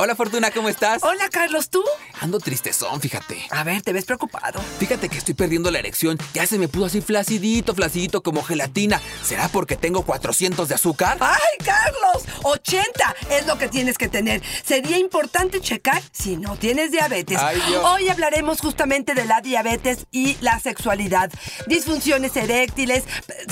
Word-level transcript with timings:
Hola 0.00 0.14
Fortuna, 0.14 0.52
¿cómo 0.52 0.68
estás? 0.68 1.02
Hola 1.02 1.28
Carlos, 1.28 1.70
¿tú? 1.70 1.82
Ando 2.20 2.38
tristezón, 2.38 3.00
fíjate. 3.00 3.44
A 3.50 3.64
ver, 3.64 3.82
te 3.82 3.92
ves 3.92 4.04
preocupado. 4.04 4.60
Fíjate 4.78 5.08
que 5.08 5.18
estoy 5.18 5.34
perdiendo 5.34 5.72
la 5.72 5.80
erección. 5.80 6.16
Ya 6.34 6.46
se 6.46 6.56
me 6.56 6.68
puso 6.68 6.84
así 6.84 7.00
flacidito, 7.00 7.74
flacidito 7.74 8.22
como 8.22 8.44
gelatina. 8.44 9.00
¿Será 9.24 9.48
porque 9.48 9.74
tengo 9.74 10.02
400 10.02 10.68
de 10.68 10.76
azúcar? 10.76 11.18
¡Ay, 11.18 11.64
Carlos! 11.64 12.22
80 12.44 13.16
es 13.30 13.46
lo 13.48 13.58
que 13.58 13.66
tienes 13.66 13.98
que 13.98 14.08
tener. 14.08 14.40
Sería 14.64 14.98
importante 14.98 15.60
checar 15.60 16.00
si 16.12 16.36
no 16.36 16.56
tienes 16.56 16.92
diabetes. 16.92 17.40
Ay. 17.40 17.60
Hoy 17.82 18.08
hablaremos 18.08 18.60
justamente 18.60 19.14
de 19.14 19.24
la 19.24 19.40
diabetes 19.40 20.06
y 20.12 20.36
la 20.40 20.60
sexualidad. 20.60 21.32
Disfunciones 21.66 22.36
eréctiles, 22.36 23.02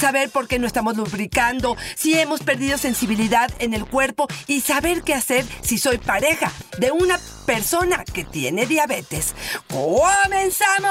saber 0.00 0.30
por 0.30 0.46
qué 0.46 0.60
no 0.60 0.68
estamos 0.68 0.96
lubricando, 0.96 1.76
si 1.96 2.16
hemos 2.16 2.44
perdido 2.44 2.78
sensibilidad 2.78 3.50
en 3.58 3.74
el 3.74 3.84
cuerpo 3.84 4.28
y 4.46 4.60
saber 4.60 5.02
qué 5.02 5.12
hacer 5.12 5.44
si 5.62 5.78
soy 5.78 5.98
pareja 5.98 6.35
de 6.78 6.90
una 6.90 7.18
persona 7.46 8.04
que 8.04 8.24
tiene 8.24 8.66
diabetes. 8.66 9.34
¡Comenzamos! 9.68 10.86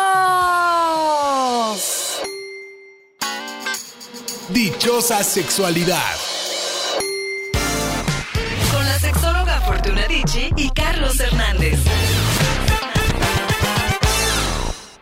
Dichosa 4.49 5.23
sexualidad. 5.23 6.16
Con 8.71 8.85
la 8.85 8.99
sexóloga 8.99 9.62
Fortuna 9.62 10.08
Dicci 10.08 10.52
y 10.55 10.70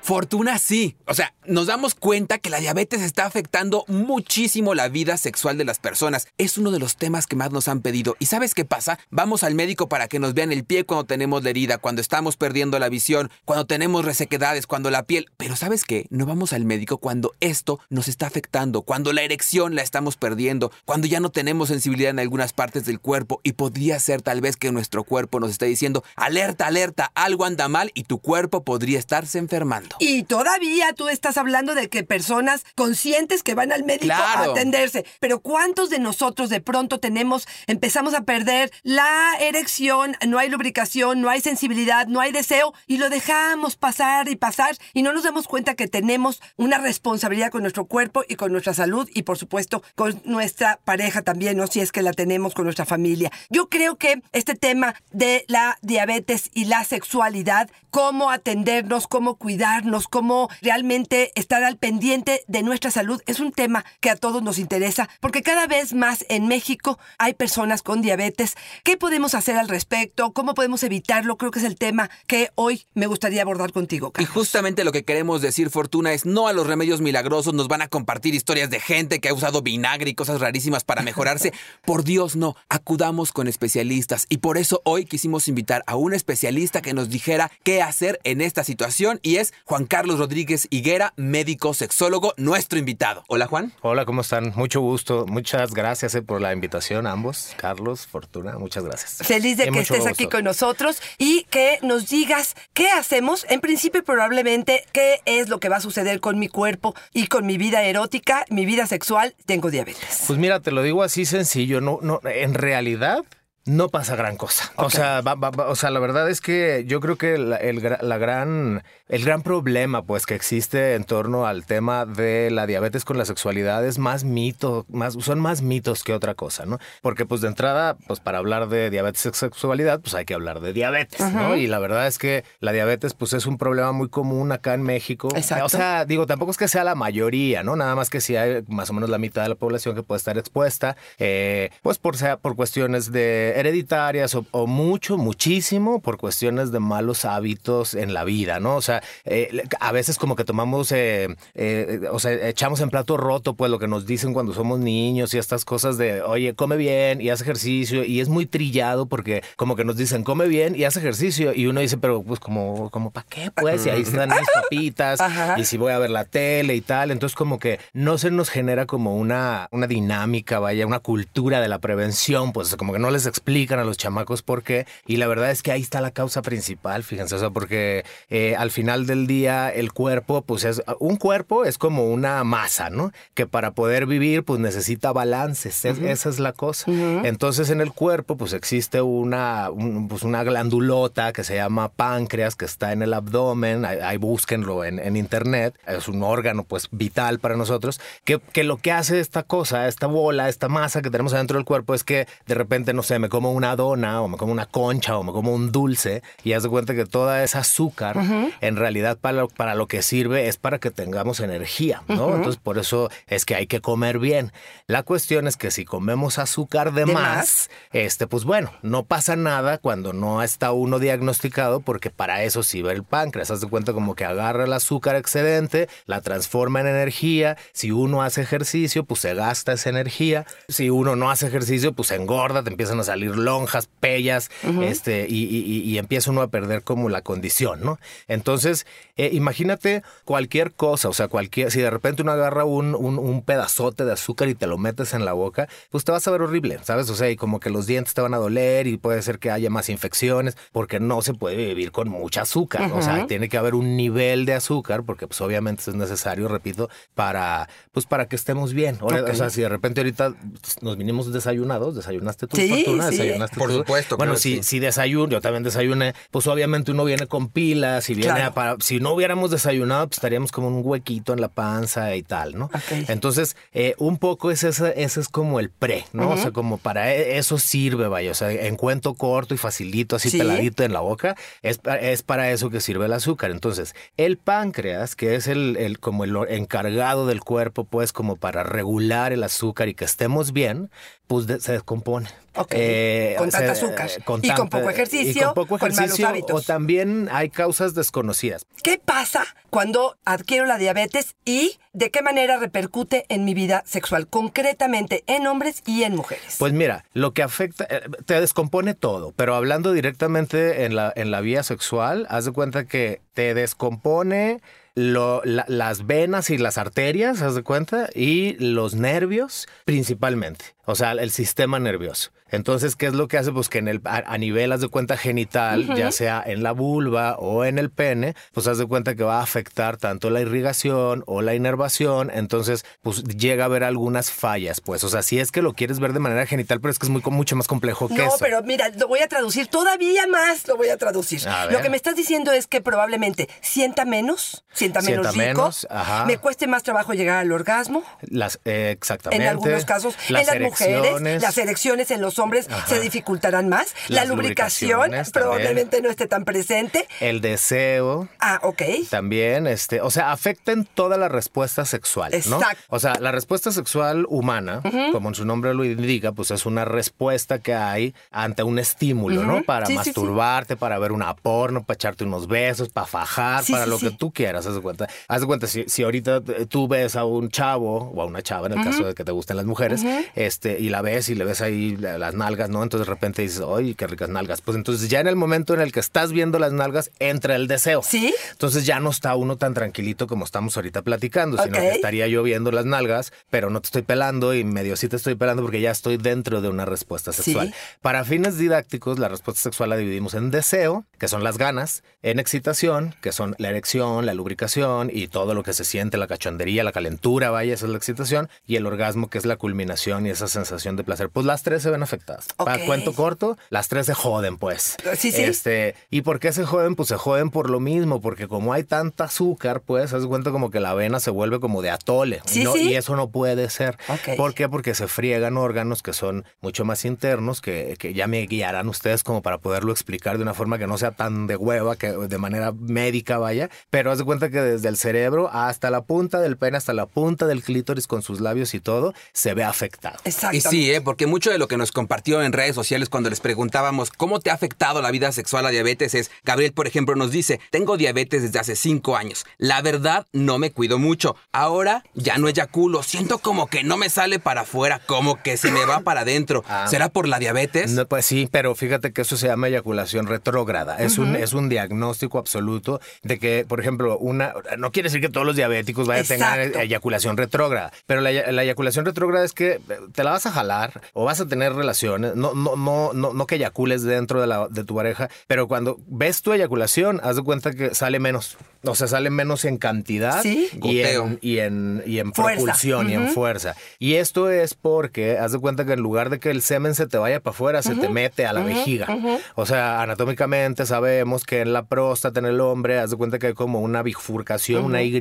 Fortuna 0.03 0.59
sí. 0.59 0.97
O 1.07 1.13
sea, 1.13 1.33
nos 1.45 1.67
damos 1.67 1.95
cuenta 1.95 2.37
que 2.37 2.49
la 2.49 2.59
diabetes 2.59 3.01
está 3.01 3.25
afectando 3.25 3.85
muchísimo 3.87 4.75
la 4.75 4.89
vida 4.89 5.15
sexual 5.15 5.57
de 5.57 5.63
las 5.63 5.79
personas. 5.79 6.27
Es 6.37 6.57
uno 6.57 6.71
de 6.71 6.79
los 6.79 6.97
temas 6.97 7.25
que 7.25 7.37
más 7.37 7.51
nos 7.51 7.69
han 7.69 7.79
pedido. 7.79 8.17
¿Y 8.19 8.25
sabes 8.25 8.53
qué 8.53 8.65
pasa? 8.65 8.99
Vamos 9.11 9.43
al 9.43 9.55
médico 9.55 9.87
para 9.87 10.09
que 10.09 10.19
nos 10.19 10.33
vean 10.33 10.51
el 10.51 10.65
pie 10.65 10.83
cuando 10.83 11.05
tenemos 11.05 11.41
la 11.45 11.51
herida, 11.51 11.77
cuando 11.77 12.01
estamos 12.01 12.35
perdiendo 12.35 12.79
la 12.79 12.89
visión, 12.89 13.31
cuando 13.45 13.65
tenemos 13.65 14.03
resequedades, 14.03 14.67
cuando 14.67 14.91
la 14.91 15.03
piel... 15.03 15.27
Pero 15.37 15.55
¿sabes 15.55 15.85
qué? 15.85 16.05
No 16.09 16.25
vamos 16.25 16.51
al 16.51 16.65
médico 16.65 16.97
cuando 16.97 17.31
esto 17.39 17.79
nos 17.89 18.09
está 18.09 18.27
afectando, 18.27 18.81
cuando 18.81 19.13
la 19.13 19.21
erección 19.21 19.73
la 19.73 19.83
estamos 19.83 20.17
perdiendo, 20.17 20.69
cuando 20.83 21.07
ya 21.07 21.21
no 21.21 21.29
tenemos 21.29 21.69
sensibilidad 21.69 22.09
en 22.09 22.19
algunas 22.19 22.51
partes 22.51 22.85
del 22.85 22.99
cuerpo 22.99 23.39
y 23.41 23.53
podría 23.53 23.97
ser 24.01 24.21
tal 24.21 24.41
vez 24.41 24.57
que 24.57 24.73
nuestro 24.73 25.05
cuerpo 25.05 25.39
nos 25.39 25.51
esté 25.51 25.65
diciendo, 25.65 26.03
alerta, 26.17 26.67
alerta, 26.67 27.09
algo 27.15 27.45
anda 27.45 27.69
mal 27.69 27.89
y 27.93 28.03
tu 28.03 28.19
cuerpo 28.19 28.65
podría 28.65 28.99
estarse 28.99 29.39
enfermando. 29.39 29.92
Y 29.99 30.23
todavía 30.23 30.93
tú 30.93 31.09
estás 31.09 31.37
hablando 31.37 31.75
de 31.75 31.89
que 31.89 32.03
personas 32.03 32.65
conscientes 32.75 33.43
que 33.43 33.55
van 33.55 33.71
al 33.71 33.83
médico 33.83 34.05
Claro. 34.15 34.51
a 34.51 34.53
atenderse. 34.53 35.05
Pero 35.19 35.39
¿cuántos 35.39 35.89
de 35.89 35.99
nosotros 35.99 36.49
de 36.49 36.61
pronto 36.61 36.99
tenemos, 36.99 37.47
empezamos 37.67 38.13
a 38.13 38.21
perder 38.21 38.71
la 38.83 39.33
erección, 39.39 40.15
no 40.27 40.39
hay 40.39 40.49
lubricación, 40.49 41.21
no 41.21 41.29
hay 41.29 41.41
sensibilidad, 41.41 42.07
no 42.07 42.19
hay 42.19 42.31
deseo 42.31 42.73
y 42.87 42.97
lo 42.97 43.09
dejamos 43.09 43.75
pasar 43.75 44.29
y 44.29 44.35
pasar 44.35 44.75
y 44.93 45.01
no 45.03 45.13
nos 45.13 45.23
damos 45.23 45.47
cuenta 45.47 45.75
que 45.75 45.87
tenemos 45.87 46.41
una 46.57 46.77
responsabilidad 46.77 47.51
con 47.51 47.61
nuestro 47.61 47.85
cuerpo 47.85 48.23
y 48.27 48.35
con 48.35 48.51
nuestra 48.51 48.73
salud 48.73 49.09
y 49.13 49.23
por 49.23 49.37
supuesto 49.37 49.83
con 49.95 50.21
nuestra 50.25 50.79
pareja 50.83 51.21
también, 51.21 51.57
¿no? 51.57 51.67
Si 51.67 51.79
es 51.79 51.91
que 51.91 52.01
la 52.01 52.13
tenemos 52.13 52.53
con 52.53 52.65
nuestra 52.65 52.85
familia. 52.85 53.31
Yo 53.49 53.69
creo 53.69 53.97
que 53.97 54.21
este 54.31 54.55
tema 54.55 54.95
de 55.11 55.45
la 55.47 55.77
diabetes 55.81 56.49
y 56.53 56.65
la 56.65 56.83
sexualidad, 56.83 57.69
cómo 57.89 58.31
atendernos, 58.31 59.07
cómo 59.07 59.35
cuidarnos, 59.83 60.07
cómo 60.07 60.49
realmente 60.61 61.31
estar 61.35 61.63
al 61.63 61.77
pendiente 61.77 62.43
de 62.47 62.63
nuestra 62.63 62.91
salud, 62.91 63.21
es 63.25 63.39
un 63.39 63.51
tema 63.51 63.85
que 63.99 64.09
a 64.09 64.15
todos 64.15 64.41
nos 64.41 64.57
interesa, 64.57 65.09
porque 65.19 65.41
cada 65.41 65.67
vez 65.67 65.93
más 65.93 66.25
en 66.29 66.47
México 66.47 66.99
hay 67.17 67.33
personas 67.33 67.81
con 67.81 68.01
diabetes. 68.01 68.55
¿Qué 68.83 68.97
podemos 68.97 69.33
hacer 69.35 69.57
al 69.57 69.67
respecto? 69.67 70.31
¿Cómo 70.33 70.53
podemos 70.53 70.83
evitarlo? 70.83 71.37
Creo 71.37 71.51
que 71.51 71.59
es 71.59 71.65
el 71.65 71.75
tema 71.75 72.09
que 72.27 72.49
hoy 72.55 72.85
me 72.93 73.07
gustaría 73.07 73.41
abordar 73.41 73.71
contigo, 73.71 74.07
Y 74.09 74.11
Carlos. 74.11 74.33
justamente 74.33 74.83
lo 74.83 74.91
que 74.91 75.03
queremos 75.03 75.41
decir, 75.41 75.69
Fortuna, 75.69 76.13
es 76.13 76.25
no 76.25 76.47
a 76.47 76.53
los 76.53 76.67
remedios 76.67 77.01
milagrosos, 77.01 77.53
nos 77.53 77.67
van 77.67 77.81
a 77.81 77.87
compartir 77.87 78.35
historias 78.35 78.69
de 78.69 78.79
gente 78.79 79.19
que 79.19 79.29
ha 79.29 79.33
usado 79.33 79.61
vinagre 79.61 80.09
y 80.09 80.15
cosas 80.15 80.39
rarísimas 80.39 80.83
para 80.83 81.01
mejorarse. 81.01 81.53
Por 81.85 82.03
Dios, 82.03 82.35
no, 82.35 82.55
acudamos 82.69 83.31
con 83.31 83.47
especialistas. 83.47 84.25
Y 84.29 84.37
por 84.37 84.57
eso 84.57 84.81
hoy 84.85 85.05
quisimos 85.05 85.47
invitar 85.47 85.83
a 85.87 85.95
un 85.95 86.13
especialista 86.13 86.81
que 86.81 86.93
nos 86.93 87.09
dijera 87.09 87.51
qué 87.63 87.81
hacer 87.81 88.19
en 88.23 88.41
esta 88.41 88.63
situación 88.63 89.19
y 89.21 89.37
es 89.37 89.53
Juan 89.73 89.87
Carlos 89.87 90.19
Rodríguez 90.19 90.67
Higuera, 90.69 91.13
médico 91.15 91.73
sexólogo, 91.73 92.35
nuestro 92.37 92.77
invitado. 92.77 93.23
Hola 93.27 93.47
Juan. 93.47 93.73
Hola, 93.81 94.05
¿cómo 94.05 94.21
están? 94.21 94.53
Mucho 94.55 94.81
gusto. 94.81 95.25
Muchas 95.27 95.73
gracias 95.73 96.13
eh, 96.13 96.21
por 96.21 96.41
la 96.41 96.53
invitación 96.53 97.07
a 97.07 97.11
ambos. 97.11 97.55
Carlos, 97.57 98.05
Fortuna, 98.05 98.59
muchas 98.59 98.83
gracias. 98.83 99.27
Feliz 99.27 99.57
de 99.57 99.69
Y 99.69 99.71
que 99.71 99.79
estés 99.79 100.05
aquí 100.05 100.27
con 100.27 100.43
nosotros 100.43 101.01
y 101.17 101.45
que 101.45 101.79
nos 101.81 102.07
digas 102.07 102.53
qué 102.73 102.91
hacemos. 102.91 103.47
En 103.49 103.61
principio, 103.61 104.03
probablemente, 104.03 104.85
qué 104.91 105.21
es 105.25 105.49
lo 105.49 105.59
que 105.59 105.69
va 105.69 105.77
a 105.77 105.81
suceder 105.81 106.19
con 106.19 106.37
mi 106.37 106.49
cuerpo 106.49 106.93
y 107.11 107.25
con 107.25 107.47
mi 107.47 107.57
vida 107.57 107.81
erótica, 107.81 108.45
mi 108.51 108.67
vida 108.67 108.85
sexual. 108.85 109.33
Tengo 109.47 109.71
diabetes. 109.71 110.25
Pues 110.27 110.37
mira, 110.37 110.59
te 110.59 110.69
lo 110.69 110.83
digo 110.83 111.01
así 111.01 111.25
sencillo. 111.25 111.81
No, 111.81 111.97
no, 112.03 112.21
en 112.25 112.53
realidad 112.53 113.23
no 113.65 113.87
pasa 113.89 114.15
gran 114.17 114.35
cosa. 114.35 114.71
O 114.75 114.89
sea, 114.89 115.21
va- 115.21 115.35
va- 115.35 115.51
va- 115.51 115.67
o 115.69 115.75
sea, 115.75 115.89
la 115.89 115.99
verdad 115.99 116.29
es 116.29 116.41
que 116.41 116.83
yo 116.85 116.99
creo 116.99 117.17
que 117.17 117.37
la, 117.37 117.55
el, 117.55 117.81
la 118.01 118.17
gran, 118.17 118.83
el 119.07 119.23
gran 119.23 119.41
problema, 119.41 120.03
pues, 120.03 120.25
que 120.25 120.35
existe 120.35 120.95
en 120.95 121.05
torno 121.05 121.47
al 121.47 121.65
tema 121.65 122.05
de 122.05 122.49
la 122.51 122.67
diabetes 122.67 123.05
con 123.05 123.17
la 123.17 123.23
sexualidad 123.25 123.85
es 123.85 123.99
más 123.99 124.25
mito, 124.25 124.85
más, 124.89 125.13
son 125.19 125.39
más 125.39 125.61
mitos 125.61 126.03
que 126.03 126.13
otra 126.13 126.33
cosa, 126.35 126.65
¿no? 126.65 126.77
Porque, 127.01 127.25
pues, 127.25 127.39
de 127.39 127.47
entrada, 127.47 127.95
pues, 128.07 128.19
para 128.19 128.39
hablar 128.39 128.67
de 128.67 128.89
diabetes 128.89 129.25
y 129.25 129.29
sexualidad, 129.33 130.01
pues, 130.01 130.13
hay 130.13 130.25
que 130.25 130.33
hablar 130.33 130.59
de 130.59 130.73
diabetes, 130.73 131.21
¿no? 131.31 131.55
Y 131.55 131.67
la 131.67 131.79
verdad 131.79 132.07
es 132.07 132.17
que 132.17 132.43
la 132.59 132.73
diabetes, 132.73 133.13
pues, 133.13 133.31
es 133.31 133.45
un 133.45 133.57
problema 133.57 133.93
muy 133.93 134.09
común 134.09 134.51
acá 134.51 134.73
en 134.73 134.83
México. 134.83 135.29
Exacto. 135.35 135.65
O 135.65 135.69
sea, 135.69 136.03
digo, 136.03 136.25
tampoco 136.27 136.51
es 136.51 136.57
que 136.57 136.67
sea 136.67 136.83
la 136.83 136.95
mayoría, 136.95 137.63
¿no? 137.63 137.75
Nada 137.77 137.95
más 137.95 138.09
que 138.09 138.19
si 138.19 138.35
hay 138.35 138.63
más 138.67 138.89
o 138.89 138.93
menos 138.93 139.09
la 139.09 139.19
mitad 139.19 139.43
de 139.43 139.49
la 139.49 139.55
población 139.55 139.95
que 139.95 140.03
puede 140.03 140.17
estar 140.17 140.37
expuesta, 140.37 140.97
eh, 141.17 141.69
pues 141.81 141.97
por 141.97 142.17
sea 142.17 142.35
por 142.37 142.55
cuestiones 142.57 143.11
de 143.11 143.52
hereditarias 143.59 144.35
o, 144.35 144.45
o 144.51 144.67
mucho, 144.67 145.17
muchísimo 145.17 145.99
por 146.01 146.17
cuestiones 146.17 146.71
de 146.71 146.79
malos 146.79 147.25
hábitos 147.25 147.93
en 147.93 148.13
la 148.13 148.23
vida, 148.23 148.59
¿no? 148.59 148.75
O 148.75 148.81
sea, 148.81 149.03
eh, 149.25 149.63
a 149.79 149.91
veces 149.91 150.17
como 150.17 150.35
que 150.35 150.43
tomamos, 150.43 150.91
eh, 150.91 151.35
eh, 151.53 152.01
o 152.11 152.19
sea, 152.19 152.47
echamos 152.47 152.81
en 152.81 152.89
plato 152.89 153.17
roto, 153.17 153.53
pues 153.53 153.71
lo 153.71 153.79
que 153.79 153.87
nos 153.87 154.05
dicen 154.05 154.33
cuando 154.33 154.53
somos 154.53 154.79
niños 154.79 155.33
y 155.33 155.37
estas 155.37 155.65
cosas 155.65 155.97
de, 155.97 156.21
oye, 156.21 156.53
come 156.53 156.77
bien 156.77 157.21
y 157.21 157.29
haz 157.29 157.41
ejercicio 157.41 158.03
y 158.03 158.19
es 158.19 158.29
muy 158.29 158.45
trillado 158.45 159.05
porque 159.05 159.43
como 159.55 159.75
que 159.75 159.85
nos 159.85 159.97
dicen, 159.97 160.23
come 160.23 160.47
bien 160.47 160.75
y 160.75 160.83
haz 160.83 160.97
ejercicio 160.97 161.53
y 161.53 161.67
uno 161.67 161.79
dice, 161.79 161.97
pero 161.97 162.23
pues 162.23 162.39
como, 162.39 162.89
como 162.89 163.11
¿para 163.11 163.25
qué? 163.29 163.51
Pues 163.51 163.85
y 163.85 163.89
ahí 163.89 164.01
están 164.01 164.29
mis 164.29 164.49
papitas 164.53 165.21
Ajá. 165.21 165.59
y 165.59 165.65
si 165.65 165.77
voy 165.77 165.91
a 165.91 165.99
ver 165.99 166.09
la 166.09 166.25
tele 166.25 166.75
y 166.75 166.81
tal, 166.81 167.11
entonces 167.11 167.35
como 167.35 167.59
que 167.59 167.79
no 167.93 168.17
se 168.17 168.31
nos 168.31 168.49
genera 168.49 168.85
como 168.85 169.15
una, 169.15 169.67
una 169.71 169.87
dinámica, 169.87 170.59
vaya, 170.59 170.85
una 170.85 170.99
cultura 170.99 171.61
de 171.61 171.67
la 171.67 171.79
prevención, 171.79 172.53
pues 172.53 172.75
como 172.75 172.93
que 172.93 172.99
no 172.99 173.11
les 173.11 173.25
explican 173.43 173.77
a 173.79 173.83
los 173.83 173.97
chamacos 173.97 174.41
por 174.41 174.63
qué, 174.63 174.85
y 175.05 175.17
la 175.17 175.27
verdad 175.27 175.51
es 175.51 175.61
que 175.63 175.71
ahí 175.73 175.81
está 175.81 175.99
la 175.99 176.11
causa 176.11 176.41
principal, 176.41 177.03
fíjense, 177.03 177.35
o 177.35 177.39
sea, 177.39 177.49
porque 177.49 178.05
eh, 178.29 178.55
al 178.57 178.71
final 178.71 179.05
del 179.05 179.27
día 179.27 179.69
el 179.69 179.91
cuerpo, 179.91 180.41
pues 180.43 180.63
es, 180.63 180.81
un 180.99 181.17
cuerpo 181.17 181.65
es 181.65 181.77
como 181.77 182.05
una 182.05 182.41
masa, 182.45 182.89
¿no? 182.89 183.11
Que 183.33 183.45
para 183.45 183.71
poder 183.71 184.05
vivir, 184.05 184.43
pues 184.43 184.61
necesita 184.61 185.11
balances, 185.11 185.83
es- 185.83 185.99
esa 185.99 186.29
es 186.29 186.39
la 186.39 186.53
cosa. 186.53 186.85
Entonces 187.25 187.69
en 187.69 187.81
el 187.81 187.91
cuerpo, 187.91 188.37
pues 188.37 188.53
existe 188.53 189.01
una, 189.01 189.69
un- 189.69 190.07
pues 190.07 190.23
una 190.23 190.43
glandulota 190.43 191.33
que 191.33 191.43
se 191.43 191.55
llama 191.55 191.89
páncreas, 191.89 192.55
que 192.55 192.63
está 192.65 192.93
en 192.93 193.01
el 193.01 193.13
abdomen, 193.13 193.83
ahí, 193.83 193.97
ahí 194.01 194.17
búsquenlo 194.17 194.85
en, 194.85 194.99
en 194.99 195.17
internet, 195.17 195.75
es 195.85 196.07
un 196.07 196.23
órgano 196.23 196.63
pues 196.63 196.87
vital 196.91 197.39
para 197.39 197.57
nosotros, 197.57 197.99
que, 198.23 198.39
que 198.53 198.63
lo 198.63 198.77
que 198.77 198.93
hace 198.93 199.19
esta 199.19 199.43
cosa, 199.43 199.89
esta 199.89 200.07
bola, 200.07 200.47
esta 200.47 200.69
masa 200.69 201.01
que 201.01 201.09
tenemos 201.09 201.33
adentro 201.33 201.57
del 201.57 201.65
cuerpo 201.65 201.93
es 201.93 202.03
que 202.05 202.25
de 202.47 202.55
repente, 202.55 202.93
no 202.93 203.03
sé, 203.03 203.19
me 203.19 203.29
como 203.33 203.51
una 203.51 203.75
dona 203.75 204.21
o 204.21 204.27
me 204.27 204.37
como 204.37 204.51
una 204.51 204.67
concha 204.67 205.17
o 205.17 205.23
me 205.23 205.31
como 205.31 205.55
un 205.55 205.71
dulce 205.71 206.21
y 206.43 206.53
haz 206.53 206.61
de 206.61 206.69
cuenta 206.69 206.93
que 206.93 207.07
toda 207.07 207.43
esa 207.43 207.63
azúcar 207.63 208.17
en 208.61 208.75
realidad 208.75 209.17
para 209.17 209.37
lo, 209.37 209.47
para 209.47 209.73
lo 209.73 209.87
que 209.87 210.03
sirve 210.03 210.47
es 210.47 210.57
para 210.57 210.77
que 210.79 210.91
tengamos 210.91 211.39
energía, 211.39 212.03
¿no? 212.07 212.35
Entonces 212.35 212.61
por 212.61 212.77
eso 212.77 213.09
es 213.27 213.45
que 213.45 213.55
hay 213.55 213.67
que 213.67 213.79
comer 213.81 214.19
bien. 214.19 214.51
La 214.85 215.01
cuestión 215.01 215.47
es 215.47 215.57
que 215.57 215.71
si 215.71 215.85
comemos 215.85 216.37
azúcar 216.37 216.91
de, 216.93 217.05
¿De 217.05 217.13
más, 217.13 217.37
más? 217.37 217.69
este, 217.91 218.27
pues 218.27 218.43
bueno, 218.43 218.71
no 218.81 219.03
pasa 219.05 219.35
nada 219.35 219.77
cuando 219.77 220.13
no 220.13 220.43
está 220.43 220.71
uno 220.73 220.99
diagnosticado, 220.99 221.79
porque 221.79 222.09
para 222.11 222.43
eso 222.43 222.61
sirve 222.61 222.91
el 222.91 223.03
páncreas. 223.03 223.49
Haz 223.49 223.61
de 223.61 223.67
cuenta 223.67 223.93
como 223.93 224.13
que 224.13 224.25
agarra 224.25 224.65
el 224.65 224.73
azúcar 224.73 225.15
excedente, 225.15 225.87
la 226.05 226.21
transforma 226.21 226.81
en 226.81 226.87
energía. 226.87 227.57
Si 227.71 227.91
uno 227.91 228.21
hace 228.21 228.41
ejercicio, 228.41 229.05
pues 229.05 229.21
se 229.21 229.33
gasta 229.33 229.73
esa 229.73 229.89
energía. 229.89 230.45
Si 230.67 230.89
uno 230.89 231.15
no 231.15 231.31
hace 231.31 231.47
ejercicio, 231.47 231.93
pues 231.93 232.09
se 232.09 232.15
engorda, 232.15 232.61
te 232.63 232.69
empiezan 232.69 232.99
a 232.99 233.03
salir 233.03 233.22
salir 233.23 233.37
lonjas, 233.37 233.87
pellas, 233.99 234.49
este, 234.83 235.25
y, 235.29 235.43
y- 235.45 235.81
y 235.81 235.97
empieza 235.97 236.31
uno 236.31 236.41
a 236.41 236.47
perder 236.47 236.83
como 236.83 237.09
la 237.09 237.21
condición, 237.21 237.81
¿no? 237.83 237.99
Entonces, 238.27 238.85
eh, 239.15 239.29
imagínate 239.33 240.03
cualquier 240.25 240.71
cosa, 240.73 241.09
o 241.09 241.13
sea, 241.13 241.27
cualquier, 241.27 241.71
si 241.71 241.79
de 241.79 241.89
repente 241.89 242.21
uno 242.23 242.31
agarra 242.31 242.65
un, 242.65 242.95
un, 242.95 243.19
un 243.19 243.41
pedazote 243.43 244.05
de 244.05 244.13
azúcar 244.13 244.49
y 244.49 244.55
te 244.55 244.67
lo 244.67 244.77
metes 244.77 245.13
en 245.13 245.25
la 245.25 245.33
boca, 245.33 245.67
pues 245.91 246.03
te 246.03 246.11
vas 246.11 246.27
a 246.27 246.31
ver 246.31 246.41
horrible, 246.41 246.79
¿sabes? 246.83 247.09
O 247.09 247.15
sea, 247.15 247.29
y 247.29 247.35
como 247.35 247.59
que 247.59 247.69
los 247.69 247.85
dientes 247.87 248.13
te 248.13 248.21
van 248.21 248.33
a 248.33 248.37
doler 248.37 248.87
y 248.87 248.97
puede 248.97 249.21
ser 249.21 249.39
que 249.39 249.51
haya 249.51 249.69
más 249.69 249.89
infecciones, 249.89 250.57
porque 250.71 250.99
no 250.99 251.21
se 251.21 251.33
puede 251.33 251.55
vivir 251.55 251.91
con 251.91 252.09
mucha 252.09 252.41
azúcar, 252.41 252.91
o 252.91 253.01
sea, 253.01 253.25
tiene 253.27 253.49
que 253.49 253.57
haber 253.57 253.75
un 253.75 253.95
nivel 253.95 254.45
de 254.45 254.53
azúcar, 254.53 255.03
porque 255.03 255.27
pues 255.27 255.39
obviamente 255.41 255.81
eso 255.81 255.91
es 255.91 255.97
necesario, 255.97 256.47
repito, 256.47 256.89
para, 257.13 257.69
pues 257.91 258.05
para 258.05 258.27
que 258.27 258.35
estemos 258.35 258.73
bien. 258.73 258.97
O, 259.01 259.09
o 259.31 259.35
sea, 259.35 259.49
si 259.49 259.61
de 259.61 259.69
repente 259.69 260.01
ahorita 260.01 260.33
pues, 260.61 260.81
nos 260.81 260.97
vinimos 260.97 261.31
desayunados, 261.31 261.95
desayunaste 261.95 262.47
tú, 262.47 262.57
Sí, 262.57 262.69
Fortuna. 262.69 263.09
Desayunaste 263.17 263.57
Por 263.57 263.69
tú. 263.69 263.77
supuesto, 263.77 264.17
Bueno, 264.17 264.35
si, 264.35 264.57
sí. 264.57 264.63
si 264.63 264.79
desayuno, 264.79 265.31
yo 265.31 265.41
también 265.41 265.63
desayuné, 265.63 266.13
pues 266.31 266.47
obviamente 266.47 266.91
uno 266.91 267.03
viene 267.05 267.27
con 267.27 267.49
pilas 267.49 268.09
y 268.09 268.13
viene 268.15 268.33
Claro. 268.33 268.49
a 268.49 268.53
para, 268.53 268.75
si 268.79 268.99
no 268.99 269.13
hubiéramos 269.13 269.51
desayunado, 269.51 270.07
pues 270.07 270.17
estaríamos 270.17 270.51
como 270.51 270.67
un 270.67 270.81
huequito 270.83 271.33
en 271.33 271.41
la 271.41 271.47
panza 271.49 272.15
y 272.15 272.23
tal, 272.23 272.57
¿no? 272.57 272.69
Entonces, 273.07 273.55
eh, 273.73 273.95
un 273.97 274.17
poco 274.17 274.51
ese, 274.51 274.69
ese, 274.69 274.93
ese 275.01 275.19
es 275.19 275.27
como 275.29 275.59
el 275.59 275.69
pre, 275.69 276.05
¿no? 276.13 276.29
O 276.31 276.37
sea, 276.37 276.51
como 276.51 276.77
para 276.77 277.13
e- 277.13 277.37
eso 277.37 277.57
sirve, 277.57 278.07
vaya, 278.07 278.31
o 278.31 278.35
sea, 278.35 278.51
en 278.51 278.75
cuento 278.75 279.13
corto 279.15 279.53
y 279.53 279.57
facilito, 279.57 280.15
así 280.15 280.29
Sí. 280.29 280.37
peladito 280.37 280.83
en 280.83 280.93
la 280.93 280.99
boca, 281.01 281.35
es, 281.61 281.79
es 282.01 282.23
para 282.23 282.49
eso 282.51 282.69
que 282.69 282.81
sirve 282.81 283.05
el 283.05 283.13
azúcar. 283.13 283.51
Entonces, 283.51 283.95
el 284.17 284.37
páncreas, 284.37 285.15
que 285.15 285.35
es 285.35 285.47
el, 285.47 285.77
el 285.77 285.99
como 285.99 286.23
el 286.23 286.35
encargado 286.49 287.27
del 287.27 287.41
cuerpo, 287.41 287.83
pues 287.83 288.13
como 288.13 288.35
para 288.37 288.63
regular 288.63 289.33
el 289.33 289.43
azúcar 289.43 289.87
y 289.89 289.93
que 289.93 290.05
estemos 290.05 290.53
bien, 290.53 290.89
pues 291.27 291.47
de- 291.47 291.59
se 291.59 291.71
descompone. 291.73 292.29
Eh, 292.71 293.35
Con 293.37 293.49
tanta 293.49 293.71
azúcar. 293.71 294.09
con 294.23 294.39
Y 294.43 294.49
con 294.51 294.69
poco 294.69 294.89
y 294.89 294.93
ejercicio, 294.93 295.53
con 295.53 295.65
poco 295.67 295.79
con 295.79 295.95
malos 295.95 296.19
hábitos. 296.21 296.51
O 296.51 296.61
también 296.61 297.27
hay 297.31 297.49
causas 297.49 297.95
desconocidas. 297.95 298.65
¿Qué 298.83 298.99
pasa 299.03 299.45
cuando 299.69 300.17
adquiero 300.25 300.65
la 300.65 300.77
diabetes 300.77 301.35
y 301.45 301.79
de 301.93 302.11
qué 302.11 302.21
manera 302.21 302.57
repercute 302.57 303.25
en 303.29 303.45
mi 303.45 303.53
vida 303.53 303.83
sexual, 303.85 304.27
concretamente 304.27 305.23
en 305.27 305.47
hombres 305.47 305.81
y 305.85 306.03
en 306.03 306.15
mujeres? 306.15 306.55
Pues 306.59 306.73
mira, 306.73 307.05
lo 307.13 307.33
que 307.33 307.43
afecta, 307.43 307.87
eh, 307.89 308.01
te 308.25 308.39
descompone 308.39 308.93
todo, 308.93 309.31
pero 309.35 309.55
hablando 309.55 309.91
directamente 309.93 310.85
en 310.85 310.95
la, 310.95 311.11
en 311.15 311.31
la 311.31 311.41
vía 311.41 311.63
sexual, 311.63 312.27
haz 312.29 312.45
de 312.45 312.51
cuenta 312.51 312.85
que 312.85 313.21
te 313.33 313.53
descompone 313.53 314.61
lo- 314.95 315.41
la- 315.43 315.65
las 315.67 316.05
venas 316.05 316.51
y 316.51 316.57
las 316.59 316.77
arterias, 316.77 317.41
haz 317.41 317.55
de 317.55 317.63
cuenta, 317.63 318.09
y 318.13 318.53
los 318.59 318.93
nervios 318.93 319.67
principalmente, 319.85 320.65
o 320.85 320.95
sea, 320.95 321.11
el 321.11 321.31
sistema 321.31 321.79
nervioso. 321.79 322.31
Entonces, 322.53 322.95
¿qué 322.95 323.07
es 323.07 323.13
lo 323.13 323.27
que 323.27 323.39
hace? 323.39 323.51
Pues 323.51 323.67
que 323.67 323.79
en 323.79 323.87
el, 323.87 323.99
a, 324.05 324.17
a 324.31 324.37
nivel, 324.37 324.71
haz 324.71 324.81
de 324.81 324.87
cuenta, 324.87 325.17
genital, 325.17 325.95
ya 325.95 326.11
sea 326.11 326.43
en 326.45 326.61
la 326.61 326.71
vulva 326.71 327.35
o 327.39 327.65
en 327.65 327.79
el 327.79 327.89
pene, 327.89 328.35
pues 328.51 328.67
haz 328.67 328.77
de 328.77 328.85
cuenta 328.85 329.15
que 329.15 329.23
va 329.23 329.39
a 329.39 329.41
afectar 329.41 329.97
tanto 329.97 330.29
la 330.29 330.39
irrigación 330.39 331.23
o 331.25 331.41
la 331.41 331.55
inervación. 331.55 332.29
Entonces, 332.31 332.85
pues 333.01 333.23
llega 333.23 333.63
a 333.63 333.65
haber 333.65 333.83
algunas 333.83 334.29
fallas, 334.29 334.81
pues. 334.81 335.03
O 335.03 335.09
sea, 335.09 335.23
si 335.23 335.39
es 335.39 335.51
que 335.51 335.63
lo 335.63 335.73
quieres 335.73 335.99
ver 335.99 336.13
de 336.13 336.19
manera 336.19 336.45
genital, 336.45 336.79
pero 336.79 336.91
es 336.91 336.99
que 336.99 337.07
es 337.07 337.09
muy, 337.09 337.23
mucho 337.25 337.55
más 337.55 337.67
complejo 337.67 338.07
que 338.07 338.17
no, 338.17 338.27
eso. 338.27 338.37
pero 338.39 338.61
mira, 338.61 338.89
lo 338.89 339.07
voy 339.07 339.21
a 339.21 339.27
traducir 339.27 339.65
todavía 339.65 340.27
más, 340.27 340.67
lo 340.67 340.77
voy 340.77 340.89
a 340.89 340.97
traducir. 340.97 341.47
A 341.47 341.65
Lo 341.71 341.81
que 341.81 341.89
me 341.89 341.97
estás 341.97 342.15
diciendo 342.15 342.51
es 342.51 342.67
que 342.67 342.81
probablemente 342.81 343.49
sienta 343.61 344.05
menos, 344.05 344.63
sienta 344.71 345.01
menos 345.01 345.25
Sienta 345.25 345.31
rico, 345.31 345.61
menos, 345.61 345.87
ajá. 345.89 346.25
me 346.25 346.37
cueste 346.37 346.67
más 346.67 346.83
trabajo 346.83 347.13
llegar 347.13 347.37
al 347.37 347.51
orgasmo. 347.51 348.03
Las, 348.21 348.59
eh, 348.65 348.91
exactamente. 348.91 349.43
En 349.43 349.49
algunos 349.49 349.85
casos, 349.85 350.15
las 350.29 350.41
en 350.41 350.47
las 350.47 350.55
mujeres, 350.81 351.41
las 351.41 351.57
erecciones 351.57 352.11
en 352.11 352.21
los 352.21 352.39
hombres 352.39 352.67
se 352.87 352.99
dificultarán 352.99 353.69
más. 353.69 353.93
la 354.07 354.25
lubricación 354.25 355.11
probablemente 355.31 356.01
no 356.01 356.09
esté 356.09 356.27
tan 356.27 356.45
presente. 356.45 357.07
El 357.19 357.41
deseo. 357.41 358.27
Ah, 358.39 358.59
ok. 358.63 358.81
También, 359.09 359.67
este, 359.67 360.01
o 360.01 360.09
sea, 360.11 360.31
afectan 360.31 360.85
toda 360.85 361.17
la 361.17 361.29
respuesta 361.29 361.85
sexual, 361.85 362.31
¿no? 362.47 362.57
Exacto. 362.57 362.83
O 362.89 362.99
sea, 362.99 363.15
la 363.19 363.31
respuesta 363.31 363.71
sexual 363.71 364.25
humana, 364.29 364.81
como 365.11 365.29
en 365.29 365.35
su 365.35 365.45
nombre 365.45 365.73
lo 365.73 365.83
indica, 365.85 366.31
pues 366.31 366.51
es 366.51 366.65
una 366.65 366.85
respuesta 366.85 367.59
que 367.59 367.73
hay 367.73 368.13
ante 368.31 368.63
un 368.63 368.79
estímulo, 368.79 369.43
¿no? 369.43 369.63
Para 369.63 369.85
Sí, 369.85 369.93
sí, 369.93 369.99
sí. 370.03 370.09
masturbarte, 370.09 370.75
para 370.77 370.97
ver 370.99 371.11
una 371.11 371.33
porno, 371.35 371.83
para 371.83 371.95
echarte 371.95 372.23
unos 372.23 372.47
besos, 372.47 372.89
para 372.89 373.07
fajar, 373.07 373.63
para 373.69 373.85
lo 373.85 373.97
que 373.99 374.11
tú 374.11 374.31
quieras, 374.31 374.65
haz 374.65 374.75
de 374.75 374.81
cuenta. 374.81 375.07
Haz 375.27 375.41
de 375.41 375.47
cuenta, 375.47 375.67
si, 375.67 375.85
si 375.87 376.03
ahorita 376.03 376.41
eh, 376.47 376.65
tú 376.67 376.87
ves 376.87 377.15
a 377.15 377.25
un 377.25 377.49
chavo 377.49 378.11
o 378.15 378.21
a 378.21 378.25
una 378.25 378.41
chava, 378.41 378.67
en 378.67 378.73
el 378.77 378.83
caso 378.83 379.03
de 379.05 379.13
que 379.13 379.23
te 379.23 379.31
gusten 379.31 379.57
las 379.57 379.65
mujeres, 379.65 380.03
este, 380.35 380.62
y 380.79 380.89
la 380.89 381.01
ves 381.01 381.29
y 381.29 381.35
le 381.35 381.45
ves 381.45 381.61
ahí 381.61 381.95
la- 381.97 382.17
las 382.17 382.33
nalgas, 382.33 382.69
¿no? 382.69 382.83
Entonces 382.83 383.07
de 383.07 383.13
repente 383.13 383.41
dices, 383.41 383.61
¡ay, 383.67 383.95
qué 383.95 384.07
ricas 384.07 384.29
nalgas! 384.29 384.61
Pues 384.61 384.77
entonces 384.77 385.09
ya 385.09 385.19
en 385.19 385.27
el 385.27 385.35
momento 385.35 385.73
en 385.73 385.81
el 385.81 385.91
que 385.91 385.99
estás 385.99 386.31
viendo 386.31 386.59
las 386.59 386.73
nalgas, 386.73 387.11
entra 387.19 387.55
el 387.55 387.67
deseo. 387.67 388.01
¿Sí? 388.03 388.33
Entonces 388.51 388.85
ya 388.85 388.99
no 388.99 389.09
está 389.09 389.35
uno 389.35 389.57
tan 389.57 389.73
tranquilito 389.73 390.27
como 390.27 390.45
estamos 390.45 390.75
ahorita 390.77 391.01
platicando, 391.01 391.61
sino 391.61 391.77
que 391.77 391.89
estaría 391.91 392.27
yo 392.27 392.43
viendo 392.43 392.71
las 392.71 392.85
nalgas, 392.85 393.33
pero 393.49 393.69
no 393.69 393.81
te 393.81 393.87
estoy 393.87 394.01
pelando 394.03 394.53
y 394.53 394.63
medio 394.63 394.95
sí 394.95 395.07
te 395.07 395.15
estoy 395.15 395.35
pelando 395.35 395.61
porque 395.63 395.81
ya 395.81 395.91
estoy 395.91 396.17
dentro 396.17 396.61
de 396.61 396.69
una 396.69 396.85
respuesta 396.85 397.31
sexual. 397.33 397.67
Sí. 397.69 397.73
Para 398.01 398.23
fines 398.25 398.57
didácticos, 398.57 399.19
la 399.19 399.27
respuesta 399.29 399.61
sexual 399.61 399.89
la 399.89 399.97
dividimos 399.97 400.33
en 400.33 400.51
deseo, 400.51 401.05
que 401.17 401.27
son 401.27 401.43
las 401.43 401.57
ganas, 401.57 402.03
en 402.21 402.39
excitación, 402.39 403.15
que 403.21 403.31
son 403.31 403.55
la 403.57 403.69
erección, 403.69 404.25
la 404.25 404.33
lubricación 404.33 405.09
y 405.11 405.27
todo 405.27 405.53
lo 405.53 405.63
que 405.63 405.73
se 405.73 405.83
siente, 405.83 406.17
la 406.17 406.27
cachondería, 406.27 406.83
la 406.83 406.91
calentura, 406.91 407.49
vaya, 407.49 407.73
esa 407.73 407.85
es 407.85 407.91
la 407.91 407.97
excitación, 407.97 408.49
y 408.67 408.75
el 408.75 408.85
orgasmo, 408.85 409.29
que 409.29 409.37
es 409.37 409.45
la 409.45 409.55
culminación 409.57 410.25
y 410.25 410.29
esa 410.29 410.47
sensación 410.53 410.95
de 410.95 411.03
placer. 411.03 411.29
Pues 411.29 411.45
las 411.45 411.63
tres 411.63 411.83
se 411.83 411.89
ven 411.89 412.01
afectadas. 412.03 412.47
Para 412.55 412.75
Ok. 412.77 412.85
cuento 412.85 413.13
corto, 413.13 413.57
las 413.69 413.89
tres 413.89 414.05
se 414.05 414.13
joden, 414.13 414.57
pues. 414.57 414.95
Sí, 415.17 415.31
sí. 415.31 415.43
Este, 415.43 415.95
¿Y 416.09 416.21
por 416.21 416.39
qué 416.39 416.51
se 416.53 416.63
joden? 416.65 416.95
Pues 416.95 417.09
se 417.09 417.17
joden 417.17 417.49
por 417.49 417.69
lo 417.69 417.79
mismo, 417.79 418.21
porque 418.21 418.47
como 418.47 418.71
hay 418.73 418.83
tanta 418.83 419.25
azúcar, 419.25 419.81
pues, 419.81 420.13
haz 420.13 420.21
de 420.21 420.27
cuenta 420.27 420.51
como 420.51 420.71
que 420.71 420.79
la 420.79 420.91
avena 420.91 421.19
se 421.19 421.31
vuelve 421.31 421.59
como 421.59 421.81
de 421.81 421.89
atole. 421.89 422.41
Sí, 422.45 422.63
¿no? 422.63 422.73
sí. 422.73 422.89
Y 422.91 422.95
eso 422.95 423.15
no 423.15 423.29
puede 423.29 423.69
ser. 423.69 423.97
¿Por 424.37 424.53
qué? 424.53 424.69
Porque 424.69 424.95
se 424.95 425.07
friegan 425.07 425.57
órganos 425.57 426.01
que 426.03 426.13
son 426.13 426.45
mucho 426.61 426.85
más 426.85 427.05
internos, 427.05 427.59
que, 427.61 427.95
que 427.99 428.13
ya 428.13 428.27
me 428.27 428.41
guiarán 428.45 428.87
ustedes 428.89 429.23
como 429.23 429.41
para 429.41 429.57
poderlo 429.57 429.91
explicar 429.91 430.37
de 430.37 430.43
una 430.43 430.53
forma 430.53 430.77
que 430.77 430.87
no 430.87 430.97
sea 430.97 431.11
tan 431.11 431.47
de 431.47 431.55
hueva, 431.55 431.95
que 431.95 432.11
de 432.11 432.37
manera 432.37 432.71
médica 432.71 433.37
vaya. 433.37 433.69
Pero 433.89 434.11
haz 434.11 434.17
de 434.19 434.25
cuenta 434.25 434.49
que 434.49 434.61
desde 434.61 434.87
el 434.89 434.97
cerebro 434.97 435.49
hasta 435.51 435.89
la 435.89 436.01
punta 436.03 436.39
del 436.39 436.57
pene, 436.57 436.77
hasta 436.77 436.93
la 436.93 437.05
punta 437.05 437.47
del 437.47 437.63
clítoris 437.63 438.07
con 438.07 438.21
sus 438.21 438.39
labios 438.41 438.73
y 438.73 438.79
todo, 438.79 439.13
se 439.33 439.53
ve 439.53 439.63
afectado. 439.63 440.17
Exacto. 440.25 440.42
Y 440.51 440.61
sí, 440.61 440.91
¿eh? 440.91 441.01
porque 441.01 441.27
mucho 441.27 441.51
de 441.51 441.57
lo 441.57 441.67
que 441.67 441.77
nos 441.77 441.91
compartió 441.91 442.41
en 442.41 442.53
redes 442.53 442.75
sociales 442.75 443.09
cuando 443.09 443.29
les 443.29 443.39
preguntábamos 443.39 444.11
cómo 444.11 444.39
te 444.39 444.49
ha 444.49 444.53
afectado 444.53 445.01
la 445.01 445.11
vida 445.11 445.31
sexual 445.31 445.63
la 445.63 445.69
diabetes 445.69 446.13
es, 446.15 446.31
Gabriel, 446.43 446.73
por 446.73 446.87
ejemplo, 446.87 447.15
nos 447.15 447.31
dice, 447.31 447.59
tengo 447.71 447.97
diabetes 447.97 448.41
desde 448.41 448.59
hace 448.59 448.75
cinco 448.75 449.15
años. 449.15 449.45
La 449.57 449.81
verdad, 449.81 450.27
no 450.33 450.57
me 450.57 450.71
cuido 450.71 450.99
mucho. 450.99 451.35
Ahora 451.51 452.03
ya 452.13 452.37
no 452.37 452.47
eyaculo. 452.47 453.03
Siento 453.03 453.37
como 453.39 453.67
que 453.67 453.83
no 453.83 453.97
me 453.97 454.09
sale 454.09 454.39
para 454.39 454.61
afuera, 454.61 454.99
como 455.05 455.41
que 455.41 455.57
se 455.57 455.71
me 455.71 455.85
va 455.85 456.01
para 456.01 456.21
adentro. 456.21 456.63
Ah. 456.73 456.87
¿Será 456.87 457.09
por 457.09 457.27
la 457.27 457.37
diabetes? 457.37 457.91
No, 457.91 458.07
pues 458.07 458.25
sí, 458.25 458.47
pero 458.49 458.73
fíjate 458.73 459.11
que 459.11 459.21
eso 459.21 459.37
se 459.37 459.47
llama 459.47 459.67
eyaculación 459.67 460.25
retrógrada. 460.25 460.97
Es, 460.97 461.19
un, 461.19 461.35
es 461.35 461.53
un 461.53 461.69
diagnóstico 461.69 462.39
absoluto 462.39 462.99
de 463.21 463.37
que, 463.37 463.63
por 463.67 463.79
ejemplo, 463.79 464.17
una. 464.17 464.53
No 464.77 464.91
quiere 464.91 465.07
decir 465.09 465.21
que 465.21 465.29
todos 465.29 465.45
los 465.45 465.55
diabéticos 465.55 466.07
vayan 466.07 466.41
a 466.41 466.53
tener 466.53 466.77
eyaculación 466.77 467.37
retrógrada, 467.37 467.91
pero 468.07 468.21
la, 468.21 468.31
la 468.31 468.63
eyaculación 468.63 469.05
retrógrada 469.05 469.45
es 469.45 469.53
que 469.53 469.81
te 470.15 470.23
la 470.23 470.32
vas 470.33 470.45
a 470.45 470.51
jalar 470.51 471.01
o 471.13 471.25
vas 471.25 471.39
a 471.41 471.47
tener 471.47 471.73
relaciones. 471.73 472.35
No, 472.35 472.53
no, 472.53 472.75
no, 472.75 473.13
no, 473.13 473.33
no 473.33 473.47
que 473.47 473.55
eyacules 473.55 474.03
dentro 474.03 474.41
de, 474.41 474.47
la, 474.47 474.67
de 474.69 474.83
tu 474.83 474.95
pareja, 474.95 475.29
pero 475.47 475.67
cuando 475.67 475.97
ves 476.07 476.41
tu 476.41 476.53
eyaculación, 476.53 477.19
haz 477.23 477.35
de 477.37 477.41
cuenta 477.43 477.71
que 477.71 477.95
sale 477.95 478.19
menos. 478.19 478.57
O 478.85 478.95
sea, 478.95 479.07
sale 479.07 479.29
menos 479.29 479.63
en 479.63 479.77
cantidad 479.77 480.41
Sí. 480.41 480.69
y, 480.83 480.99
en, 480.99 481.39
y, 481.41 481.59
en, 481.59 482.03
y 482.05 482.19
en 482.19 482.33
Fuerza. 482.33 482.55
propulsión 482.57 483.09
y 483.09 483.13
en 483.13 483.29
fuerza. 483.29 483.75
Y 483.97 484.15
esto 484.15 484.49
es 484.49 484.73
porque, 484.73 485.37
haz 485.37 485.53
de 485.53 485.59
cuenta 485.59 485.85
que 485.85 485.93
en 485.93 486.01
lugar 486.01 486.29
de 486.29 486.39
que 486.39 486.49
el 486.51 486.61
semen 486.61 486.93
se 486.93 487.07
te 487.07 487.17
vaya 487.17 487.39
para 487.39 487.53
afuera, 487.53 487.81
se 487.81 487.95
te 487.95 488.09
mete 488.09 488.45
a 488.45 488.51
la 488.51 488.61
vejiga. 488.61 489.07
O 489.55 489.65
sea, 489.65 490.01
anatómicamente 490.01 490.85
sabemos 490.85 491.45
que 491.45 491.61
en 491.61 491.71
la 491.71 491.85
próstata, 491.85 492.39
en 492.41 492.45
el 492.45 492.59
hombre, 492.59 492.99
haz 492.99 493.11
de 493.11 493.15
cuenta 493.17 493.39
que 493.39 493.47
hay 493.47 493.53
como 493.53 493.79
una 493.79 494.03
bifurcación, 494.03 494.83
una 494.83 495.01
Y, 495.01 495.13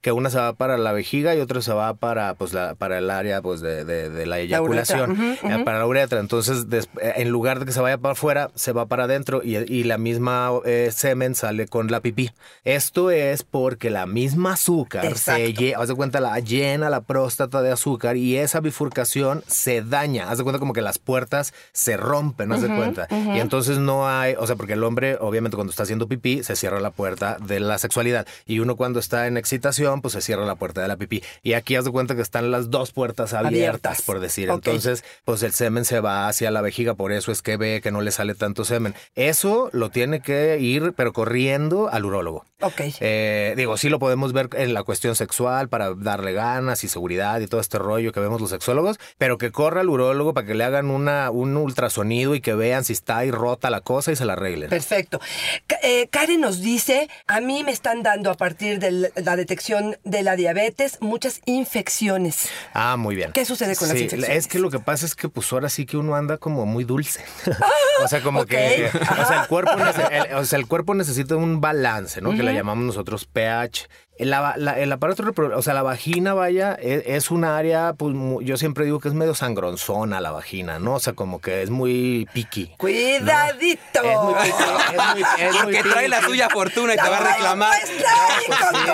que 0.00 0.12
una 0.12 0.30
se 0.30 0.38
va 0.38 0.52
para 0.52 0.76
la 0.78 0.92
vejiga 0.92 1.34
y 1.34 1.40
otra 1.40 1.60
se 1.62 1.72
va 1.72 1.94
para, 1.94 2.34
pues, 2.34 2.52
la, 2.52 2.74
para 2.76 2.98
el 2.98 3.10
área 3.10 3.42
pues, 3.42 3.60
de, 3.60 3.84
de- 3.84 4.10
de 4.10 4.26
la 4.26 4.40
eyaculación, 4.42 5.10
uretra. 5.12 5.56
eh, 5.60 5.64
para 5.64 5.78
la 5.78 5.86
uretra. 5.86 6.20
Entonces, 6.20 6.68
des- 6.68 6.88
eh, 7.00 7.14
en 7.16 7.28
lugar 7.30 7.58
de 7.60 7.66
que 7.66 7.72
se 7.72 7.80
vaya 7.80 7.98
para 7.98 8.12
afuera, 8.12 8.50
se 8.54 8.72
va 8.72 8.86
para 8.86 9.04
adentro 9.04 9.42
y, 9.44 9.56
y 9.56 9.84
la 9.84 9.98
misma 9.98 10.50
eh, 10.64 10.90
semen 10.94 11.34
sale 11.34 11.66
con 11.66 11.88
la 11.88 12.00
pipí. 12.00 12.30
Esto 12.64 13.10
es 13.10 13.42
porque 13.42 13.90
la 13.90 14.06
misma 14.06 14.52
azúcar 14.54 15.02
se 15.02 15.08
Exacto. 15.10 15.60
lle- 15.60 15.74
haz 15.76 15.88
de 15.88 15.94
cuenta, 15.94 16.20
la 16.20 16.38
llena 16.40 16.90
la 16.90 17.00
próstata 17.00 17.62
de 17.62 17.72
azúcar 17.72 18.16
y 18.16 18.36
esa 18.36 18.60
bifurcación 18.60 19.42
se 19.46 19.82
daña. 19.82 20.30
Haz 20.30 20.38
de 20.38 20.44
cuenta 20.44 20.58
como 20.58 20.72
que 20.72 20.82
las 20.82 20.98
puertas 20.98 21.52
se 21.72 21.96
rompen, 21.96 22.52
haz 22.52 22.62
de 22.62 22.68
cuenta. 22.68 23.06
Y 23.10 23.38
entonces 23.40 23.78
no 23.78 24.08
hay, 24.08 24.34
o 24.38 24.46
sea, 24.46 24.56
porque 24.56 24.74
el 24.74 24.84
hombre, 24.84 25.16
obviamente, 25.20 25.56
cuando 25.56 25.70
está 25.70 25.82
haciendo 25.84 26.08
pipí, 26.08 26.42
se 26.42 26.56
cierra 26.56 26.80
la 26.80 26.90
puerta 26.90 27.36
de 27.40 27.60
la 27.60 27.78
sexualidad. 27.78 28.26
y 28.46 28.58
uno 28.58 28.76
cuando 28.76 28.98
está 29.00 29.26
en 29.26 29.36
excitación, 29.36 30.00
pues 30.02 30.12
se 30.12 30.20
cierra 30.20 30.44
la 30.44 30.54
puerta 30.56 30.82
de 30.82 30.88
la 30.88 30.96
pipí. 30.96 31.22
Y 31.42 31.52
aquí 31.54 31.76
haz 31.76 31.84
de 31.84 31.90
cuenta 31.90 32.14
que 32.14 32.22
están 32.22 32.50
las 32.50 32.70
dos 32.70 32.92
puertas 32.92 33.32
abiertas, 33.32 33.52
Abiertas. 33.52 34.02
por 34.02 34.20
decir. 34.32 34.50
Entonces, 34.50 35.04
pues 35.24 35.42
el 35.42 35.52
semen 35.52 35.84
se 35.84 36.00
va 36.00 36.28
hacia 36.28 36.50
la 36.50 36.60
vejiga, 36.60 36.94
por 36.94 37.12
eso 37.12 37.32
es 37.32 37.42
que 37.42 37.56
ve 37.56 37.80
que 37.82 37.90
no 37.90 38.00
le 38.00 38.10
sale 38.10 38.34
tanto 38.34 38.64
semen. 38.64 38.94
Eso 39.14 39.70
lo 39.72 39.90
tiene 39.90 40.20
que 40.20 40.58
ir, 40.58 40.94
pero 40.96 41.12
corriendo 41.12 41.88
al 41.90 42.04
urólogo. 42.04 42.44
Ok. 42.60 42.80
Eh, 43.00 43.54
digo, 43.56 43.76
sí 43.76 43.88
lo 43.88 43.98
podemos 43.98 44.32
ver 44.32 44.48
en 44.54 44.72
la 44.72 44.84
cuestión 44.84 45.14
sexual 45.16 45.68
para 45.68 45.94
darle 45.94 46.32
ganas 46.32 46.84
y 46.84 46.88
seguridad 46.88 47.40
y 47.40 47.46
todo 47.46 47.60
este 47.60 47.78
rollo 47.78 48.12
que 48.12 48.20
vemos 48.20 48.40
los 48.40 48.50
sexólogos, 48.50 48.98
pero 49.18 49.36
que 49.38 49.50
corra 49.50 49.80
al 49.80 49.88
urólogo 49.88 50.32
para 50.32 50.46
que 50.46 50.54
le 50.54 50.64
hagan 50.64 50.90
una, 50.90 51.30
un 51.30 51.56
ultrasonido 51.56 52.34
y 52.34 52.40
que 52.40 52.54
vean 52.54 52.84
si 52.84 52.92
está 52.92 53.18
ahí 53.18 53.30
rota 53.30 53.70
la 53.70 53.80
cosa 53.80 54.12
y 54.12 54.16
se 54.16 54.24
la 54.24 54.34
arreglen. 54.34 54.70
Perfecto. 54.70 55.20
Eh, 55.82 56.08
Karen 56.10 56.40
nos 56.40 56.60
dice, 56.60 57.08
a 57.26 57.40
mí 57.40 57.64
me 57.64 57.72
están 57.72 58.02
dando 58.02 58.30
a 58.30 58.34
partir 58.34 58.78
de 58.78 59.10
la 59.14 59.36
detección 59.36 59.96
de 60.04 60.22
la 60.22 60.36
diabetes 60.36 60.98
muchas 61.00 61.40
infecciones. 61.44 62.48
Ah, 62.72 62.96
muy 62.96 63.16
bien. 63.16 63.32
¿Qué 63.32 63.44
sucede 63.44 63.76
con 63.76 63.88
las 63.88 63.96
infecciones? 63.96 64.21
Es 64.30 64.46
que 64.46 64.58
lo 64.58 64.70
que 64.70 64.78
pasa 64.78 65.06
es 65.06 65.14
que 65.14 65.28
pues 65.28 65.52
ahora 65.52 65.68
sí 65.68 65.86
que 65.86 65.96
uno 65.96 66.14
anda 66.14 66.38
como 66.38 66.66
muy 66.66 66.84
dulce. 66.84 67.24
o 68.04 68.08
sea, 68.08 68.20
como 68.22 68.40
ok. 68.40 68.48
que 68.48 68.90
o 69.20 69.24
sea, 69.26 69.42
el 69.42 69.48
cuerpo 69.48 69.72
el- 69.72 70.34
o 70.34 70.44
sea, 70.44 70.58
el 70.58 70.66
cuerpo 70.66 70.94
necesita 70.94 71.36
un 71.36 71.60
balance, 71.60 72.20
¿no? 72.20 72.30
Que 72.32 72.42
le 72.42 72.54
llamamos 72.54 72.84
nosotros 72.84 73.24
pH. 73.26 73.88
El, 74.18 74.28
la- 74.30 74.54
la- 74.58 74.78
el 74.78 74.92
aparato 74.92 75.24
o 75.56 75.62
sea, 75.62 75.72
la 75.74 75.82
vagina, 75.82 76.34
vaya, 76.34 76.74
es, 76.74 77.02
es 77.06 77.30
un 77.30 77.44
área, 77.44 77.94
pues 77.94 78.14
yo 78.42 78.56
siempre 78.58 78.84
digo 78.84 79.00
que 79.00 79.08
es 79.08 79.14
medio 79.14 79.34
sangronzona 79.34 80.20
la 80.20 80.30
vagina, 80.30 80.78
¿no? 80.78 80.94
O 80.94 81.00
sea, 81.00 81.14
como 81.14 81.40
que 81.40 81.62
es 81.62 81.70
muy 81.70 82.28
piqui. 82.34 82.72
Cuidadito. 82.76 84.02
Es 84.04 84.18
muy 84.22 84.34
piqui, 84.34 84.52
es 84.92 85.12
muy, 85.14 85.22
es 85.46 85.52
muy 85.54 85.62
Porque 85.62 85.82
trae 85.82 86.08
la 86.08 86.18
piqui. 86.18 86.30
suya 86.30 86.50
fortuna 86.50 86.94
y 86.94 86.96
te 86.98 87.08
va 87.08 87.18
a 87.18 87.20
La 87.22 87.32
reclamar. 87.32 87.72
ahí 87.72 87.80
Pues 88.46 88.58
con 88.60 88.74
sí, 88.80 88.86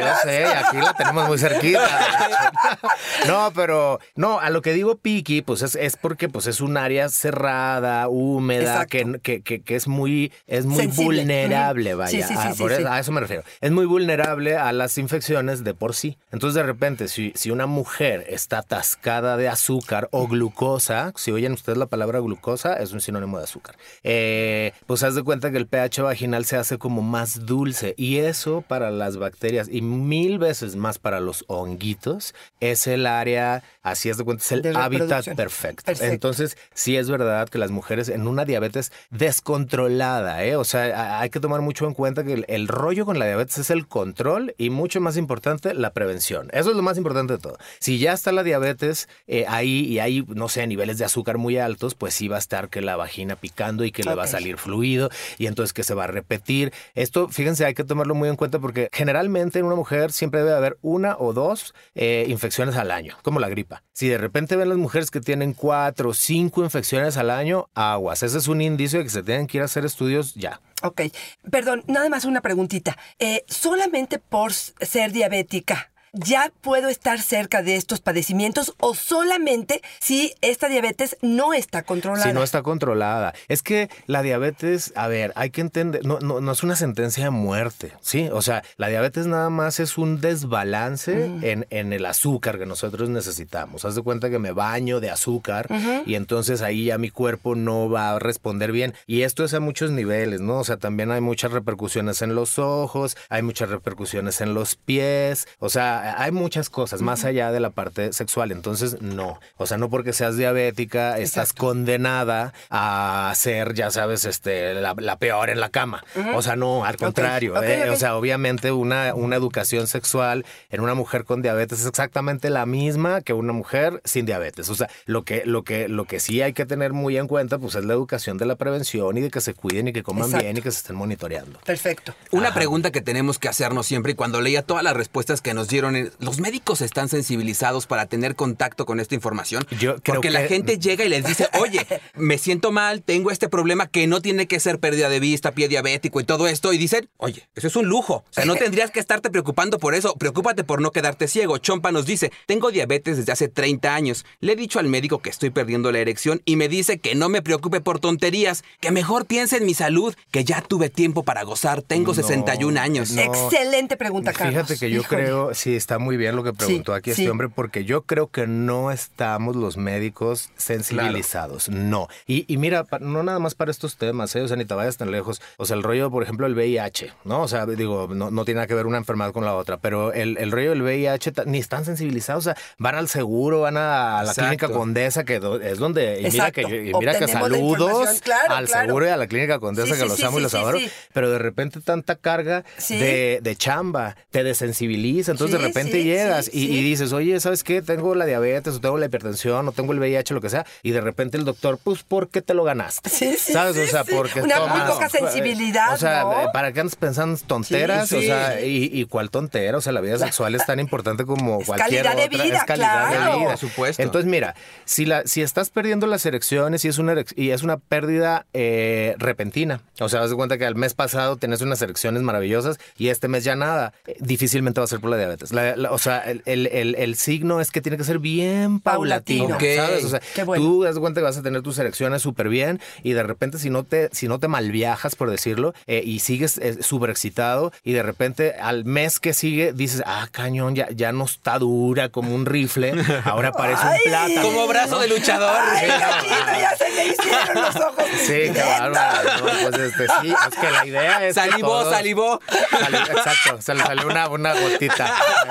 yo 0.00 0.12
sé, 0.22 0.44
aquí 0.46 0.76
la 0.78 0.92
tenemos 0.94 1.28
muy 1.28 1.38
cerquita. 1.38 1.80
No, 3.26 3.52
pero 3.54 4.00
no, 4.16 4.40
a 4.40 4.50
lo 4.50 4.62
que 4.62 4.72
digo 4.72 4.96
piqui, 4.98 5.42
pues 5.42 5.62
es, 5.62 5.74
es 5.74 5.96
porque 5.96 6.28
pues 6.28 6.46
es 6.46 6.60
un 6.60 6.76
área 6.76 7.08
cerrada, 7.08 8.08
húmeda, 8.08 8.86
que, 8.86 9.18
que, 9.22 9.42
que, 9.42 9.62
que 9.62 9.76
es 9.76 9.86
muy, 9.88 10.32
es 10.46 10.64
muy 10.66 10.76
Sensible. 10.84 11.20
vulnerable, 11.20 11.94
vaya. 11.94 12.10
Sí, 12.10 12.22
sí, 12.22 12.34
sí, 12.40 12.48
a, 12.48 12.54
por 12.54 12.72
eso- 12.72 12.88
a 12.90 12.98
eso 12.98 13.12
me 13.12 13.20
refiero. 13.20 13.42
Es 13.60 13.70
muy 13.70 13.86
vulnerable 13.86 14.56
a 14.56 14.72
las 14.72 14.96
infecciones 14.98 15.64
de 15.64 15.74
por 15.74 15.94
sí. 15.94 16.18
Entonces, 16.32 16.54
de 16.54 16.62
repente, 16.62 17.08
si, 17.08 17.32
si 17.34 17.50
una 17.50 17.66
mujer 17.66 18.24
está 18.28 18.58
atascada 18.58 19.36
de 19.36 19.48
azúcar 19.48 20.08
o 20.12 20.26
glucosa, 20.26 21.12
si 21.16 21.30
oyen 21.32 21.52
ustedes 21.52 21.78
la 21.78 21.86
palabra 21.86 22.20
glucosa, 22.20 22.74
es 22.74 22.92
un 22.92 23.00
sinónimo 23.00 23.38
de 23.38 23.44
azúcar. 23.44 23.76
Eh, 24.02 24.72
pues 24.86 25.02
haz 25.02 25.14
de 25.14 25.22
cuenta 25.22 25.50
que 25.50 25.58
el 25.58 25.66
pH 25.66 26.02
vaginal 26.02 26.44
se 26.44 26.56
hace 26.56 26.78
como 26.78 27.02
más 27.02 27.46
dulce 27.46 27.94
y 27.96 28.18
eso 28.18 28.62
para 28.66 28.90
las 28.90 29.16
bacterias 29.18 29.68
y 29.70 29.82
mil 29.90 30.38
veces 30.38 30.76
más 30.76 30.98
para 30.98 31.20
los 31.20 31.44
honguitos 31.48 32.34
es 32.60 32.86
el 32.86 33.06
área, 33.06 33.62
así 33.82 34.08
es 34.08 34.16
de 34.16 34.24
cuenta, 34.24 34.42
es 34.42 34.52
el 34.52 34.62
De 34.62 34.72
hábitat 34.74 35.34
perfecto. 35.34 35.84
Perfecto. 35.84 36.12
Entonces, 36.12 36.56
sí 36.72 36.96
es 36.96 37.10
verdad 37.10 37.48
que 37.48 37.58
las 37.58 37.70
mujeres 37.70 38.08
en 38.08 38.26
una 38.26 38.44
diabetes 38.44 38.92
descontrolada, 39.10 40.44
¿eh? 40.44 40.56
o 40.56 40.64
sea, 40.64 41.20
hay 41.20 41.30
que 41.30 41.40
tomar 41.40 41.60
mucho 41.60 41.86
en 41.86 41.94
cuenta 41.94 42.24
que 42.24 42.32
el, 42.32 42.44
el 42.48 42.68
rollo 42.68 43.04
con 43.04 43.18
la 43.18 43.26
diabetes 43.26 43.58
es 43.58 43.70
el 43.70 43.86
control 43.86 44.54
y 44.56 44.70
mucho 44.70 45.00
más 45.00 45.16
importante, 45.16 45.74
la 45.74 45.90
prevención. 45.90 46.48
Eso 46.52 46.70
es 46.70 46.76
lo 46.76 46.82
más 46.82 46.96
importante 46.96 47.34
de 47.34 47.38
todo. 47.38 47.58
Si 47.78 47.98
ya 47.98 48.12
está 48.12 48.32
la 48.32 48.42
diabetes 48.42 49.08
eh, 49.26 49.44
ahí 49.48 49.84
y 49.86 49.98
hay, 49.98 50.24
no 50.28 50.48
sé, 50.48 50.66
niveles 50.66 50.98
de 50.98 51.04
azúcar 51.04 51.38
muy 51.38 51.58
altos, 51.58 51.94
pues 51.94 52.14
sí 52.14 52.28
va 52.28 52.36
a 52.36 52.38
estar 52.38 52.68
que 52.68 52.80
la 52.80 52.96
vagina 52.96 53.36
picando 53.36 53.84
y 53.84 53.92
que 53.92 54.02
le 54.02 54.14
va 54.14 54.24
a 54.24 54.26
salir 54.26 54.56
fluido 54.56 55.10
y 55.38 55.46
entonces 55.46 55.72
que 55.72 55.82
se 55.82 55.94
va 55.94 56.04
a 56.04 56.06
repetir. 56.08 56.72
Esto, 56.94 57.28
fíjense, 57.28 57.64
hay 57.64 57.74
que 57.74 57.84
tomarlo 57.84 58.14
muy 58.14 58.28
en 58.28 58.36
cuenta 58.36 58.58
porque 58.58 58.88
generalmente 58.92 59.58
en 59.58 59.66
una 59.66 59.74
mujer 59.80 60.12
siempre 60.12 60.40
debe 60.40 60.54
haber 60.54 60.78
una 60.82 61.16
o 61.18 61.32
dos 61.32 61.74
eh, 61.94 62.26
infecciones 62.28 62.76
al 62.76 62.90
año, 62.90 63.16
como 63.22 63.40
la 63.40 63.48
gripa. 63.48 63.82
Si 63.92 64.08
de 64.08 64.18
repente 64.18 64.56
ven 64.56 64.68
las 64.68 64.78
mujeres 64.78 65.10
que 65.10 65.20
tienen 65.20 65.54
cuatro 65.54 66.10
o 66.10 66.14
cinco 66.14 66.62
infecciones 66.62 67.16
al 67.16 67.30
año, 67.30 67.68
aguas. 67.74 68.22
Ese 68.22 68.38
es 68.38 68.46
un 68.46 68.60
indicio 68.60 68.98
de 68.98 69.06
que 69.06 69.10
se 69.10 69.22
tienen 69.22 69.46
que 69.46 69.58
ir 69.58 69.62
a 69.62 69.64
hacer 69.64 69.84
estudios 69.84 70.34
ya. 70.34 70.60
Ok, 70.82 71.02
perdón, 71.50 71.84
nada 71.86 72.08
más 72.08 72.24
una 72.24 72.40
preguntita. 72.40 72.96
Eh, 73.18 73.44
solamente 73.48 74.18
por 74.18 74.52
ser 74.52 75.12
diabética, 75.12 75.89
¿ya 76.12 76.52
puedo 76.60 76.88
estar 76.88 77.20
cerca 77.20 77.62
de 77.62 77.76
estos 77.76 78.00
padecimientos 78.00 78.74
o 78.78 78.94
solamente 78.94 79.82
si 80.00 80.34
esta 80.40 80.68
diabetes 80.68 81.16
no 81.22 81.52
está 81.52 81.82
controlada? 81.82 82.26
Si 82.26 82.32
no 82.32 82.42
está 82.42 82.62
controlada. 82.62 83.34
Es 83.48 83.62
que 83.62 83.90
la 84.06 84.22
diabetes, 84.22 84.92
a 84.96 85.08
ver, 85.08 85.32
hay 85.36 85.50
que 85.50 85.60
entender, 85.60 86.04
no, 86.04 86.18
no, 86.20 86.40
no 86.40 86.52
es 86.52 86.62
una 86.62 86.76
sentencia 86.76 87.24
de 87.24 87.30
muerte, 87.30 87.92
¿sí? 88.00 88.28
O 88.32 88.42
sea, 88.42 88.62
la 88.76 88.88
diabetes 88.88 89.26
nada 89.26 89.50
más 89.50 89.80
es 89.80 89.98
un 89.98 90.20
desbalance 90.20 91.24
en, 91.42 91.66
en 91.70 91.92
el 91.92 92.06
azúcar 92.06 92.58
que 92.58 92.66
nosotros 92.66 93.08
necesitamos. 93.08 93.84
Haz 93.84 93.94
de 93.94 94.02
cuenta 94.02 94.30
que 94.30 94.38
me 94.38 94.52
baño 94.52 95.00
de 95.00 95.10
azúcar 95.10 95.68
y 96.06 96.14
entonces 96.14 96.62
ahí 96.62 96.86
ya 96.86 96.98
mi 96.98 97.10
cuerpo 97.10 97.54
no 97.54 97.88
va 97.88 98.12
a 98.12 98.18
responder 98.18 98.72
bien. 98.72 98.94
Y 99.06 99.22
esto 99.22 99.44
es 99.44 99.54
a 99.54 99.60
muchos 99.60 99.90
niveles, 99.90 100.40
¿no? 100.40 100.58
O 100.58 100.64
sea, 100.64 100.76
también 100.76 101.10
hay 101.10 101.20
muchas 101.20 101.52
repercusiones 101.52 102.22
en 102.22 102.34
los 102.34 102.58
ojos, 102.58 103.16
hay 103.28 103.42
muchas 103.42 103.70
repercusiones 103.70 104.40
en 104.40 104.54
los 104.54 104.76
pies, 104.76 105.46
o 105.58 105.68
sea, 105.68 105.99
hay 106.00 106.30
muchas 106.32 106.70
cosas 106.70 107.02
más 107.02 107.24
allá 107.24 107.52
de 107.52 107.60
la 107.60 107.70
parte 107.70 108.12
sexual. 108.12 108.52
Entonces, 108.52 109.00
no. 109.00 109.40
O 109.56 109.66
sea, 109.66 109.76
no 109.76 109.90
porque 109.90 110.12
seas 110.12 110.36
diabética 110.36 111.18
estás 111.18 111.52
condenada 111.52 112.52
a 112.70 113.32
ser, 113.36 113.74
ya 113.74 113.90
sabes, 113.90 114.24
este, 114.24 114.74
la, 114.74 114.94
la 114.96 115.16
peor 115.16 115.50
en 115.50 115.60
la 115.60 115.68
cama. 115.68 116.04
O 116.34 116.42
sea, 116.42 116.56
no, 116.56 116.84
al 116.84 116.96
contrario. 116.96 117.60
¿eh? 117.62 117.90
O 117.90 117.96
sea, 117.96 118.16
obviamente 118.16 118.72
una, 118.72 119.14
una 119.14 119.36
educación 119.36 119.86
sexual 119.86 120.44
en 120.70 120.80
una 120.80 120.94
mujer 120.94 121.24
con 121.24 121.42
diabetes 121.42 121.80
es 121.80 121.86
exactamente 121.86 122.50
la 122.50 122.66
misma 122.66 123.20
que 123.20 123.32
una 123.32 123.52
mujer 123.52 124.00
sin 124.04 124.26
diabetes. 124.26 124.68
O 124.68 124.74
sea, 124.74 124.88
lo 125.06 125.24
que, 125.24 125.42
lo 125.44 125.62
que, 125.62 125.88
lo 125.88 126.04
que 126.04 126.20
sí 126.20 126.42
hay 126.42 126.52
que 126.52 126.66
tener 126.66 126.92
muy 126.92 127.16
en 127.16 127.26
cuenta, 127.26 127.58
pues 127.58 127.74
es 127.74 127.84
la 127.84 127.92
educación 127.92 128.38
de 128.38 128.46
la 128.46 128.56
prevención 128.56 129.16
y 129.18 129.20
de 129.20 129.30
que 129.30 129.40
se 129.40 129.54
cuiden 129.54 129.88
y 129.88 129.92
que 129.92 130.02
coman 130.02 130.24
Exacto. 130.24 130.44
bien 130.44 130.56
y 130.56 130.62
que 130.62 130.70
se 130.70 130.78
estén 130.78 130.96
monitoreando. 130.96 131.60
Perfecto. 131.64 132.14
Una 132.30 132.52
pregunta 132.54 132.90
que 132.90 133.00
tenemos 133.00 133.38
que 133.38 133.48
hacernos 133.48 133.86
siempre 133.86 134.12
y 134.12 134.14
cuando 134.14 134.40
leía 134.40 134.62
todas 134.62 134.82
las 134.82 134.96
respuestas 134.96 135.40
que 135.40 135.54
nos 135.54 135.68
dieron, 135.68 135.89
es, 135.96 136.12
¿los 136.18 136.40
médicos 136.40 136.80
están 136.80 137.08
sensibilizados 137.08 137.86
para 137.86 138.06
tener 138.06 138.34
contacto 138.34 138.86
con 138.86 139.00
esta 139.00 139.14
información? 139.14 139.64
Yo 139.78 139.96
creo 139.96 140.16
Porque 140.16 140.30
la 140.30 140.46
gente 140.46 140.78
llega 140.78 141.04
y 141.04 141.08
les 141.08 141.24
dice, 141.24 141.48
oye, 141.60 141.86
me 142.14 142.38
siento 142.38 142.72
mal, 142.72 143.02
tengo 143.02 143.30
este 143.30 143.48
problema 143.48 143.86
que 143.86 144.06
no 144.06 144.20
tiene 144.20 144.46
que 144.46 144.60
ser 144.60 144.78
pérdida 144.78 145.08
de 145.08 145.20
vista, 145.20 145.52
pie 145.52 145.68
diabético 145.68 146.20
y 146.20 146.24
todo 146.24 146.46
esto, 146.48 146.72
y 146.72 146.78
dicen, 146.78 147.08
oye, 147.16 147.48
eso 147.54 147.66
es 147.66 147.76
un 147.76 147.86
lujo. 147.86 148.24
O 148.28 148.32
sea, 148.32 148.44
no 148.44 148.54
tendrías 148.56 148.90
que 148.90 149.00
estarte 149.00 149.30
preocupando 149.30 149.78
por 149.78 149.94
eso, 149.94 150.14
preocúpate 150.16 150.64
por 150.64 150.80
no 150.80 150.90
quedarte 150.90 151.28
ciego. 151.28 151.58
Chompa 151.58 151.92
nos 151.92 152.06
dice, 152.06 152.32
tengo 152.46 152.70
diabetes 152.70 153.16
desde 153.16 153.32
hace 153.32 153.48
30 153.48 153.94
años, 153.94 154.24
le 154.40 154.52
he 154.52 154.56
dicho 154.56 154.78
al 154.78 154.86
médico 154.86 155.20
que 155.20 155.30
estoy 155.30 155.50
perdiendo 155.50 155.92
la 155.92 155.98
erección 155.98 156.42
y 156.44 156.56
me 156.56 156.68
dice 156.68 156.98
que 156.98 157.14
no 157.14 157.28
me 157.28 157.42
preocupe 157.42 157.80
por 157.80 158.00
tonterías, 158.00 158.64
que 158.80 158.90
mejor 158.90 159.26
piense 159.26 159.56
en 159.56 159.66
mi 159.66 159.74
salud, 159.74 160.14
que 160.30 160.44
ya 160.44 160.60
tuve 160.62 160.90
tiempo 160.90 161.22
para 161.22 161.42
gozar, 161.42 161.82
tengo 161.82 162.14
61 162.14 162.80
años. 162.80 163.12
no. 163.12 163.22
Excelente 163.22 163.96
pregunta, 163.96 164.32
Carlos. 164.32 164.54
Fíjate 164.66 164.78
que 164.78 164.90
yo 164.90 165.00
Híjole. 165.00 165.22
creo, 165.22 165.54
sí, 165.54 165.74
está 165.80 165.98
muy 165.98 166.16
bien 166.16 166.36
lo 166.36 166.44
que 166.44 166.52
preguntó 166.52 166.92
Sí, 166.92 166.98
aquí 166.98 167.14
sí. 167.14 167.22
este 167.22 167.30
hombre, 167.30 167.48
porque 167.48 167.84
yo 167.84 168.02
creo 168.02 168.28
que 168.28 168.46
no 168.46 168.90
estamos 168.92 169.56
los 169.56 169.76
médicos 169.76 170.50
sensibilizados. 170.56 171.68
No. 171.68 172.08
Y, 172.26 172.44
y 172.52 172.56
mira, 172.56 172.84
no 173.00 173.22
nada 173.22 173.38
más 173.38 173.54
para 173.54 173.70
estos 173.70 173.96
temas, 173.96 174.34
¿eh? 174.36 174.42
o 174.42 174.48
sea, 174.48 174.56
ni 174.56 174.64
te 174.64 174.74
vayas 174.74 174.96
tan 174.96 175.10
lejos. 175.10 175.40
O 175.56 175.66
sea, 175.66 175.76
el 175.76 175.82
rollo, 175.82 176.10
por 176.10 176.22
ejemplo, 176.22 176.46
el 176.46 176.54
VIH, 176.54 177.12
¿no? 177.24 177.42
O 177.42 177.48
sea, 177.48 177.66
digo, 177.66 178.08
no, 178.12 178.30
no 178.30 178.44
tiene 178.44 178.56
nada 178.58 178.66
que 178.66 178.74
ver 178.74 178.86
una 178.86 178.98
enfermedad 178.98 179.32
con 179.32 179.44
la 179.44 179.54
otra, 179.54 179.78
pero 179.78 180.12
el, 180.12 180.36
el 180.38 180.50
rollo 180.52 180.70
del 180.70 180.82
VIH 180.82 181.32
ni 181.46 181.58
están 181.58 181.84
sensibilizados. 181.84 182.46
O 182.46 182.52
sea, 182.52 182.56
van 182.78 182.94
al 182.94 183.08
seguro, 183.08 183.60
van 183.62 183.76
a 183.76 184.22
la 184.22 184.30
Exacto. 184.30 184.42
clínica 184.42 184.68
Condesa, 184.68 185.24
que 185.24 185.40
do- 185.40 185.60
es 185.60 185.78
donde. 185.78 186.20
Y 186.20 186.30
mira 186.30 186.50
que, 186.50 186.62
y 186.62 186.92
mira 186.98 187.18
que 187.18 187.28
saludos. 187.28 188.20
Claro, 188.22 188.54
al 188.54 188.66
claro. 188.66 188.86
seguro 188.86 189.06
y 189.06 189.08
a 189.08 189.16
la 189.16 189.26
clínica 189.26 189.58
Condesa, 189.58 189.94
Sí, 189.94 190.00
que 190.02 190.08
los 190.08 190.22
amo 190.22 190.38
y 190.38 190.42
los 190.42 190.54
adoro. 190.54 190.78
Pero 191.12 191.30
de 191.30 191.38
repente 191.38 191.80
tanta 191.80 192.16
carga 192.16 192.64
de, 192.88 193.40
de 193.42 193.56
chamba 193.56 194.16
te 194.30 194.42
desensibiliza. 194.44 195.32
Entonces 195.32 195.52
de 195.52 195.58
repente 195.58 195.69
sí, 195.72 196.04
llegas 196.04 196.44
sí, 196.46 196.50
y, 196.54 196.66
sí. 196.66 196.72
y 196.78 196.82
dices, 196.82 197.12
oye, 197.12 197.38
¿sabes 197.40 197.64
qué? 197.64 197.82
Tengo 197.82 198.14
la 198.14 198.26
diabetes 198.26 198.74
o 198.74 198.80
tengo 198.80 198.98
la 198.98 199.06
hipertensión 199.06 199.66
o 199.68 199.72
tengo 199.72 199.92
el 199.92 199.98
VIH, 199.98 200.34
lo 200.34 200.40
que 200.40 200.50
sea. 200.50 200.66
Y 200.82 200.90
de 200.90 201.00
repente 201.00 201.36
el 201.36 201.44
doctor, 201.44 201.78
pues, 201.82 202.02
¿por 202.02 202.28
qué 202.28 202.42
te 202.42 202.54
lo 202.54 202.64
ganaste? 202.64 203.08
Sí, 203.10 203.36
sí, 203.38 203.52
¿Sabes? 203.52 203.76
sí, 203.76 203.82
o 203.82 203.86
sea, 203.86 204.04
sí. 204.04 204.12
porque 204.14 204.42
Una 204.42 204.60
muy 204.60 204.68
tomas- 204.80 204.90
poca 204.92 205.08
sensibilidad, 205.08 205.94
O 205.94 205.96
sea, 205.96 206.22
¿no? 206.22 206.32
eh, 206.42 206.46
¿para 206.52 206.72
qué 206.72 206.80
andas 206.80 206.96
pensando 206.96 207.36
en 207.38 207.46
tonteras? 207.46 208.08
Sí, 208.08 208.16
sí. 208.20 208.24
O 208.24 208.26
sea, 208.28 208.60
¿y, 208.60 208.90
y 208.92 209.04
cuál 209.04 209.30
tontera? 209.30 209.78
O 209.78 209.80
sea, 209.80 209.92
la 209.92 210.00
vida 210.00 210.18
sexual 210.18 210.54
es 210.54 210.64
tan 210.66 210.80
importante 210.80 211.24
como 211.24 211.60
Es 211.60 211.66
cualquier 211.66 212.02
calidad 212.04 212.16
de 212.16 212.34
otra. 212.34 212.44
vida, 212.44 212.56
es 212.58 212.64
calidad 212.64 213.08
claro. 213.10 213.32
de 213.32 213.38
vida. 213.38 213.48
Por 213.50 213.58
supuesto. 213.58 214.02
Entonces, 214.02 214.30
mira, 214.30 214.54
si, 214.84 215.06
la, 215.06 215.22
si 215.26 215.42
estás 215.42 215.70
perdiendo 215.70 216.06
las 216.06 216.24
erecciones 216.26 216.84
y 216.84 216.88
es 216.88 216.98
una, 216.98 217.14
y 217.36 217.50
es 217.50 217.62
una 217.62 217.76
pérdida 217.78 218.46
eh, 218.52 219.14
repentina, 219.18 219.80
o 220.00 220.08
sea, 220.08 220.26
de 220.26 220.34
cuenta 220.34 220.58
que 220.58 220.66
al 220.66 220.74
mes 220.74 220.94
pasado 220.94 221.36
tenés 221.36 221.60
unas 221.60 221.80
erecciones 221.82 222.22
maravillosas 222.22 222.78
y 222.96 223.08
este 223.08 223.28
mes 223.28 223.44
ya 223.44 223.56
nada, 223.56 223.92
eh, 224.06 224.16
difícilmente 224.20 224.80
va 224.80 224.84
a 224.84 224.88
ser 224.88 225.00
por 225.00 225.10
la 225.10 225.16
diabetes. 225.16 225.52
La 225.52 225.59
La- 225.62 225.76
la- 225.76 225.90
o 225.92 225.98
sea, 225.98 226.18
el, 226.20 226.42
el- 226.46 226.66
el- 226.68 226.94
el 226.96 227.16
signo 227.16 227.60
es 227.60 227.70
que 227.70 227.80
tiene 227.80 227.96
que 227.98 228.04
ser 228.04 228.18
bien 228.18 228.80
paulatino. 228.80 229.58
¿sabes? 229.60 230.04
O 230.04 230.08
sea, 230.08 230.20
Qué 230.34 230.44
bueno. 230.44 230.64
tú 230.64 230.82
das 230.82 230.98
cuenta 230.98 231.20
que 231.20 231.24
vas 231.24 231.36
a 231.36 231.42
tener 231.42 231.62
tus 231.62 231.78
erecciones 231.78 232.22
súper 232.22 232.48
bien 232.48 232.80
y 233.02 233.12
de 233.12 233.22
repente 233.22 233.58
si 233.58 233.70
no 233.70 233.84
te, 233.84 234.08
si 234.12 234.28
no 234.28 234.38
te 234.38 234.48
malviajas, 234.48 235.16
por 235.16 235.30
decirlo, 235.30 235.74
eh, 235.86 236.02
y 236.04 236.20
sigues 236.20 236.58
eh, 236.58 236.82
súper 236.82 237.10
excitado 237.10 237.72
y 237.84 237.92
de 237.92 238.02
repente 238.02 238.54
al 238.60 238.84
mes 238.84 239.20
que 239.20 239.32
sigue 239.34 239.72
dices, 239.72 240.02
ah, 240.06 240.28
cañón, 240.30 240.74
ya, 240.74 240.88
ya 240.90 241.12
no 241.12 241.24
está 241.24 241.58
dura 241.58 242.08
como 242.08 242.34
un 242.34 242.46
rifle, 242.46 242.94
ahora 243.24 243.52
parece 243.60 243.82
Ay. 243.84 243.98
un 244.04 244.10
plátano. 244.10 244.42
Como 244.42 244.66
brazo 244.68 244.98
de 244.98 245.08
luchador. 245.08 245.56
Ay, 245.60 245.88
ya 245.88 246.76
se 246.76 246.90
le 246.94 247.06
hicieron 247.08 247.62
los 247.62 247.76
ojos. 247.76 248.04
Sí, 248.20 248.50
qué 248.52 248.62
bárbaro. 248.62 249.30
No, 249.38 249.70
pues 249.70 249.80
este, 249.82 250.06
sí, 250.20 250.28
es 250.48 250.58
que 250.58 250.70
la 250.70 250.86
idea 250.86 251.26
es. 251.26 251.34
que 251.34 251.40
Salivó, 251.40 251.68
todos- 251.68 251.94
salivó. 251.94 252.40
Salió- 252.70 253.00
exacto, 253.00 253.60
se 253.62 253.74
le 253.74 253.82
salió 253.82 254.06
una, 254.06 254.28
una 254.28 254.52
gotita. 254.54 255.14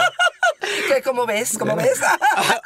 ¿Qué, 0.87 1.01
¿Cómo 1.01 1.25
ves? 1.25 1.57
¿Cómo 1.57 1.75
ves? 1.75 1.99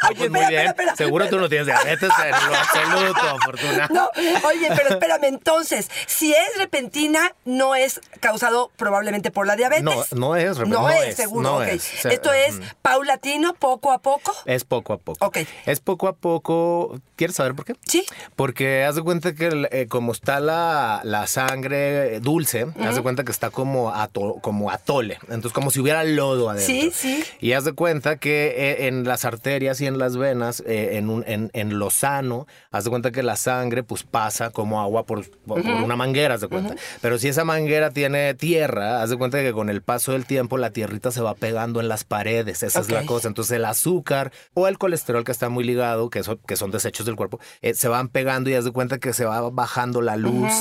Ah, 0.05 0.09
pues 0.17 0.29
muy 0.29 0.39
bien. 0.39 0.51
espera, 0.51 0.69
espera. 0.71 0.95
Seguro 0.95 1.29
tú 1.29 1.39
no 1.39 1.47
tienes 1.47 1.67
diabetes 1.67 2.09
en 2.25 2.31
lo 2.31 2.55
absoluto, 2.57 3.37
Fortuna. 3.45 3.87
No, 3.91 4.09
oye, 4.47 4.69
pero 4.75 4.89
espérame, 4.89 5.23
entonces, 5.25 5.89
si 6.07 6.33
es 6.33 6.57
repentina, 6.57 7.33
no 7.45 7.75
es 7.75 8.01
causado 8.19 8.71
probablemente 8.75 9.31
por 9.31 9.47
la 9.47 9.55
diabetes. 9.55 9.83
No, 9.83 10.03
no 10.17 10.35
es, 10.35 10.57
No, 10.59 10.65
no 10.65 10.89
es, 10.89 11.15
seguro, 11.15 11.41
no 11.49 11.63
es. 11.63 12.05
Esto 12.05 12.33
es 12.33 12.55
paulatino, 12.81 13.53
poco 13.53 13.91
a 13.91 13.99
poco. 13.99 14.33
Es 14.45 14.63
poco 14.65 14.93
a 14.93 14.97
poco. 14.97 15.25
Ok. 15.25 15.39
Es 15.65 15.79
poco 15.79 16.07
a 16.07 16.13
poco. 16.13 16.99
¿Quieres 17.15 17.35
saber 17.37 17.55
por 17.55 17.65
qué? 17.65 17.75
Sí. 17.87 18.05
Porque 18.35 18.83
haz 18.83 18.95
de 18.95 19.01
cuenta 19.03 19.33
que 19.33 19.67
eh, 19.71 19.87
como 19.87 20.11
está 20.11 20.39
la, 20.39 21.01
la 21.03 21.27
sangre 21.27 22.19
dulce, 22.19 22.67
haz 22.81 22.95
de 22.95 23.01
cuenta 23.01 23.23
que 23.23 23.31
está 23.31 23.49
como, 23.49 23.93
ato- 23.93 24.39
como 24.41 24.69
atole. 24.71 25.19
Entonces, 25.23 25.53
como 25.53 25.71
si 25.71 25.79
hubiera 25.79 26.03
lodo 26.03 26.49
adentro. 26.49 26.67
Sí, 26.73 26.91
sí. 26.93 27.12
Y 27.39 27.53
haz 27.53 27.63
de 27.65 27.73
cuenta 27.73 28.17
que 28.17 28.53
eh, 28.57 28.87
en 28.87 29.03
las 29.03 29.25
arterias 29.25 29.81
y 29.81 29.85
en 29.87 29.97
las 29.97 30.17
venas, 30.17 30.63
eh, 30.65 30.91
en, 30.97 31.09
un, 31.09 31.23
en, 31.27 31.49
en 31.53 31.79
lo 31.79 31.89
sano, 31.89 32.47
haz 32.71 32.83
de 32.83 32.89
cuenta 32.89 33.11
que 33.11 33.23
la 33.23 33.35
sangre 33.35 33.83
pues 33.83 34.03
pasa 34.03 34.49
como 34.49 34.81
agua 34.81 35.05
por, 35.05 35.29
por- 35.45 35.61
por 35.63 35.71
una 35.71 35.95
manguera, 35.95 36.35
haz 36.35 36.41
de 36.41 36.47
cuenta. 36.47 36.75
Pero 37.01 37.17
si 37.17 37.27
esa 37.27 37.43
manguera 37.43 37.89
tiene 37.91 38.33
tierra, 38.33 39.01
haz 39.01 39.09
de 39.09 39.17
cuenta 39.17 39.39
que 39.41 39.53
con 39.53 39.69
el 39.69 39.81
paso 39.81 40.11
del 40.13 40.25
tiempo 40.25 40.57
la 40.57 40.71
tierrita 40.71 41.11
se 41.11 41.21
va 41.21 41.35
pegando 41.35 41.79
en 41.79 41.87
las 41.87 42.03
paredes. 42.03 42.63
Esa 42.63 42.79
es 42.79 42.89
la 42.89 43.05
cosa. 43.05 43.27
Entonces 43.27 43.55
el 43.57 43.65
azúcar 43.65 44.31
o 44.53 44.67
el 44.67 44.77
colesterol 44.77 45.23
que 45.23 45.31
está 45.31 45.49
muy 45.49 45.63
ligado, 45.63 46.09
que 46.09 46.23
son, 46.23 46.39
que 46.47 46.55
son 46.55 46.71
desechos 46.71 47.05
del 47.05 47.15
cuerpo, 47.15 47.39
eh, 47.61 47.73
se 47.73 47.87
van 47.87 48.07
pegando 48.09 48.49
y 48.49 48.55
haz 48.55 48.65
de 48.65 48.71
cuenta 48.71 48.97
que 48.99 49.13
se 49.13 49.25
va 49.25 49.41
bajando 49.49 50.01
la 50.01 50.15
luz. 50.17 50.51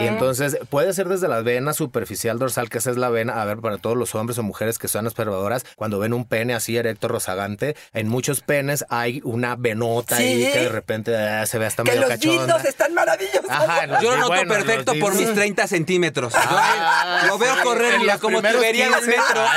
Y 0.00 0.06
entonces 0.06 0.58
puede 0.70 0.92
ser 0.92 1.08
desde 1.08 1.28
la 1.28 1.40
vena 1.42 1.72
superficial 1.72 2.38
dorsal, 2.38 2.68
que 2.70 2.78
esa 2.78 2.90
es 2.90 2.96
la 2.96 3.08
vena, 3.08 3.40
a 3.40 3.44
ver, 3.44 3.58
para 3.58 3.78
todos 3.78 3.96
los 3.96 4.14
hombres 4.14 4.38
o 4.38 4.42
mujeres 4.42 4.78
que 4.78 4.88
son 4.88 5.06
observadoras, 5.06 5.64
cuando 5.76 5.97
ven 5.98 6.12
un 6.12 6.24
pene 6.24 6.54
así 6.54 6.76
erecto 6.76 7.08
rozagante, 7.08 7.76
en 7.92 8.08
muchos 8.08 8.40
penes 8.40 8.84
hay 8.90 9.20
una 9.24 9.56
venota 9.56 10.16
ahí 10.16 10.44
Sí. 10.46 10.52
que 10.52 10.58
de 10.60 10.68
repente 10.68 11.12
eh, 11.14 11.46
se 11.46 11.58
ve 11.58 11.66
hasta 11.66 11.82
Que 11.82 11.90
medio 11.92 12.02
los 12.02 12.10
cachonda. 12.10 12.56
están 12.68 12.94
maravillosos. 12.94 13.50
Ajá, 13.50 13.86
los 13.86 14.02
Yo 14.02 14.10
lo 14.10 14.16
noto 14.18 14.28
bueno, 14.28 14.42
en 14.54 14.64
perfecto 14.64 14.92
por 15.00 15.14
mis 15.14 15.32
30 15.34 15.66
centímetros. 15.68 16.32
Ah, 16.36 17.22
lo 17.26 17.38
veo 17.38 17.54
sí, 17.54 17.60
correr, 17.62 17.98
mira, 17.98 18.18
como 18.18 18.40
tubería 18.42 18.86
del 18.86 18.94
15. 18.94 19.10
metro. 19.10 19.40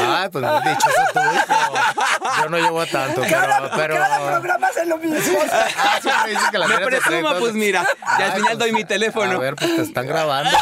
Ay, 0.00 0.28
pues 0.30 0.44
dichoso 0.64 1.02
tú, 1.12 1.20
hijo. 1.20 1.74
Yo 2.42 2.48
no 2.48 2.58
llevo 2.58 2.86
tanto, 2.86 3.22
Cada, 3.28 3.60
pero... 3.62 3.76
pero... 3.76 3.94
cada 3.96 4.30
programa 4.30 4.66
hace 4.68 4.86
lo 4.86 4.96
mismo. 4.98 5.38
Ah, 5.52 5.98
sí, 6.02 6.08
me 6.24 6.30
dicen 6.30 6.50
que 6.50 6.58
la 6.58 6.68
Me 6.68 6.78
presuma, 6.78 7.38
pues 7.38 7.54
mira. 7.54 7.86
Y 8.18 8.22
al 8.22 8.32
final 8.32 8.46
pues, 8.46 8.58
doy 8.58 8.72
mi 8.72 8.84
teléfono. 8.84 9.32
A 9.32 9.38
ver, 9.38 9.56
pues 9.56 9.74
te 9.76 9.82
están 9.82 10.06
grabando. 10.06 10.50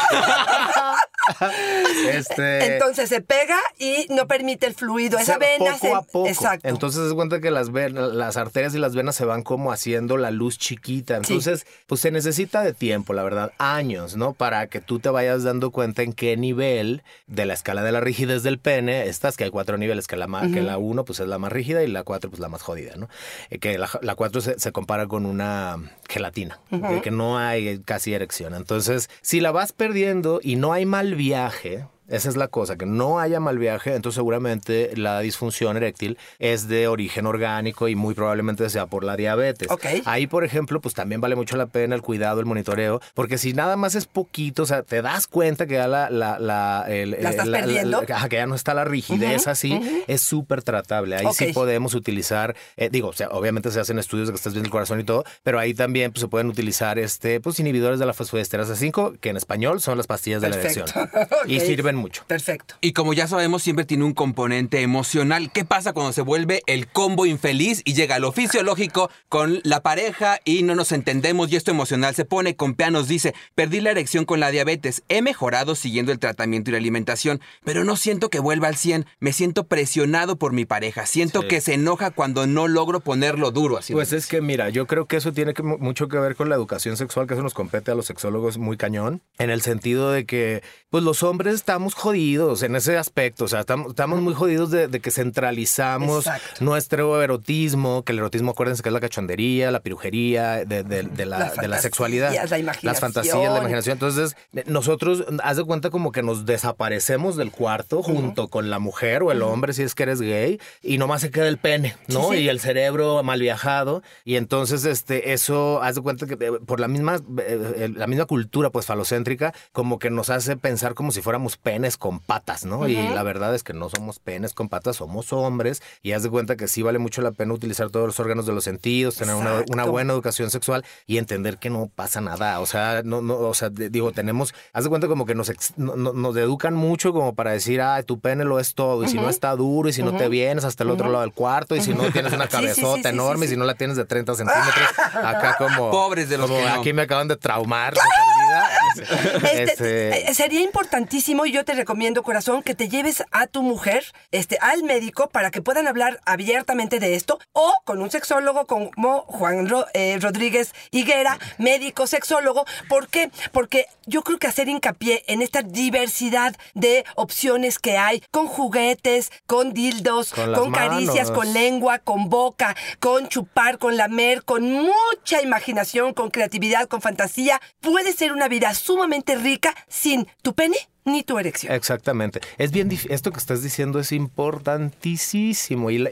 este. 2.11 2.73
Entonces 2.73 3.09
se 3.09 3.21
pega 3.21 3.57
y 3.77 4.05
no 4.09 4.27
permite 4.27 4.65
el 4.67 4.73
fluido. 4.73 5.17
Esa 5.17 5.33
se- 5.33 5.39
vena 5.39 5.71
poco 5.73 5.77
se- 5.79 5.93
a 5.93 6.01
poco. 6.01 6.27
Exacto. 6.27 6.67
Entonces 6.67 7.09
se 7.09 7.15
cuenta 7.15 7.39
que 7.41 7.51
las, 7.51 7.71
ven- 7.71 8.17
las 8.17 8.37
arterias 8.37 8.73
y 8.75 8.77
las 8.79 8.95
venas 8.95 9.15
se 9.15 9.25
van 9.25 9.43
como 9.43 9.71
haciendo 9.71 10.17
la 10.17 10.31
luz 10.31 10.57
chiquita. 10.57 11.17
Entonces, 11.17 11.65
pues 11.87 12.01
se 12.01 12.11
necesita 12.11 12.61
de 12.63 12.73
tiempo, 12.73 13.13
la 13.13 13.23
verdad, 13.23 13.51
años, 13.57 14.15
¿no? 14.15 14.33
Para 14.33 14.67
que 14.67 14.81
tú 14.81 14.99
te 14.99 15.09
vayas 15.09 15.43
dando 15.43 15.71
cuenta 15.71 16.01
en 16.03 16.13
qué 16.13 16.37
nivel 16.37 17.03
de 17.27 17.45
la 17.45 17.53
escala 17.53 17.83
de 17.83 17.91
la 17.91 17.99
rigidez 17.99 18.43
del 18.43 18.59
pene 18.59 19.07
estás, 19.07 19.37
que 19.37 19.43
hay 19.45 19.49
cuatro 19.49 19.77
niveles, 19.77 20.07
que 20.07 20.15
la, 20.15 20.27
ma- 20.27 20.47
que 20.51 20.61
la 20.61 20.77
uno 20.77 21.05
pues 21.05 21.19
es 21.19 21.27
la 21.27 21.37
más 21.37 21.51
rígida 21.51 21.83
y 21.83 21.87
la 21.87 22.03
cuatro 22.03 22.29
pues 22.29 22.39
la 22.39 22.49
más 22.49 22.61
jodida, 22.61 22.95
¿no? 22.95 23.09
Eh, 23.49 23.59
que 23.59 23.77
la, 23.77 23.89
la 24.01 24.15
cuatro 24.15 24.41
se, 24.41 24.59
se 24.59 24.71
compara 24.71 25.07
con 25.07 25.25
una 25.25 25.77
gelatina, 26.09 26.59
de 26.71 27.01
que 27.01 27.11
no 27.11 27.37
hay 27.37 27.79
casi 27.79 28.13
erección. 28.13 28.53
Entonces, 28.53 29.09
si 29.21 29.39
la 29.39 29.51
vas 29.51 29.73
perdiendo 29.73 30.39
y 30.41 30.55
no 30.55 30.73
hay 30.73 30.85
mal 30.85 31.15
viaje, 31.17 31.87
esa 32.07 32.29
es 32.29 32.35
la 32.37 32.47
cosa, 32.47 32.75
que 32.77 32.85
no 32.85 33.19
haya 33.19 33.39
mal 33.39 33.57
viaje, 33.57 33.93
entonces 33.95 34.15
seguramente 34.15 34.91
la 34.95 35.19
disfunción 35.19 35.77
eréctil 35.77 36.17
es 36.39 36.67
de 36.67 36.87
origen 36.87 37.25
orgánico 37.25 37.87
y 37.87 37.95
muy 37.95 38.13
probablemente 38.13 38.69
sea 38.69 38.85
por 38.85 39.03
la 39.03 39.15
diabetes. 39.15 39.69
Ahí, 40.05 40.27
por 40.27 40.43
ejemplo, 40.43 40.79
pues 40.81 40.93
también 40.95 41.21
vale 41.21 41.35
mucho 41.35 41.57
la 41.57 41.65
pena 41.67 41.95
el 41.95 42.01
cuidado, 42.01 42.39
el 42.39 42.45
monitoreo, 42.45 43.01
porque 43.13 43.37
si 43.37 43.53
nada 43.53 43.75
más 43.77 43.95
es 43.95 44.05
poquito, 44.05 44.63
o 44.63 44.65
sea, 44.65 44.83
te 44.83 45.01
das 45.01 45.27
cuenta 45.27 45.65
que 45.67 45.73
ya 45.75 45.87
la... 45.87 46.09
la, 46.09 46.39
la, 46.39 46.85
el- 46.87 47.11
¿La 47.21 47.29
estás 47.31 47.47
perdiendo? 47.49 48.01
que 48.29 48.35
ya 48.35 48.45
no 48.45 48.55
está 48.55 48.73
la 48.73 48.83
rigidez 48.85 49.47
así, 49.47 49.79
es 50.07 50.21
súper 50.21 50.63
tratable. 50.63 51.15
Ahí 51.15 51.25
sí 51.33 51.45
podemos 51.53 51.93
utilizar, 51.93 52.55
eh, 52.77 52.89
digo, 52.89 53.09
o 53.09 53.13
sea, 53.13 53.29
obviamente 53.29 53.71
se 53.71 53.79
hacen 53.79 53.99
estudios 53.99 54.27
de 54.27 54.33
que 54.33 54.37
estás 54.37 54.53
viendo 54.53 54.67
el 54.67 54.71
corazón 54.71 54.99
y 54.99 55.03
todo, 55.03 55.23
pero 55.43 55.59
ahí 55.59 55.73
también 55.73 56.11
pues, 56.11 56.21
se 56.21 56.27
pueden 56.27 56.47
utilizar 56.47 56.99
este, 56.99 57.39
pues, 57.41 57.59
inhibidores 57.59 57.99
de 57.99 58.05
la 58.05 58.13
fosfodiesterasa 58.13 58.75
5, 58.75 59.15
que 59.19 59.29
en 59.29 59.37
español 59.37 59.81
son 59.81 59.97
las 59.97 60.07
pastillas 60.07 60.41
de 60.41 60.49
la 60.49 60.55
erección. 60.57 60.85
Y 61.47 61.57
Ok. 61.59 61.63
Mucho. 61.97 62.23
Perfecto. 62.27 62.75
Y 62.81 62.93
como 62.93 63.13
ya 63.13 63.27
sabemos, 63.27 63.63
siempre 63.63 63.85
tiene 63.85 64.03
un 64.05 64.13
componente 64.13 64.81
emocional. 64.81 65.51
¿Qué 65.51 65.65
pasa 65.65 65.93
cuando 65.93 66.13
se 66.13 66.21
vuelve 66.21 66.61
el 66.67 66.87
combo 66.87 67.25
infeliz 67.25 67.81
y 67.85 67.93
llega 67.93 68.19
lo 68.19 68.31
fisiológico 68.31 69.09
con 69.29 69.59
la 69.63 69.81
pareja 69.81 70.39
y 70.45 70.63
no 70.63 70.75
nos 70.75 70.91
entendemos 70.91 71.51
y 71.51 71.55
esto 71.55 71.71
emocional 71.71 72.15
se 72.15 72.25
pone 72.25 72.55
con 72.55 72.75
nos 72.91 73.07
Dice, 73.07 73.33
perdí 73.55 73.81
la 73.81 73.91
erección 73.91 74.25
con 74.25 74.39
la 74.39 74.51
diabetes, 74.51 75.01
he 75.09 75.21
mejorado 75.21 75.75
siguiendo 75.75 76.11
el 76.11 76.19
tratamiento 76.19 76.69
y 76.69 76.73
la 76.73 76.77
alimentación, 76.77 77.41
pero 77.63 77.83
no 77.83 77.95
siento 77.95 78.29
que 78.29 78.39
vuelva 78.39 78.67
al 78.67 78.75
100. 78.75 79.05
Me 79.19 79.33
siento 79.33 79.65
presionado 79.65 80.37
por 80.37 80.53
mi 80.53 80.65
pareja. 80.65 81.05
Siento 81.05 81.41
Sí. 81.41 81.47
que 81.47 81.61
se 81.61 81.73
enoja 81.73 82.11
cuando 82.11 82.45
no 82.47 82.67
logro 82.67 82.99
ponerlo 82.99 83.51
duro. 83.51 83.77
Así 83.77 83.93
Pues 83.93 84.13
es 84.13 84.27
que 84.27 84.41
mira, 84.41 84.69
yo 84.69 84.85
creo 84.87 85.05
que 85.05 85.17
eso 85.17 85.33
tiene 85.33 85.53
que 85.53 85.63
mucho 85.63 86.07
que 86.07 86.17
ver 86.17 86.35
con 86.35 86.49
la 86.49 86.55
educación 86.55 86.97
sexual, 86.97 87.27
que 87.27 87.33
eso 87.33 87.43
nos 87.43 87.53
compete 87.53 87.91
a 87.91 87.95
los 87.95 88.05
sexólogos 88.05 88.57
muy 88.57 88.77
cañón, 88.77 89.21
en 89.39 89.49
el 89.49 89.61
sentido 89.61 90.11
de 90.11 90.25
que, 90.25 90.61
pues 90.89 91.03
los 91.03 91.23
hombres 91.23 91.55
estamos 91.55 91.86
jodidos 91.93 92.63
en 92.63 92.75
ese 92.75 92.97
aspecto, 92.97 93.45
o 93.45 93.47
sea, 93.47 93.61
estamos, 93.61 93.87
estamos 93.89 94.21
muy 94.21 94.33
jodidos 94.33 94.71
de, 94.71 94.87
de 94.87 94.99
que 94.99 95.11
centralizamos 95.11 96.27
Exacto. 96.27 96.63
nuestro 96.65 97.21
erotismo, 97.21 98.03
que 98.03 98.11
el 98.11 98.19
erotismo, 98.19 98.51
acuérdense 98.51 98.83
que 98.83 98.89
es 98.89 98.93
la 98.93 98.99
cachondería, 98.99 99.71
la 99.71 99.79
pirujería 99.81 100.65
de, 100.65 100.83
de- 100.83 101.03
de 101.03 101.25
la, 101.25 101.51
de 101.53 101.67
la 101.67 101.79
sexualidad. 101.79 102.31
la 102.33 102.57
Las 102.81 102.99
fantasías, 102.99 103.35
la 103.35 103.41
imaginación. 103.41 103.57
imaginación. 103.57 103.93
Entonces, 103.93 104.35
eh, 104.53 104.63
nosotros, 104.67 105.25
haz 105.43 105.57
de 105.57 105.63
cuenta 105.63 105.89
como 105.89 106.11
que 106.11 106.23
nos 106.23 106.45
desaparecemos 106.45 107.35
del 107.35 107.51
cuarto 107.51 108.03
junto 108.03 108.47
con 108.49 108.69
la 108.69 108.79
mujer 108.79 109.23
o 109.23 109.31
el 109.31 109.41
hombre, 109.41 109.73
si 109.73 109.83
es 109.83 109.95
que 109.95 110.03
eres 110.03 110.21
gay, 110.21 110.59
y 110.81 110.97
nomás 110.97 111.21
se 111.21 111.31
queda 111.31 111.47
el 111.47 111.57
pene, 111.57 111.95
¿no? 112.07 112.29
Sí, 112.31 112.37
sí. 112.37 112.43
Y 112.43 112.49
el 112.49 112.59
cerebro 112.59 113.23
mal 113.23 113.39
viajado. 113.39 114.03
Y 114.25 114.35
entonces, 114.35 114.85
este, 114.85 115.33
eso, 115.33 115.81
haz 115.81 115.95
de 115.95 116.01
cuenta 116.01 116.25
que 116.27 116.33
eh, 116.33 116.51
por 116.65 116.79
la 116.79 116.87
misma, 116.87 117.19
eh, 117.39 117.89
la 117.95 118.07
misma 118.07 118.25
cultura, 118.25 118.69
pues, 118.69 118.85
falocéntrica, 118.85 119.53
como 119.71 119.99
que 119.99 120.09
nos 120.09 120.29
hace 120.29 120.57
pensar 120.57 120.93
como 120.93 121.11
si 121.11 121.21
fuéramos 121.21 121.57
penes 121.77 121.95
con 121.97 122.19
patas, 122.19 122.65
¿no? 122.65 122.87
Y 122.87 122.95
la 122.95 123.21
verdad 123.21 123.53
es 123.53 123.61
que 123.61 123.71
no 123.71 123.87
somos 123.89 124.17
penes 124.17 124.53
con 124.55 124.67
patas, 124.67 124.95
somos 124.95 125.31
hombres. 125.31 125.83
Y 126.01 126.13
haz 126.13 126.23
de 126.23 126.29
cuenta 126.31 126.55
que 126.55 126.67
sí 126.67 126.81
vale 126.81 126.97
mucho 126.97 127.21
la 127.21 127.31
pena 127.31 127.53
utilizar 127.53 127.91
todos 127.91 128.07
los 128.07 128.19
órganos 128.19 128.47
de 128.47 128.53
los 128.53 128.63
sentidos, 128.63 129.15
tener 129.15 129.35
una, 129.35 129.83
buena 129.85 130.13
educación 130.13 130.49
sexual 130.49 130.83
y 131.05 131.19
entender 131.19 131.59
que 131.59 131.69
no 131.69 131.87
pasa 131.93 132.19
nada. 132.19 132.59
O 132.61 132.65
sea, 132.65 133.01
no, 133.03 133.21
no, 133.21 133.35
o 133.37 133.53
sea, 133.53 133.69
de- 133.69 133.91
digo, 133.91 134.11
tenemos, 134.11 134.55
haz 134.73 134.85
de 134.85 134.89
cuenta 134.89 135.07
como 135.07 135.27
que 135.27 135.35
nos, 135.35 135.49
ex- 135.49 135.73
no- 135.77 135.95
no- 135.95 136.13
nos 136.13 136.35
educan 136.37 136.73
mucho 136.73 137.13
como 137.13 137.35
para 137.35 137.51
decir, 137.51 137.79
ah, 137.81 138.01
tu 138.01 138.19
pene 138.19 138.43
lo 138.43 138.59
es 138.59 138.73
todo. 138.73 139.03
Y 139.03 139.07
si 139.07 139.17
no 139.17 139.29
está 139.29 139.55
duro, 139.55 139.87
y 139.89 139.93
si 139.93 140.01
no 140.01 140.17
te 140.17 140.29
vienes 140.29 140.63
hasta 140.63 140.83
el 140.83 140.89
otro 140.89 141.09
lado 141.11 141.21
del 141.21 141.33
cuarto, 141.33 141.75
y 141.75 141.81
si 141.81 141.93
no 141.93 142.09
tienes 142.11 142.33
una 142.33 142.45
Sí, 142.49 142.57
sí, 142.57 142.57
sí, 142.73 142.81
cabezota 142.81 143.09
sí, 143.09 143.15
enorme, 143.15 143.45
sí, 143.45 143.51
y 143.51 143.55
si 143.55 143.57
no 143.59 143.65
la 143.65 143.75
tienes 143.75 143.97
de 143.97 144.05
30 144.05 144.33
centímetros, 144.33 144.89
acá 145.13 145.55
como. 145.59 145.91
Pobres 145.91 146.27
de 146.29 146.37
los 146.39 146.49
como 146.49 146.59
que 146.63 146.69
no. 146.69 146.79
Aquí 146.79 146.93
me 146.93 147.03
acaban 147.03 147.27
de 147.27 147.35
traumar 147.37 147.93
vida. 148.47 148.69
Este, 148.97 149.63
Este, 149.63 150.31
eh, 150.31 150.33
sería 150.33 150.61
importantísimo 150.61 151.45
y 151.45 151.51
yo 151.51 151.63
te 151.65 151.73
recomiendo, 151.73 152.23
corazón, 152.23 152.63
que 152.63 152.75
te 152.75 152.89
lleves 152.89 153.23
a 153.31 153.47
tu 153.47 153.61
mujer 153.63 154.05
este, 154.31 154.57
al 154.61 154.83
médico 154.83 155.29
para 155.29 155.51
que 155.51 155.61
puedan 155.61 155.87
hablar 155.87 156.19
abiertamente 156.25 156.99
de 156.99 157.15
esto 157.15 157.39
o 157.53 157.73
con 157.85 158.01
un 158.01 158.09
sexólogo 158.11 158.65
como 158.65 159.21
Juan 159.23 159.67
Ro- 159.69 159.85
eh, 159.93 160.17
Rodríguez 160.21 160.73
Higuera, 160.91 161.37
médico 161.57 162.07
sexólogo. 162.07 162.65
¿Por 162.89 163.07
qué? 163.07 163.29
Porque 163.51 163.85
yo 164.05 164.21
creo 164.23 164.37
que 164.39 164.47
hacer 164.47 164.67
hincapié 164.67 165.23
en 165.27 165.41
esta 165.41 165.61
diversidad 165.61 166.55
de 166.73 167.05
opciones 167.15 167.79
que 167.79 167.97
hay 167.97 168.23
con 168.31 168.47
juguetes, 168.47 169.31
con 169.45 169.73
dildos, 169.73 170.33
Con 170.33 170.71
caricias, 170.71 171.29
manos. 171.29 171.31
con 171.31 171.53
lengua, 171.53 171.99
con 171.99 172.29
boca, 172.29 172.75
con 172.99 173.27
chupar, 173.27 173.77
con 173.77 173.97
lamer, 173.97 174.43
con 174.43 174.63
mucha 174.71 175.41
imaginación, 175.41 176.13
con 176.13 176.29
creatividad, 176.29 176.87
con 176.87 177.01
fantasía, 177.01 177.61
puede 177.81 178.13
ser 178.13 178.31
una 178.37 178.47
vida 178.47 178.73
sumamente 178.73 179.35
rica 179.35 179.75
sin 179.89 180.27
tu 180.41 180.53
pene 180.53 180.77
ni 181.05 181.23
tu 181.23 181.39
erección. 181.39 181.73
Exactamente. 181.73 182.41
Es 182.57 182.71
bien 182.71 182.89
esto 183.09 183.31
que 183.31 183.37
estás 183.39 183.63
diciendo 183.63 183.99
es 183.99 184.11
importantísimo 184.11 185.89
y, 185.89 185.95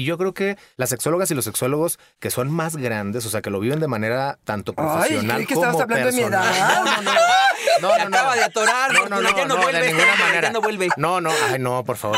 y- 0.00 0.04
yo 0.04 0.16
creo 0.18 0.34
que 0.34 0.56
las 0.76 0.88
sexólogas 0.90 1.30
y 1.30 1.34
los 1.34 1.44
sexólogos 1.44 1.98
que 2.20 2.30
son 2.30 2.50
más 2.50 2.76
grandes, 2.76 3.26
o 3.26 3.30
sea, 3.30 3.42
que 3.42 3.50
lo 3.50 3.58
viven 3.60 3.80
de 3.80 3.88
manera 3.88 4.38
tanto 4.44 4.72
Ay, 4.76 4.84
profesional 4.86 5.36
creí 5.36 5.46
que 5.46 5.54
como 5.54 5.66
estabas 5.66 5.82
hablando 5.82 6.06
de 6.06 6.12
mi 6.12 6.22
edad. 6.22 6.84
No, 6.84 6.84
no, 6.84 7.02
no. 7.02 7.20
No, 7.80 7.88
no, 7.88 7.96
no. 8.08 8.16
acaba 8.16 8.34
de 8.36 8.44
atorar, 8.44 8.92
No, 8.92 9.08
no, 9.08 9.20
no, 9.22 9.36
ya 9.36 9.44
no 9.46 9.54
no, 9.56 9.62
vuelve. 9.62 9.80
de 9.80 9.86
ninguna 9.92 10.16
manera. 10.18 10.50
no 10.50 10.60
vuelve. 10.60 10.88
No, 10.96 11.20
no, 11.20 11.30
ay, 11.50 11.58
no, 11.58 11.84
por 11.84 11.96
favor. 11.96 12.16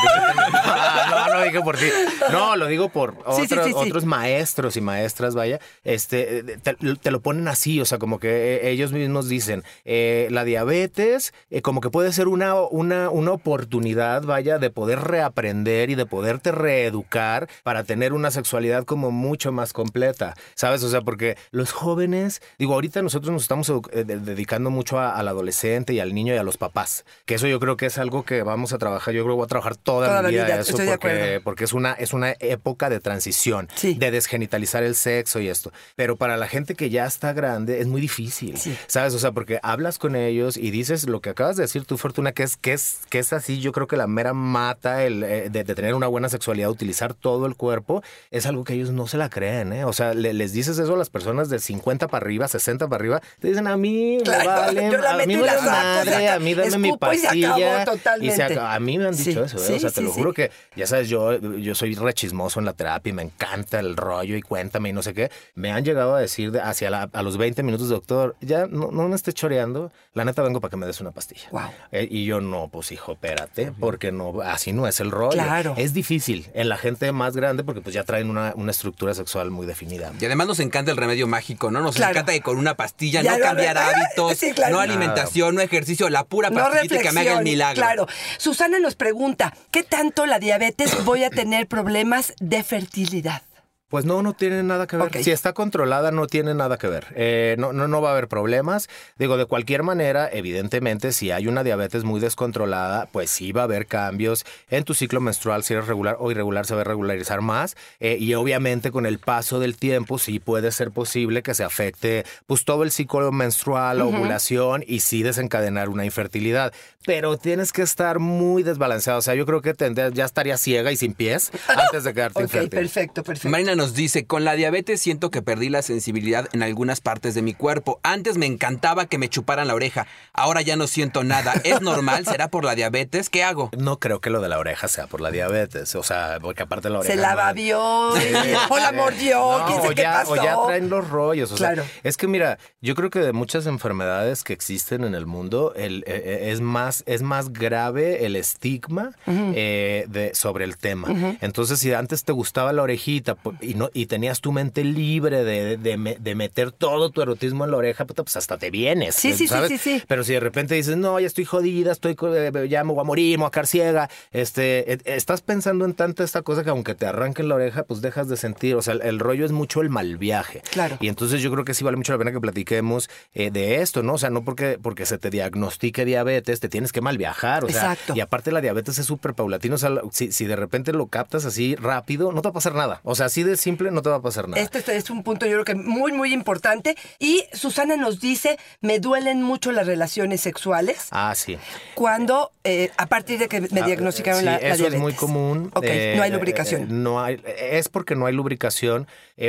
Ah, 0.53 1.27
no, 1.29 1.35
no 1.39 1.43
dije 1.45 1.61
por 1.61 1.77
ti. 1.77 1.87
No, 2.31 2.57
lo 2.57 2.67
digo 2.67 2.89
por 2.89 3.15
Sí, 3.37 3.43
otros, 3.43 3.65
sí, 3.67 3.71
sí. 3.71 3.75
otros 3.75 4.05
maestros 4.05 4.77
y 4.77 4.81
maestras, 4.81 5.35
vaya, 5.35 5.61
este, 5.85 6.43
te, 6.63 6.75
te 6.75 7.11
lo 7.11 7.21
ponen 7.21 7.49
así, 7.49 7.81
o 7.81 7.85
sea, 7.85 7.99
como 7.99 8.19
que 8.19 8.57
eh, 8.57 8.71
ellos 8.71 8.93
mismos 8.93 9.29
dicen, 9.29 9.65
eh, 9.85 10.29
la 10.31 10.45
diabetes 10.45 11.33
eh, 11.51 11.63
como 11.63 11.81
que 11.81 11.91
puede 11.91 12.13
ser 12.13 12.29
una, 12.29 12.55
una, 12.55 13.11
una 13.11 13.33
oportunidad, 13.33 14.23
vaya, 14.23 14.59
de 14.59 14.71
poder 14.71 15.01
reaprender 15.01 15.91
y 15.91 15.95
de 15.95 16.07
poderte 16.07 16.53
reeducar 16.53 17.49
para 17.63 17.85
tener 17.85 18.13
una 18.13 18.31
sexualidad 18.31 18.85
como 18.85 19.11
mucho 19.11 19.53
más 19.53 19.73
completa, 19.73 20.35
¿sabes? 20.55 20.83
O 20.83 20.89
sea, 20.91 21.01
porque 21.03 21.37
los 21.51 21.73
jóvenes, 21.73 22.43
digo, 22.59 22.75
ahorita 22.75 23.03
nosotros 23.03 23.33
nos 23.33 23.43
estamos 23.43 23.71
dedicando 23.93 24.71
mucho 24.71 24.99
a- 24.99 25.15
al 25.17 25.29
adolescente 25.53 25.93
y 25.95 26.01
al 26.01 26.15
niño 26.15 26.35
y 26.35 26.37
a 26.37 26.43
los 26.43 26.57
papás, 26.59 27.05
que 27.25 27.35
eso 27.35 27.47
yo 27.47 27.59
creo 27.61 27.77
que 27.77 27.87
es 27.87 27.99
algo 27.99 28.25
que 28.25 28.43
vamos 28.43 28.73
a 28.73 28.79
trabajar, 28.79 29.15
yo 29.15 29.23
creo 29.25 29.35
que 29.35 29.39
voy 29.39 29.45
a 29.45 29.49
trabajar 29.49 29.77
toda, 29.77 30.09
Toda 30.09 30.19
mi 30.19 30.25
la 30.25 30.29
vida, 30.31 30.45
vida, 30.45 30.61
eso 30.61 30.77
porque, 30.77 31.41
porque 31.43 31.65
es 31.65 31.73
una, 31.73 31.93
es 31.95 32.13
una 32.13 32.35
época 32.41 32.91
de 32.91 33.01
transición, 33.01 33.69
Sí. 33.75 33.95
de 33.95 34.11
desgenitalizar 34.11 34.83
el 34.83 34.95
sexo 34.95 35.41
y 35.41 35.49
esto. 35.49 35.73
Pero 35.97 36.17
para 36.17 36.37
la 36.37 36.47
gente 36.49 36.75
que 36.75 36.91
ya 36.91 37.07
está 37.07 37.33
grande 37.33 37.81
es 37.81 37.87
muy 37.87 38.01
difícil, 38.01 38.59
Sí. 38.59 38.77
¿sabes? 38.87 39.15
O 39.15 39.19
sea, 39.19 39.33
porque 39.33 39.59
hablas 39.63 39.99
con 39.99 40.17
ellos 40.17 40.57
y 40.57 40.71
dices 40.71 41.09
lo 41.09 41.21
que 41.21 41.31
acabas 41.31 41.57
de 41.57 41.63
decir 41.63 41.85
tú, 41.85 41.97
Fortuna, 41.99 42.33
que 42.33 42.43
es, 42.43 42.57
que 42.57 42.73
es, 42.75 43.01
que 43.09 43.19
es 43.19 43.33
así, 43.33 43.61
yo 43.61 43.73
creo 43.73 43.87
que 43.87 43.97
la 43.97 44.07
mera 44.07 44.35
mata 44.35 45.05
el, 45.05 45.23
eh, 45.23 45.49
de, 45.51 45.65
de 45.65 45.75
tener 45.75 45.95
una 45.95 46.07
buena 46.07 46.29
sexualidad, 46.29 46.71
utilizar 46.71 47.15
todo 47.15 47.47
el 47.47 47.55
cuerpo, 47.57 48.03
es 48.31 48.47
algo 48.47 48.65
que 48.65 48.75
ellos 48.75 48.91
no 48.91 49.07
se 49.07 49.17
la 49.17 49.31
creen, 49.31 49.73
¿eh? 49.73 49.85
O 49.85 49.93
sea, 49.93 50.13
le- 50.15 50.33
les 50.35 50.53
dices 50.53 50.79
eso 50.79 50.95
a 50.95 50.99
las 50.99 51.11
personas 51.11 51.49
de 51.49 51.59
50 51.59 52.09
para 52.09 52.25
arriba, 52.25 52.49
60 52.49 52.87
para 52.89 53.01
arriba, 53.01 53.23
te 53.41 53.49
dicen 53.49 53.67
a 53.67 53.77
mí, 53.77 54.17
me 54.19 54.23
Claro, 54.25 54.49
vale, 54.49 54.89
yo 54.93 54.99
la 54.99 55.13
a 55.13 55.27
mí 55.27 55.37
la 55.47 55.55
saco, 55.55 55.65
madre, 55.71 56.29
a 56.29 56.39
mí 56.39 56.55
dame 56.55 56.79
mi 56.79 56.89
escupo 56.89 57.13
y 57.13 57.19
se 57.19 57.27
acabó 57.29 57.43
pastilla. 57.55 57.85
totalmente. 57.85 58.27
y 58.35 58.37
se 58.37 58.43
acaba- 58.43 58.75
a 58.75 58.81
mí 58.81 58.99
me 58.99 59.07
han 59.07 59.17
dicho 59.17 59.25
Sí, 59.49 59.57
eso, 59.57 59.57
¿eh? 59.57 59.61
sí, 59.67 59.73
o 59.75 59.79
sea, 59.81 59.91
te 59.91 59.97
sí, 59.97 60.03
lo 60.03 60.11
sí. 60.11 60.19
juro 60.19 60.33
que, 60.33 60.51
ya 60.77 60.87
sabes, 60.87 61.09
yo, 61.09 61.39
yo 61.39 61.75
soy 61.75 61.95
rechismoso 61.95 62.59
en 62.61 62.67
la 62.67 62.73
terapia 62.73 63.11
y 63.11 63.13
me 63.13 63.23
encanta 63.23 63.81
el 63.81 63.97
rollo 63.97 64.37
y 64.37 64.43
cuéntame 64.43 64.89
y 64.91 64.93
no 64.93 65.03
sé 65.03 65.15
qué. 65.15 65.31
Me 65.55 65.73
han 65.73 65.85
llegado 65.85 66.15
a 66.15 66.21
decir 66.21 66.51
de- 66.53 66.61
hacia 66.61 66.91
la- 66.91 67.09
a 67.13 67.23
los 67.23 67.37
20 67.39 67.63
minutos, 67.63 67.89
doctor, 67.89 68.37
ya 68.41 68.67
no, 68.67 68.91
no 68.91 69.09
me 69.09 69.17
esté 69.17 69.33
choreando, 69.33 69.91
la 70.15 70.25
neta 70.25 70.43
vengo 70.43 70.61
para 70.61 70.71
que 70.71 70.77
me 70.77 70.87
des 70.87 71.01
una 71.01 71.11
pastilla. 71.11 71.49
Guau. 71.51 71.71
Eh, 71.93 72.07
y 72.11 72.25
yo, 72.25 72.41
no, 72.41 72.69
pues 72.69 72.93
hijo, 72.93 73.13
espérate, 73.13 73.73
porque 73.79 74.13
no, 74.13 74.41
así 74.43 74.73
no 74.73 74.87
es 74.87 75.01
el 75.01 75.11
rollo. 75.11 75.31
Claro. 75.33 75.75
Es 75.77 75.93
difícil 75.95 76.49
en 76.55 76.69
la 76.69 76.77
gente 76.77 77.11
más 77.13 77.37
grande 77.37 77.65
porque 77.65 77.81
pues 77.81 77.95
ya 77.95 78.05
traen 78.05 78.31
una, 78.31 78.53
una 78.57 78.71
estructura 78.71 79.15
sexual 79.15 79.51
muy 79.51 79.67
definida. 79.67 80.13
Y 80.21 80.25
además 80.25 80.47
nos 80.47 80.61
encanta 80.61 80.91
el 80.91 80.97
remedio 80.97 81.27
mágico, 81.27 81.71
¿no? 81.71 81.81
Nos 81.81 81.97
Claro. 81.97 82.13
encanta 82.13 82.33
que 82.33 82.41
con 82.41 82.57
una 82.59 82.75
pastilla 82.75 83.23
Ya 83.23 83.37
no 83.37 83.43
cambiar 83.45 83.77
hábitos, 83.79 84.37
Sí, 84.39 84.53
claro. 84.53 84.75
no 84.77 84.81
alimentación, 84.81 85.28
no 85.53 85.61
ejercicio, 85.61 86.09
la 86.09 86.25
pura 86.25 86.51
No 86.51 86.61
pastillita 86.61 87.03
que 87.03 87.13
me 87.13 87.21
haga 87.21 87.39
el 87.39 87.45
milagro. 87.45 87.81
Claro. 87.81 88.07
Susana 88.39 88.79
nos 88.79 88.95
pregunta, 88.95 89.55
¿qué 89.71 89.83
tanto 89.83 90.27
la 90.27 90.39
diabetes 90.39 91.05
voy 91.05 91.25
a 91.25 91.31
tener 91.31 91.67
problemas 91.67 92.35
de 92.41 92.63
fertilidad? 92.63 93.43
Pues 93.89 94.05
no, 94.05 94.23
no 94.23 94.35
tiene 94.35 94.63
nada 94.63 94.87
que 94.87 94.99
ver. 94.99 95.23
Si 95.25 95.31
está 95.31 95.55
controlada, 95.55 96.11
no 96.11 96.27
tiene 96.27 96.53
nada 96.55 96.77
que 96.77 96.89
ver. 96.89 97.07
Eh, 97.17 97.57
no, 97.59 97.73
no, 97.73 97.89
no 97.89 98.03
va 98.03 98.11
a 98.11 98.13
haber 98.13 98.29
problemas. 98.29 98.87
Digo, 99.19 99.39
de 99.39 99.47
cualquier 99.47 99.83
manera, 99.83 100.29
evidentemente, 100.31 101.13
si 101.13 101.31
hay 101.31 101.47
una 101.47 101.65
diabetes 101.65 102.05
muy 102.05 102.21
descontrolada, 102.21 103.07
pues 103.13 103.31
sí 103.31 103.53
va 103.53 103.63
a 103.63 103.65
haber 103.65 103.87
cambios 103.87 104.45
en 104.69 104.85
tu 104.85 104.93
ciclo 104.93 105.23
menstrual. 105.23 105.65
Si 105.65 105.73
eres 105.73 105.87
regular 105.87 106.17
o 106.21 106.31
irregular, 106.31 106.67
se 106.67 106.75
va 106.75 106.83
a 106.83 106.85
regularizar 106.85 107.41
más. 107.41 107.77
Eh, 107.99 108.19
y 108.21 108.35
obviamente, 108.35 108.91
con 108.91 109.07
el 109.07 109.19
paso 109.19 109.59
del 109.59 109.77
tiempo, 109.77 110.19
sí 110.19 110.39
puede 110.39 110.71
ser 110.71 110.91
posible 110.91 111.43
que 111.43 111.55
se 111.55 111.65
afecte 111.65 112.27
pues 112.47 112.67
todo 112.67 112.83
el 112.83 112.91
ciclo 112.91 113.33
menstrual, 113.33 113.99
la 113.99 114.05
ovulación 114.05 114.85
y 114.87 115.01
sí 115.01 115.23
desencadenar 115.23 115.89
una 115.89 116.05
infertilidad. 116.05 116.75
Pero 117.07 117.39
tienes 117.39 117.73
que 117.73 117.81
estar 117.81 118.19
muy 118.19 118.63
desbalanceado. 118.63 119.19
O 119.21 119.23
sea, 119.23 119.35
yo 119.35 119.47
creo 119.47 119.63
que 119.63 119.73
tendrías- 119.73 120.13
ya 120.13 120.27
estaría 120.27 120.59
ciega 120.59 120.93
y 120.93 120.97
sin 120.97 121.15
pies 121.15 121.51
antes 121.69 122.05
de 122.05 122.13
quedarte 122.13 122.39
Ok, 122.45 122.45
infértil. 122.45 122.71
perfecto, 122.71 123.23
perfecto. 123.23 123.49
Marina 123.49 123.75
nos 123.79 123.95
dice, 123.95 124.27
con 124.27 124.45
la 124.45 124.53
diabetes 124.55 125.01
siento 125.01 125.31
que 125.31 125.41
perdí 125.41 125.71
la 125.71 125.81
sensibilidad 125.81 126.47
en 126.53 126.63
algunas 126.63 127.01
partes 127.01 127.35
de 127.35 127.41
mi 127.41 127.55
cuerpo. 127.55 127.99
Antes 128.03 128.37
me 128.37 128.45
encantaba 128.45 129.07
que 129.07 129.17
me 129.17 129.29
chuparan 129.31 129.69
la 129.69 129.75
oreja, 129.75 130.07
ahora 130.35 130.61
ya 130.61 130.77
no 130.77 130.87
siento 130.87 131.25
nada. 131.25 131.55
¿Es 131.65 131.81
normal? 131.81 132.27
¿Será 132.27 132.49
por 132.49 132.65
la 132.65 132.75
diabetes? 132.75 133.31
¿Qué 133.31 133.43
hago? 133.43 133.71
No 133.79 133.99
creo 133.99 134.21
que 134.21 134.29
lo 134.29 134.41
de 134.43 134.49
la 134.51 134.59
oreja 134.59 134.89
sea 134.89 135.07
por 135.07 135.23
la 135.23 135.31
diabetes. 135.31 135.95
O 135.95 136.03
sea, 136.03 136.39
porque 136.43 136.65
aparte 136.65 136.91
la 136.91 136.99
oreja. 136.99 137.15
Se 137.15 137.19
la 137.21 137.35
babió, 137.35 137.81
o 138.69 138.77
la 138.79 138.93
mordió, 138.93 139.59
No, 139.59 139.67
quién 139.67 139.79
o, 139.81 139.89
qué 139.95 140.03
ya, 140.03 140.13
pasó. 140.13 140.33
o 140.33 140.37
ya 140.37 140.57
traen 140.67 140.91
los 140.91 141.09
rollos. 141.09 141.53
O 141.53 141.57
Claro. 141.57 141.83
sea, 141.85 141.93
es 142.03 142.17
que 142.19 142.27
mira, 142.29 142.59
yo 142.83 142.95
creo 142.95 143.09
que 143.11 143.21
de 143.21 143.33
muchas 143.33 143.67
enfermedades 143.67 144.43
que 144.45 144.53
existen 144.53 145.05
en 145.05 145.15
el 145.15 145.27
mundo, 145.27 145.73
el, 145.77 146.05
eh, 146.07 146.23
eh, 146.25 146.51
es, 146.53 146.61
más, 146.61 147.05
es 147.07 147.23
más 147.23 147.53
grave 147.53 148.27
el 148.27 148.37
estigma 148.37 149.13
eh, 149.27 150.05
de, 150.09 150.35
sobre 150.35 150.65
el 150.65 150.77
tema. 150.77 151.37
Entonces, 151.41 151.79
si 151.79 151.93
antes 151.93 152.25
te 152.25 152.33
gustaba 152.33 152.73
la 152.73 152.83
orejita 152.83 153.37
y, 153.69 153.75
no, 153.75 153.91
y 153.93 154.07
tenías 154.07 154.41
tu 154.41 154.53
mente 154.53 154.83
libre 154.85 155.45
de, 155.45 155.77
de, 155.77 156.17
de 156.19 156.35
meter 156.35 156.73
todo 156.73 157.11
tu 157.11 157.21
erotismo 157.21 157.65
en 157.65 157.71
la 157.71 157.77
oreja, 157.77 158.07
puta, 158.07 158.23
pues 158.23 158.37
hasta 158.37 158.57
te 158.57 158.71
vienes. 158.71 159.15
Sí, 159.15 159.33
sí, 159.33 159.39
sí, 159.39 159.49
¿sabes? 159.49 159.69
sí, 159.69 159.79
sí. 159.79 160.03
Pero 160.09 160.25
si 160.25 160.33
de 160.33 160.41
repente 160.41 160.75
dices, 160.75 160.97
no, 160.97 161.21
ya 161.21 161.27
estoy 161.27 161.45
jodida, 161.45 161.93
estoy, 161.93 162.17
eh, 162.35 162.67
ya 162.69 162.85
me 162.85 162.93
voy 162.93 163.01
a 163.01 163.05
morir, 163.05 163.39
me 163.39 163.43
voy 163.43 163.49
a 163.49 163.51
quedar 163.51 163.67
ciega, 163.67 164.11
este, 164.33 164.95
eh, 164.95 164.99
estás 165.05 165.43
pensando 165.43 165.85
en 165.85 165.95
tanta 165.95 166.25
esta 166.25 166.43
cosa 166.43 166.65
que 166.65 166.71
aunque 166.71 166.95
te 166.95 167.07
arranquen 167.07 167.49
la 167.49 167.57
oreja, 167.57 167.83
pues 167.83 168.01
dejas 168.01 168.29
de 168.29 168.37
sentir. 168.37 168.75
O 168.75 168.83
sea, 168.83 168.95
el, 168.95 169.03
el 169.03 169.19
rollo 169.19 169.45
es 169.45 169.53
mucho 169.53 169.83
el 169.83 169.91
mal 169.91 170.17
viaje. 170.17 170.63
Claro. 170.71 170.97
Y 171.01 171.09
entonces 171.09 171.43
yo 171.43 171.53
creo 171.53 171.65
que 171.65 171.75
sí 171.75 171.85
vale 171.85 171.97
mucho 171.97 172.13
la 172.13 172.19
pena 172.19 172.33
que 172.33 172.41
platiquemos 172.41 173.11
eh, 173.35 173.51
de 173.51 173.83
esto, 173.83 174.03
¿no? 174.03 174.15
O 174.15 174.19
sea, 174.19 174.31
no 174.31 174.45
porque, 174.45 174.79
porque 174.81 175.05
se 175.05 175.19
te 175.19 175.29
diagnostique 175.29 176.05
diabetes, 176.07 176.61
te 176.61 176.69
tienes 176.69 176.93
que 176.93 177.01
mal 177.01 177.19
viajar. 177.19 177.65
O 177.65 177.69
sea, 177.69 177.93
Exacto. 177.93 178.15
y 178.17 178.21
aparte 178.21 178.51
la 178.51 178.61
diabetes 178.61 178.99
es 178.99 179.07
súper 179.07 179.35
paulatino. 179.35 179.75
O 179.75 179.79
sea, 179.79 179.91
si, 180.11 180.33
si 180.33 180.47
de 180.47 180.57
repente 180.57 180.93
lo 180.93 181.07
captas 181.09 181.45
así 181.45 181.75
rápido, 181.77 182.33
no 182.33 182.41
te 182.41 182.49
va 182.49 182.51
a 182.51 182.55
pasar 182.55 182.75
nada. 182.75 183.01
O 183.05 183.15
sea, 183.15 183.27
así 183.27 183.43
de 183.43 183.58
simple 183.59 183.91
no 183.91 184.01
te 184.03 184.09
va 184.11 184.17
a 184.17 184.23
pasar 184.23 184.49
nada. 184.49 184.63
Este 184.63 184.97
es 184.97 185.11
un 185.11 185.23
punto 185.23 185.45
yo 185.47 185.53
creo 185.53 185.65
que 185.65 185.75
muy, 185.75 186.13
muy 186.13 186.33
importante. 186.33 186.97
Y 187.19 187.45
Susana 187.53 187.97
nos 187.97 188.21
dice, 188.21 188.59
me 188.81 188.99
duelen 189.01 189.43
mucho 189.43 189.73
las 189.73 189.87
relaciones 189.87 190.41
sexuales 190.41 191.09
Ah, 191.11 191.35
sí. 191.35 191.59
cuando, 191.95 192.53
eh, 192.65 192.91
a 192.97 193.07
partir 193.07 193.39
de 193.39 193.49
que 193.49 193.61
me 193.61 193.81
Ah, 193.81 193.87
diagnosticaron 193.87 194.41
sí, 194.41 194.45
la, 194.47 194.53
la 194.53 194.59
eso 194.59 194.77
diabetes. 194.77 194.95
es 194.95 195.01
muy 195.01 195.13
común. 195.15 195.71
Ok, 195.75 195.85
Eh, 195.85 196.15
no 196.17 196.23
hay 196.23 196.31
eh, 196.31 196.35
lubricación. 196.35 196.83
eh, 196.83 196.87
no 196.89 197.21
hay, 197.23 197.43
es 197.59 197.89
porque 197.89 198.15
no 198.15 198.27
hay 198.27 198.35
lubricación, 198.35 199.07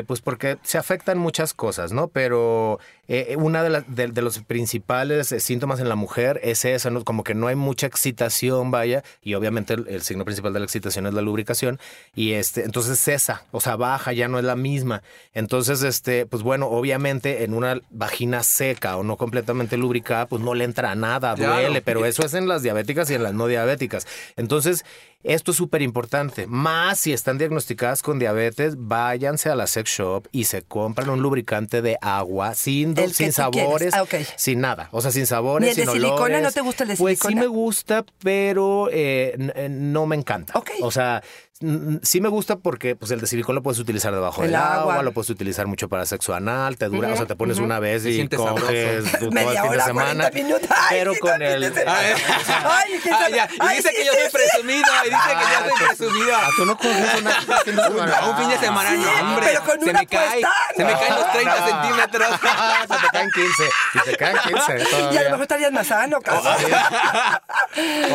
pues 0.08 0.22
porque 0.22 0.58
se 0.64 0.78
afectan 0.78 1.18
muchas 1.18 1.54
cosas, 1.54 1.92
¿no? 1.92 2.08
Pero 2.10 2.80
eh, 3.10 3.36
una 3.38 3.64
de, 3.64 3.70
las 3.70 3.84
de, 3.94 4.08
de 4.08 4.22
los 4.22 4.40
principales 4.40 5.32
eh, 5.34 5.40
síntomas 5.42 5.80
en 5.82 5.90
la 5.90 5.96
mujer 5.96 6.40
es 6.44 6.64
esa, 6.64 6.90
¿no? 6.92 7.04
Como 7.04 7.24
que 7.26 7.34
no 7.34 7.48
hay 7.48 7.56
mucha 7.56 7.88
excitación, 7.88 8.72
vaya, 8.72 9.04
y 9.22 9.34
obviamente 9.34 9.74
el, 9.74 9.88
el 9.90 10.02
signo 10.04 10.24
principal 10.24 10.54
de 10.54 10.60
la 10.60 10.66
excitación 10.66 11.06
es 11.08 11.14
la 11.14 11.22
lubricación, 11.22 11.80
y 12.16 12.34
este, 12.34 12.64
entonces 12.64 12.98
cesa, 13.00 13.44
o 13.52 13.60
sea, 13.60 13.76
baja, 13.76 14.14
ya 14.14 14.28
no 14.28 14.40
es 14.40 14.46
la 14.46 14.56
misma. 14.56 15.02
Entonces, 15.34 15.82
este, 15.84 16.26
pues 16.26 16.44
bueno, 16.44 16.68
obviamente 16.68 17.44
en 17.44 17.54
una 17.54 17.82
vagina 17.90 18.44
seca 18.44 18.96
o 18.96 19.04
no 19.04 19.18
completamente 19.18 19.76
lubricada, 19.76 20.28
pues 20.28 20.42
no 20.42 20.54
le 20.54 20.64
entra 20.64 20.96
nada, 20.96 21.34
Claro. 21.36 21.54
duele, 21.54 21.82
pero 21.82 22.06
eso 22.06 22.24
es 22.26 22.34
en 22.36 22.48
las 22.48 22.62
diabéticas 22.64 23.10
y 23.10 23.16
en 23.16 23.24
las 23.24 23.34
no 23.34 23.48
diabéticas. 23.48 24.06
Entonces, 24.38 24.86
esto 25.24 25.52
es 25.52 25.58
súper 25.58 25.82
importante. 25.82 26.48
Más 26.48 27.00
si 27.00 27.12
están 27.12 27.38
diagnosticadas 27.38 28.02
con 28.02 28.20
diabetes, 28.20 28.76
váyanse 28.78 29.50
a 29.50 29.56
la 29.56 29.68
sex 29.68 29.90
shop 29.90 30.28
y 30.32 30.46
se 30.46 30.62
compran 30.62 31.10
un 31.10 31.22
lubricante 31.22 31.82
de 31.82 31.98
agua 32.02 32.56
sin, 32.56 32.94
que 32.94 33.10
sin 33.10 33.34
sabores. 33.34 33.94
Ah, 33.94 34.04
ok. 34.04 34.16
sin 34.38 34.62
nada. 34.62 34.88
O 34.92 35.02
sea, 35.02 35.12
sin 35.12 35.26
sabores, 35.26 35.76
¿Ni 35.76 35.82
el 35.82 35.88
de 35.88 35.92
silicona? 35.94 36.22
olores. 36.24 36.42
¿No 36.44 36.52
te 36.52 36.62
gusta 36.62 36.84
el 36.84 36.90
de 36.90 36.96
Pues 36.96 37.20
sí 37.20 37.28
silicona? 37.28 37.42
me 37.42 37.48
gusta, 37.48 38.06
pero 38.24 38.90
eh, 38.92 39.36
eh, 39.56 39.68
no 39.70 40.06
me 40.06 40.16
encanta. 40.16 40.54
Ok. 40.58 40.72
O 40.82 40.92
sea, 40.92 41.22
sí 42.04 42.22
me 42.22 42.30
gusta 42.30 42.56
porque 42.58 42.96
pues 42.96 43.12
el 43.12 43.20
de 43.20 43.28
silicona 43.28 43.56
lo 43.56 43.64
puedes 43.64 43.80
utilizar 43.80 44.14
debajo 44.14 44.42
El 44.44 44.52
del 44.52 44.56
agua, 44.56 44.94
agua. 44.94 45.04
lo 45.04 45.12
puedes 45.12 45.30
utilizar 45.30 45.68
mucho 45.68 45.90
para 45.90 46.06
sexo 46.06 46.34
anal, 46.34 46.78
te 46.78 46.86
dura, 46.86 47.12
o 47.12 47.18
sea, 47.18 47.26
te 47.26 47.36
pones 47.36 47.58
una 47.60 47.80
vez 47.80 48.06
y 48.06 48.28
coges 48.30 49.12
todo 49.20 49.30
el 49.30 49.48
fin 49.58 49.72
de 49.72 49.82
semana. 49.82 50.30
40 50.30 50.32
minutos. 50.32 50.70
Ay, 50.74 50.88
pero 51.00 51.14
con 51.20 51.42
el 51.42 51.60
de 51.62 51.74
semana. 51.74 52.00
Ay, 52.66 53.00
¿quién 53.04 53.14
Ah, 53.14 53.30
ya, 53.30 53.50
Y 53.74 53.76
dice 53.76 53.90
sí, 53.90 53.96
que 53.98 54.06
yo 54.06 54.12
sí, 54.14 54.18
soy 54.20 54.30
sí. 54.30 54.38
presumido. 54.38 54.88
Y 55.06 55.10
dice 55.10 55.22
que 55.28 55.44
yo 55.44 55.60
soy 55.78 55.88
presumido. 55.98 56.36
Ah, 56.36 56.50
tú 56.56 56.66
no 56.66 56.78
coges 56.78 57.22
una 57.22 57.40
un 57.40 57.64
fin 57.66 57.76
de 57.76 57.84
semana. 57.84 58.30
Un 58.30 58.38
fin 58.38 58.50
de 58.50 58.58
semana, 58.58 58.90
Sí, 58.92 58.98
no, 58.98 59.28
hombre. 59.30 59.46
pero 59.48 59.64
con 59.66 59.80
se 59.84 59.90
una 59.90 60.00
me 60.00 60.08
cae. 60.08 60.42
Se 60.78 60.86
me 60.86 60.94
caen 60.94 61.16
los 61.16 61.32
30 61.34 61.60
No. 61.60 61.68
centímetros. 61.68 62.28
Se 62.90 62.96
te 62.96 63.08
caen 63.12 63.30
15. 63.32 63.64
Y 63.96 64.00
te 64.12 64.16
caen 64.18 64.38
15 64.48 65.14
Y 65.14 65.18
a 65.18 65.24
lo 65.24 65.30
mejor 65.32 65.42
estarías 65.42 65.72
más 65.74 65.88
sano, 65.88 66.22
cabrón. 66.22 66.56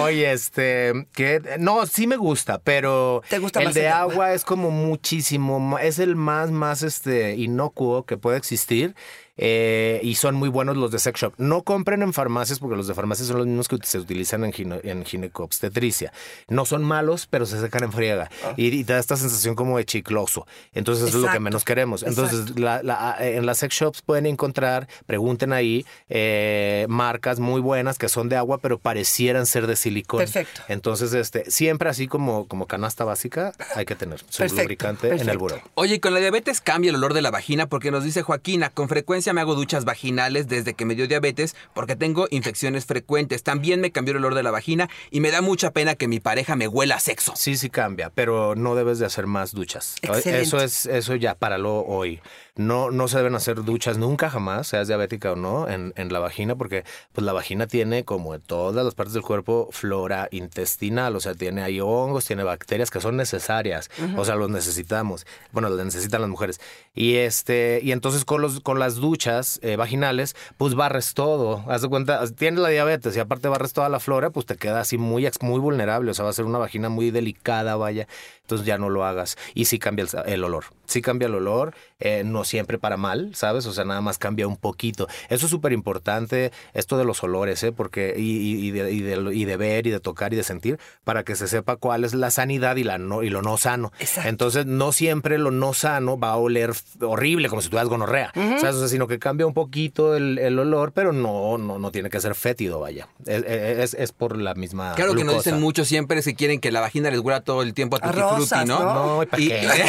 Oye, 0.00 0.32
este, 0.32 1.06
que 1.14 1.56
no, 1.58 1.86
sí 1.86 2.06
me 2.06 2.16
gusta, 2.16 2.58
pero 2.62 3.22
¿Te 3.34 3.40
gusta 3.40 3.58
el 3.58 3.66
más 3.66 3.74
de 3.74 3.86
el 3.86 3.92
agua? 3.92 4.32
es 4.32 4.44
como 4.44 4.70
muchísimo, 4.70 5.76
es 5.80 5.98
el 5.98 6.14
más, 6.14 6.52
más 6.52 6.82
este 6.82 7.34
inocuo 7.34 8.04
que 8.06 8.16
puede 8.16 8.38
existir. 8.38 8.94
Eh, 9.36 10.00
y 10.02 10.14
son 10.14 10.34
muy 10.34 10.48
buenos 10.48 10.76
los 10.76 10.90
de 10.90 10.98
sex 10.98 11.20
shop. 11.20 11.34
No 11.38 11.62
compren 11.62 12.02
en 12.02 12.12
farmacias 12.12 12.58
porque 12.58 12.76
los 12.76 12.86
de 12.86 12.94
farmacias 12.94 13.28
son 13.28 13.38
los 13.38 13.46
mismos 13.46 13.68
que 13.68 13.78
se 13.82 13.98
utilizan 13.98 14.44
en, 14.44 14.52
gine, 14.52 14.80
en 14.84 15.04
ginecobstetricia. 15.04 16.12
No 16.48 16.64
son 16.64 16.84
malos, 16.84 17.26
pero 17.28 17.46
se 17.46 17.60
secan 17.60 17.84
en 17.84 17.92
friega 17.92 18.30
y, 18.56 18.68
y 18.68 18.84
da 18.84 18.98
esta 18.98 19.16
sensación 19.16 19.54
como 19.54 19.76
de 19.78 19.84
chicloso. 19.84 20.46
Entonces 20.72 21.08
eso 21.08 21.18
es 21.18 21.24
lo 21.24 21.30
que 21.32 21.40
menos 21.40 21.64
queremos. 21.64 22.02
Entonces 22.02 22.58
la- 22.58 22.82
la- 22.82 23.16
en 23.20 23.46
las 23.46 23.58
sex 23.58 23.74
shops 23.74 24.02
pueden 24.02 24.26
encontrar, 24.26 24.88
pregunten 25.06 25.52
ahí, 25.52 25.84
eh, 26.08 26.86
marcas 26.88 27.40
muy 27.40 27.60
buenas 27.60 27.98
que 27.98 28.08
son 28.08 28.28
de 28.28 28.36
agua, 28.36 28.58
pero 28.58 28.78
parecieran 28.78 29.46
ser 29.46 29.66
de 29.66 29.76
silicón. 29.76 30.18
Perfecto. 30.20 30.62
Entonces, 30.68 31.12
este, 31.14 31.50
siempre 31.50 31.88
así 31.88 32.06
como, 32.08 32.46
como 32.46 32.66
canasta 32.66 33.04
básica, 33.04 33.52
hay 33.74 33.84
que 33.84 33.94
tener 33.94 34.20
su 34.20 34.38
Perfecto, 34.38 34.62
lubricante 34.62 35.08
en 35.14 35.28
el 35.28 35.38
buró. 35.38 35.60
Oye, 35.74 35.96
y 35.96 35.98
con 36.00 36.14
la 36.14 36.20
diabetes 36.20 36.60
cambia 36.60 36.90
el 36.90 36.96
olor 36.96 37.14
de 37.14 37.22
la 37.22 37.30
vagina 37.30 37.66
porque 37.66 37.90
nos 37.90 38.04
dice 38.04 38.22
Joaquina, 38.22 38.70
con 38.70 38.88
frecuencia 38.88 39.23
me 39.32 39.40
hago 39.40 39.54
duchas 39.54 39.84
vaginales 39.84 40.48
desde 40.48 40.74
que 40.74 40.84
me 40.84 40.94
dio 40.94 41.08
diabetes 41.08 41.56
porque 41.74 41.96
tengo 41.96 42.26
infecciones 42.30 42.86
frecuentes. 42.86 43.42
También 43.42 43.80
me 43.80 43.92
cambió 43.92 44.12
el 44.12 44.18
olor 44.18 44.34
de 44.34 44.42
la 44.42 44.50
vagina 44.50 44.88
y 45.10 45.20
me 45.20 45.30
da 45.30 45.40
mucha 45.40 45.70
pena 45.72 45.94
que 45.94 46.08
mi 46.08 46.20
pareja 46.20 46.56
me 46.56 46.68
huela 46.68 46.96
a 46.96 47.00
sexo. 47.00 47.32
Sí, 47.36 47.56
sí 47.56 47.70
cambia, 47.70 48.10
pero 48.10 48.54
no 48.54 48.74
debes 48.74 48.98
de 48.98 49.06
hacer 49.06 49.26
más 49.26 49.52
duchas. 49.52 49.96
Excelente. 50.02 50.42
Eso 50.42 50.58
es, 50.58 50.86
eso 50.86 51.14
ya, 51.14 51.34
páralo 51.34 51.84
hoy. 51.84 52.20
No, 52.56 52.92
no 52.92 53.08
se 53.08 53.16
deben 53.16 53.34
hacer 53.34 53.64
duchas 53.64 53.98
nunca 53.98 54.30
jamás, 54.30 54.68
seas 54.68 54.86
diabética 54.86 55.32
o 55.32 55.36
no, 55.36 55.68
en, 55.68 55.92
en 55.96 56.12
la 56.12 56.20
vagina, 56.20 56.54
porque 56.54 56.84
pues 57.12 57.24
la 57.24 57.32
vagina 57.32 57.66
tiene, 57.66 58.04
como 58.04 58.32
en 58.32 58.40
todas 58.42 58.84
las 58.84 58.94
partes 58.94 59.12
del 59.14 59.24
cuerpo, 59.24 59.68
flora 59.72 60.28
intestinal, 60.30 61.16
o 61.16 61.20
sea, 61.20 61.34
tiene 61.34 61.62
ahí 61.64 61.80
hongos, 61.80 62.26
tiene 62.26 62.44
bacterias 62.44 62.92
que 62.92 63.00
son 63.00 63.16
necesarias, 63.16 63.90
o 64.16 64.24
sea, 64.24 64.36
los 64.36 64.50
necesitamos. 64.50 65.26
Bueno, 65.50 65.68
los 65.68 65.84
necesitan 65.84 66.20
las 66.20 66.30
mujeres. 66.30 66.60
Y 66.94 67.16
este, 67.16 67.80
y 67.82 67.90
entonces 67.90 68.24
con 68.24 68.40
los, 68.40 68.60
con 68.60 68.78
las 68.78 68.94
duchas 68.96 69.58
eh, 69.62 69.74
vaginales, 69.74 70.36
pues 70.56 70.76
barres 70.76 71.14
todo. 71.14 71.64
Haz 71.68 71.82
de 71.82 71.88
cuenta, 71.88 72.24
tienes 72.36 72.60
la 72.60 72.68
diabetes 72.68 73.16
y 73.16 73.20
aparte 73.20 73.48
barres 73.48 73.72
toda 73.72 73.88
la 73.88 73.98
flora, 73.98 74.30
pues 74.30 74.46
te 74.46 74.54
queda 74.56 74.78
así 74.78 74.96
muy, 74.96 75.26
ex- 75.26 75.42
muy 75.42 75.58
vulnerable. 75.58 76.12
O 76.12 76.14
sea, 76.14 76.24
va 76.24 76.30
a 76.30 76.34
ser 76.34 76.44
una 76.44 76.58
vagina 76.58 76.88
muy 76.88 77.10
delicada, 77.10 77.74
vaya. 77.74 78.06
Entonces 78.44 78.66
ya 78.66 78.76
no 78.76 78.90
lo 78.90 79.06
hagas. 79.06 79.38
Y 79.54 79.64
sí 79.64 79.78
cambia 79.78 80.04
el, 80.26 80.44
olor. 80.44 80.64
Sí 80.84 81.00
cambia 81.00 81.28
el 81.28 81.34
olor, 81.34 81.74
eh, 81.98 82.24
no 82.26 82.44
siempre 82.44 82.78
para 82.78 82.98
mal, 82.98 83.30
¿sabes? 83.34 83.64
O 83.64 83.72
sea, 83.72 83.86
nada 83.86 84.02
más 84.02 84.18
cambia 84.18 84.46
un 84.46 84.58
poquito. 84.58 85.08
Eso 85.30 85.46
es 85.46 85.50
súper 85.50 85.72
importante, 85.72 86.52
esto 86.74 86.98
de 86.98 87.06
los 87.06 87.22
olores, 87.24 87.62
¿eh? 87.62 87.72
Porque, 87.72 88.14
y, 88.18 88.36
y- 88.36 88.66
y 88.66 88.70
de, 88.70 88.92
y, 88.92 89.00
de, 89.00 89.34
y 89.34 89.44
de 89.46 89.56
ver 89.56 89.86
y 89.86 89.90
de 89.90 89.98
tocar 89.98 90.34
y 90.34 90.36
de 90.36 90.42
sentir, 90.42 90.78
para 91.04 91.22
que 91.22 91.36
se 91.36 91.48
sepa 91.48 91.76
cuál 91.76 92.04
es 92.04 92.12
la 92.12 92.30
sanidad 92.30 92.76
y, 92.76 92.84
la 92.84 92.98
no, 92.98 93.22
y 93.22 93.30
lo 93.30 93.40
no 93.40 93.56
sano. 93.56 93.92
Exacto. 93.98 94.28
Entonces, 94.28 94.66
no 94.66 94.92
siempre 94.92 95.38
lo 95.38 95.50
no 95.50 95.72
sano 95.72 96.18
va 96.18 96.32
a 96.32 96.36
oler 96.36 96.72
horrible, 97.00 97.48
como 97.48 97.62
si 97.62 97.70
tuvieras 97.70 97.88
gonorrea, 97.88 98.30
¿sabes? 98.34 98.74
O 98.74 98.78
sea, 98.80 98.88
sino 98.88 99.08
que 99.08 99.18
cambia 99.18 99.46
un 99.46 99.54
poquito 99.54 100.16
el, 100.16 100.38
el 100.38 100.58
olor, 100.58 100.92
pero 100.92 101.12
no, 101.14 101.56
no, 101.56 101.78
no 101.78 101.90
tiene 101.90 102.10
que 102.10 102.20
ser 102.20 102.34
fétido, 102.34 102.80
vaya. 102.80 103.08
Es, 103.24 103.42
es, 103.44 103.94
es 103.94 104.12
por 104.12 104.36
la 104.36 104.52
misma. 104.54 104.92
Claro 104.96 105.14
que 105.14 105.24
nos 105.24 105.36
dicen 105.36 105.58
mucho 105.60 105.86
siempre 105.86 106.20
que 106.22 106.34
quieren 106.34 106.60
que 106.60 106.70
la 106.70 106.80
vagina 106.80 107.10
les 107.10 107.20
huela 107.20 107.40
todo 107.40 107.62
el 107.62 107.72
tiempo 107.72 107.96
a 107.96 108.00
A 108.06 108.12
¿no? 108.38 108.64
¿no? 108.64 108.94
No, 109.16 109.22
¿y 109.22 109.26
para 109.26 109.42
Y- 109.42 109.48
qué? 109.48 109.66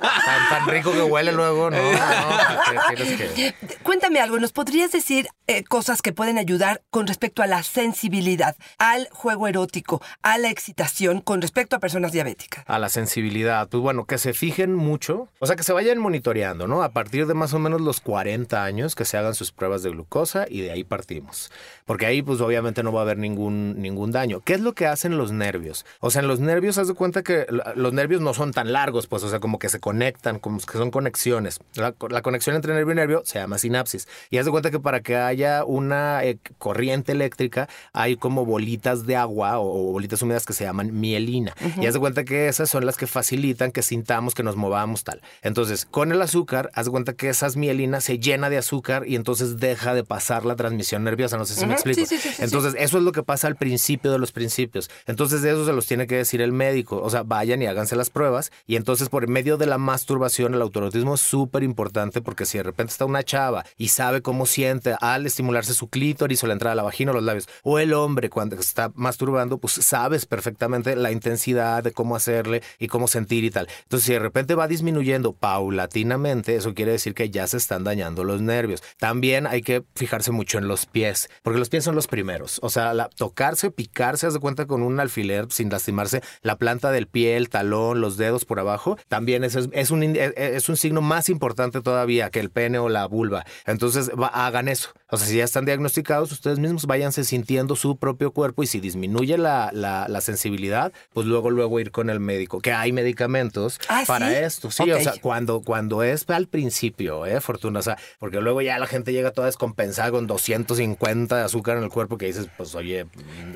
tan, 0.00 0.48
tan 0.48 0.68
rico 0.68 0.92
que 0.92 1.02
huele 1.02 1.32
luego, 1.32 1.70
no, 1.70 1.76
no, 1.76 1.98
¿para 1.98 2.82
qué 2.88 2.94
quieres 2.96 3.32
que...? 3.32 3.54
Cuéntame 3.82 4.20
algo, 4.20 4.38
¿nos 4.38 4.52
podrías 4.52 4.92
decir 4.92 5.28
eh, 5.46 5.64
cosas 5.64 6.02
que 6.02 6.12
pueden 6.12 6.38
ayudar 6.38 6.82
con 6.90 7.06
respecto 7.06 7.42
a 7.42 7.46
la 7.46 7.62
sensibilidad, 7.62 8.56
al 8.78 9.08
juego 9.12 9.48
erótico, 9.48 10.00
a 10.22 10.38
la 10.38 10.48
excitación 10.50 11.20
con 11.20 11.40
respecto 11.42 11.76
a 11.76 11.78
personas 11.78 12.12
diabéticas? 12.12 12.64
A 12.66 12.78
la 12.78 12.88
sensibilidad, 12.88 13.68
pues 13.68 13.82
bueno, 13.82 14.04
que 14.06 14.18
se 14.18 14.32
fijen 14.32 14.74
mucho, 14.74 15.28
o 15.38 15.46
sea, 15.46 15.56
que 15.56 15.62
se 15.62 15.72
vayan 15.72 15.98
monitoreando, 15.98 16.66
¿no? 16.66 16.82
A 16.82 16.90
partir 16.90 17.26
de 17.26 17.34
más 17.34 17.52
o 17.54 17.58
menos 17.58 17.80
los 17.80 18.00
40 18.00 18.62
años, 18.64 18.94
que 18.94 19.04
se 19.04 19.16
hagan 19.16 19.34
sus 19.34 19.52
pruebas 19.52 19.82
de 19.82 19.90
glucosa 19.90 20.46
y 20.48 20.60
de 20.62 20.72
ahí 20.72 20.84
partimos. 20.84 21.50
Porque 21.84 22.06
ahí, 22.06 22.22
pues 22.22 22.40
obviamente 22.40 22.82
no 22.82 22.92
va 22.92 23.00
a 23.00 23.02
haber 23.02 23.18
ningún, 23.18 23.80
ningún 23.80 24.12
daño. 24.12 24.40
¿Qué 24.40 24.54
es 24.54 24.60
lo 24.60 24.72
que 24.74 24.86
hacen 24.86 25.18
los 25.18 25.32
nervios? 25.32 25.84
O 26.00 26.10
sea, 26.10 26.22
en 26.22 26.28
los 26.28 26.40
nervios, 26.40 26.78
haz 26.78 26.88
de 26.88 26.94
cuenta 26.94 27.22
que 27.22 27.46
los 27.76 27.92
nervios 27.92 28.20
no 28.20 28.34
son 28.34 28.52
tan 28.52 28.72
largos, 28.72 29.06
pues, 29.06 29.22
o 29.22 29.28
sea, 29.28 29.40
como 29.40 29.58
que 29.58 29.68
se 29.68 29.80
conectan, 29.80 30.38
como 30.38 30.58
que 30.58 30.78
son 30.78 30.90
conexiones. 30.90 31.60
La, 31.74 31.94
la 32.10 32.22
conexión 32.22 32.56
entre 32.56 32.74
nervio 32.74 32.92
y 32.92 32.96
nervio 32.96 33.22
se 33.24 33.38
llama 33.38 33.58
sinapsis. 33.58 34.08
Y 34.30 34.38
haz 34.38 34.44
de 34.44 34.50
cuenta 34.50 34.70
que 34.70 34.80
para 34.80 35.00
que 35.00 35.16
haya 35.16 35.64
una 35.64 36.24
eh, 36.24 36.38
corriente 36.58 37.12
eléctrica, 37.12 37.68
hay 37.92 38.16
como 38.16 38.44
bolitas 38.44 39.06
de 39.06 39.16
agua 39.16 39.58
o, 39.58 39.90
o 39.90 39.92
bolitas 39.92 40.22
húmedas 40.22 40.46
que 40.46 40.52
se 40.52 40.64
llaman 40.64 40.98
mielina. 40.98 41.54
Y 41.80 41.86
haz 41.86 41.94
de 41.94 42.00
cuenta 42.00 42.24
que 42.24 42.48
esas 42.48 42.68
son 42.68 42.86
las 42.86 42.96
que 42.96 43.06
facilitan 43.06 43.72
que 43.72 43.82
sintamos, 43.82 44.34
que 44.34 44.42
nos 44.42 44.56
movamos, 44.56 45.04
tal. 45.04 45.20
Entonces, 45.42 45.86
con 45.86 46.12
el 46.12 46.22
azúcar, 46.22 46.70
haz 46.74 46.86
de 46.86 46.90
cuenta 46.90 47.12
que 47.14 47.28
esas 47.28 47.56
mielinas 47.56 48.04
se 48.04 48.18
llena 48.18 48.50
de 48.50 48.58
azúcar 48.58 49.04
y 49.06 49.16
entonces 49.16 49.58
deja 49.58 49.94
de 49.94 50.04
pasar 50.04 50.44
la 50.44 50.56
transmisión 50.56 51.04
nerviosa. 51.04 51.36
No 51.36 51.44
sé 51.44 51.54
si 51.54 51.66
me 51.66 51.74
explico. 51.74 52.00
Sí, 52.00 52.06
sí, 52.06 52.18
sí, 52.18 52.42
entonces, 52.42 52.74
eso 52.78 52.98
es 52.98 53.04
lo 53.04 53.12
que 53.12 53.22
pasa 53.22 53.46
al 53.46 53.56
principio 53.56 54.12
de 54.12 54.18
los 54.18 54.32
principios. 54.32 54.90
Entonces, 55.06 55.42
de 55.42 55.50
eso 55.50 55.64
se 55.64 55.72
los 55.72 55.86
tiene 55.86 56.06
que 56.06 56.16
decir 56.16 56.40
el 56.40 56.52
médico. 56.52 57.00
O 57.02 57.10
sea, 57.10 57.22
vayan 57.52 57.62
y 57.62 57.66
háganse 57.66 57.96
las 57.96 58.10
pruebas. 58.10 58.50
Y 58.66 58.76
entonces, 58.76 59.08
por 59.08 59.28
medio 59.28 59.56
de 59.56 59.66
la 59.66 59.78
masturbación, 59.78 60.54
el 60.54 60.62
autorotismo 60.62 61.14
es 61.14 61.20
súper 61.20 61.62
importante 61.62 62.20
porque 62.22 62.46
si 62.46 62.58
de 62.58 62.64
repente 62.64 62.92
está 62.92 63.04
una 63.04 63.22
chava 63.22 63.64
y 63.76 63.88
sabe 63.88 64.22
cómo 64.22 64.46
siente 64.46 64.94
al 65.00 65.26
estimularse 65.26 65.74
su 65.74 65.88
clítoris 65.88 66.42
o 66.42 66.46
la 66.46 66.54
entrada 66.54 66.72
a 66.72 66.76
la 66.76 66.82
vagina 66.82 67.10
o 67.12 67.14
los 67.14 67.22
labios, 67.24 67.48
o 67.62 67.78
el 67.78 67.92
hombre 67.92 68.30
cuando 68.30 68.56
está 68.56 68.90
masturbando, 68.94 69.58
pues 69.58 69.74
sabes 69.74 70.24
perfectamente 70.26 70.96
la 70.96 71.12
intensidad 71.12 71.82
de 71.82 71.92
cómo 71.92 72.16
hacerle 72.16 72.62
y 72.78 72.88
cómo 72.88 73.06
sentir 73.08 73.44
y 73.44 73.50
tal. 73.50 73.68
Entonces, 73.82 74.06
si 74.06 74.12
de 74.12 74.18
repente 74.18 74.54
va 74.54 74.68
disminuyendo 74.68 75.32
paulatinamente, 75.32 76.56
eso 76.56 76.74
quiere 76.74 76.92
decir 76.92 77.14
que 77.14 77.30
ya 77.30 77.46
se 77.46 77.56
están 77.56 77.84
dañando 77.84 78.24
los 78.24 78.40
nervios. 78.40 78.82
También 78.98 79.46
hay 79.46 79.62
que 79.62 79.82
fijarse 79.94 80.30
mucho 80.32 80.58
en 80.58 80.68
los 80.68 80.86
pies, 80.86 81.28
porque 81.42 81.58
los 81.58 81.68
pies 81.68 81.84
son 81.84 81.94
los 81.94 82.06
primeros. 82.06 82.58
O 82.62 82.70
sea, 82.70 82.94
la- 82.94 83.08
tocarse, 83.08 83.70
picarse, 83.70 84.26
haz 84.26 84.34
de 84.34 84.40
cuenta 84.40 84.66
con 84.66 84.82
un 84.82 85.00
alfiler 85.00 85.46
sin 85.50 85.68
lastimarse, 85.70 86.22
la 86.42 86.56
planta 86.56 86.90
del 86.90 87.06
pie, 87.06 87.36
el 87.42 87.50
talón, 87.50 88.00
los 88.00 88.16
dedos 88.16 88.44
por 88.44 88.58
abajo, 88.60 88.96
también 89.08 89.44
es, 89.44 89.56
es 89.72 89.90
un, 89.90 90.02
in- 90.02 90.16
es- 90.16 90.32
es 90.36 90.68
un 90.68 90.76
signo 90.76 91.00
más 91.02 91.28
importante 91.28 91.80
todavía 91.82 92.30
que 92.30 92.40
el 92.40 92.50
pene 92.50 92.78
o 92.78 92.88
la 92.88 93.06
vulva. 93.06 93.44
Entonces, 93.66 94.10
va- 94.10 94.28
hagan 94.28 94.68
eso. 94.68 94.90
O 95.10 95.18
sea, 95.18 95.26
si 95.26 95.36
ya 95.36 95.44
están 95.44 95.66
diagnosticados, 95.66 96.32
ustedes 96.32 96.58
mismos 96.58 96.86
váyanse 96.86 97.24
sintiendo 97.24 97.76
su 97.76 97.96
propio 97.96 98.30
cuerpo 98.30 98.62
y 98.62 98.66
si 98.66 98.80
disminuye 98.80 99.36
la, 99.36 99.70
la- 99.72 100.06
la 100.08 100.20
sensibilidad, 100.22 100.92
pues 101.12 101.26
luego, 101.26 101.50
luego 101.50 101.78
ir 101.80 101.90
con 101.90 102.08
el 102.08 102.18
médico, 102.20 102.60
que 102.60 102.72
hay 102.72 102.92
medicamentos 102.92 103.78
Ah, 103.88 104.04
para 104.06 104.28
¿sí? 104.30 104.34
esto. 104.36 104.70
Sí, 104.70 104.82
Ok. 104.90 104.98
o 104.98 105.00
sea, 105.02 105.14
cuando, 105.20 105.60
cuando 105.60 106.02
es 106.02 106.28
al 106.30 106.46
principio, 106.46 107.26
¿eh? 107.26 107.40
Fortuna, 107.40 107.80
o 107.80 107.82
sea, 107.82 107.98
porque 108.18 108.40
luego 108.40 108.62
ya 108.62 108.78
la 108.78 108.86
gente 108.86 109.12
llega 109.12 109.32
toda 109.32 109.46
descompensada 109.48 110.10
con 110.10 110.26
250 110.26 111.36
de 111.36 111.42
azúcar 111.42 111.76
en 111.76 111.84
el 111.84 111.90
cuerpo 111.90 112.16
que 112.18 112.26
dices, 112.26 112.46
pues 112.56 112.74
oye... 112.74 113.06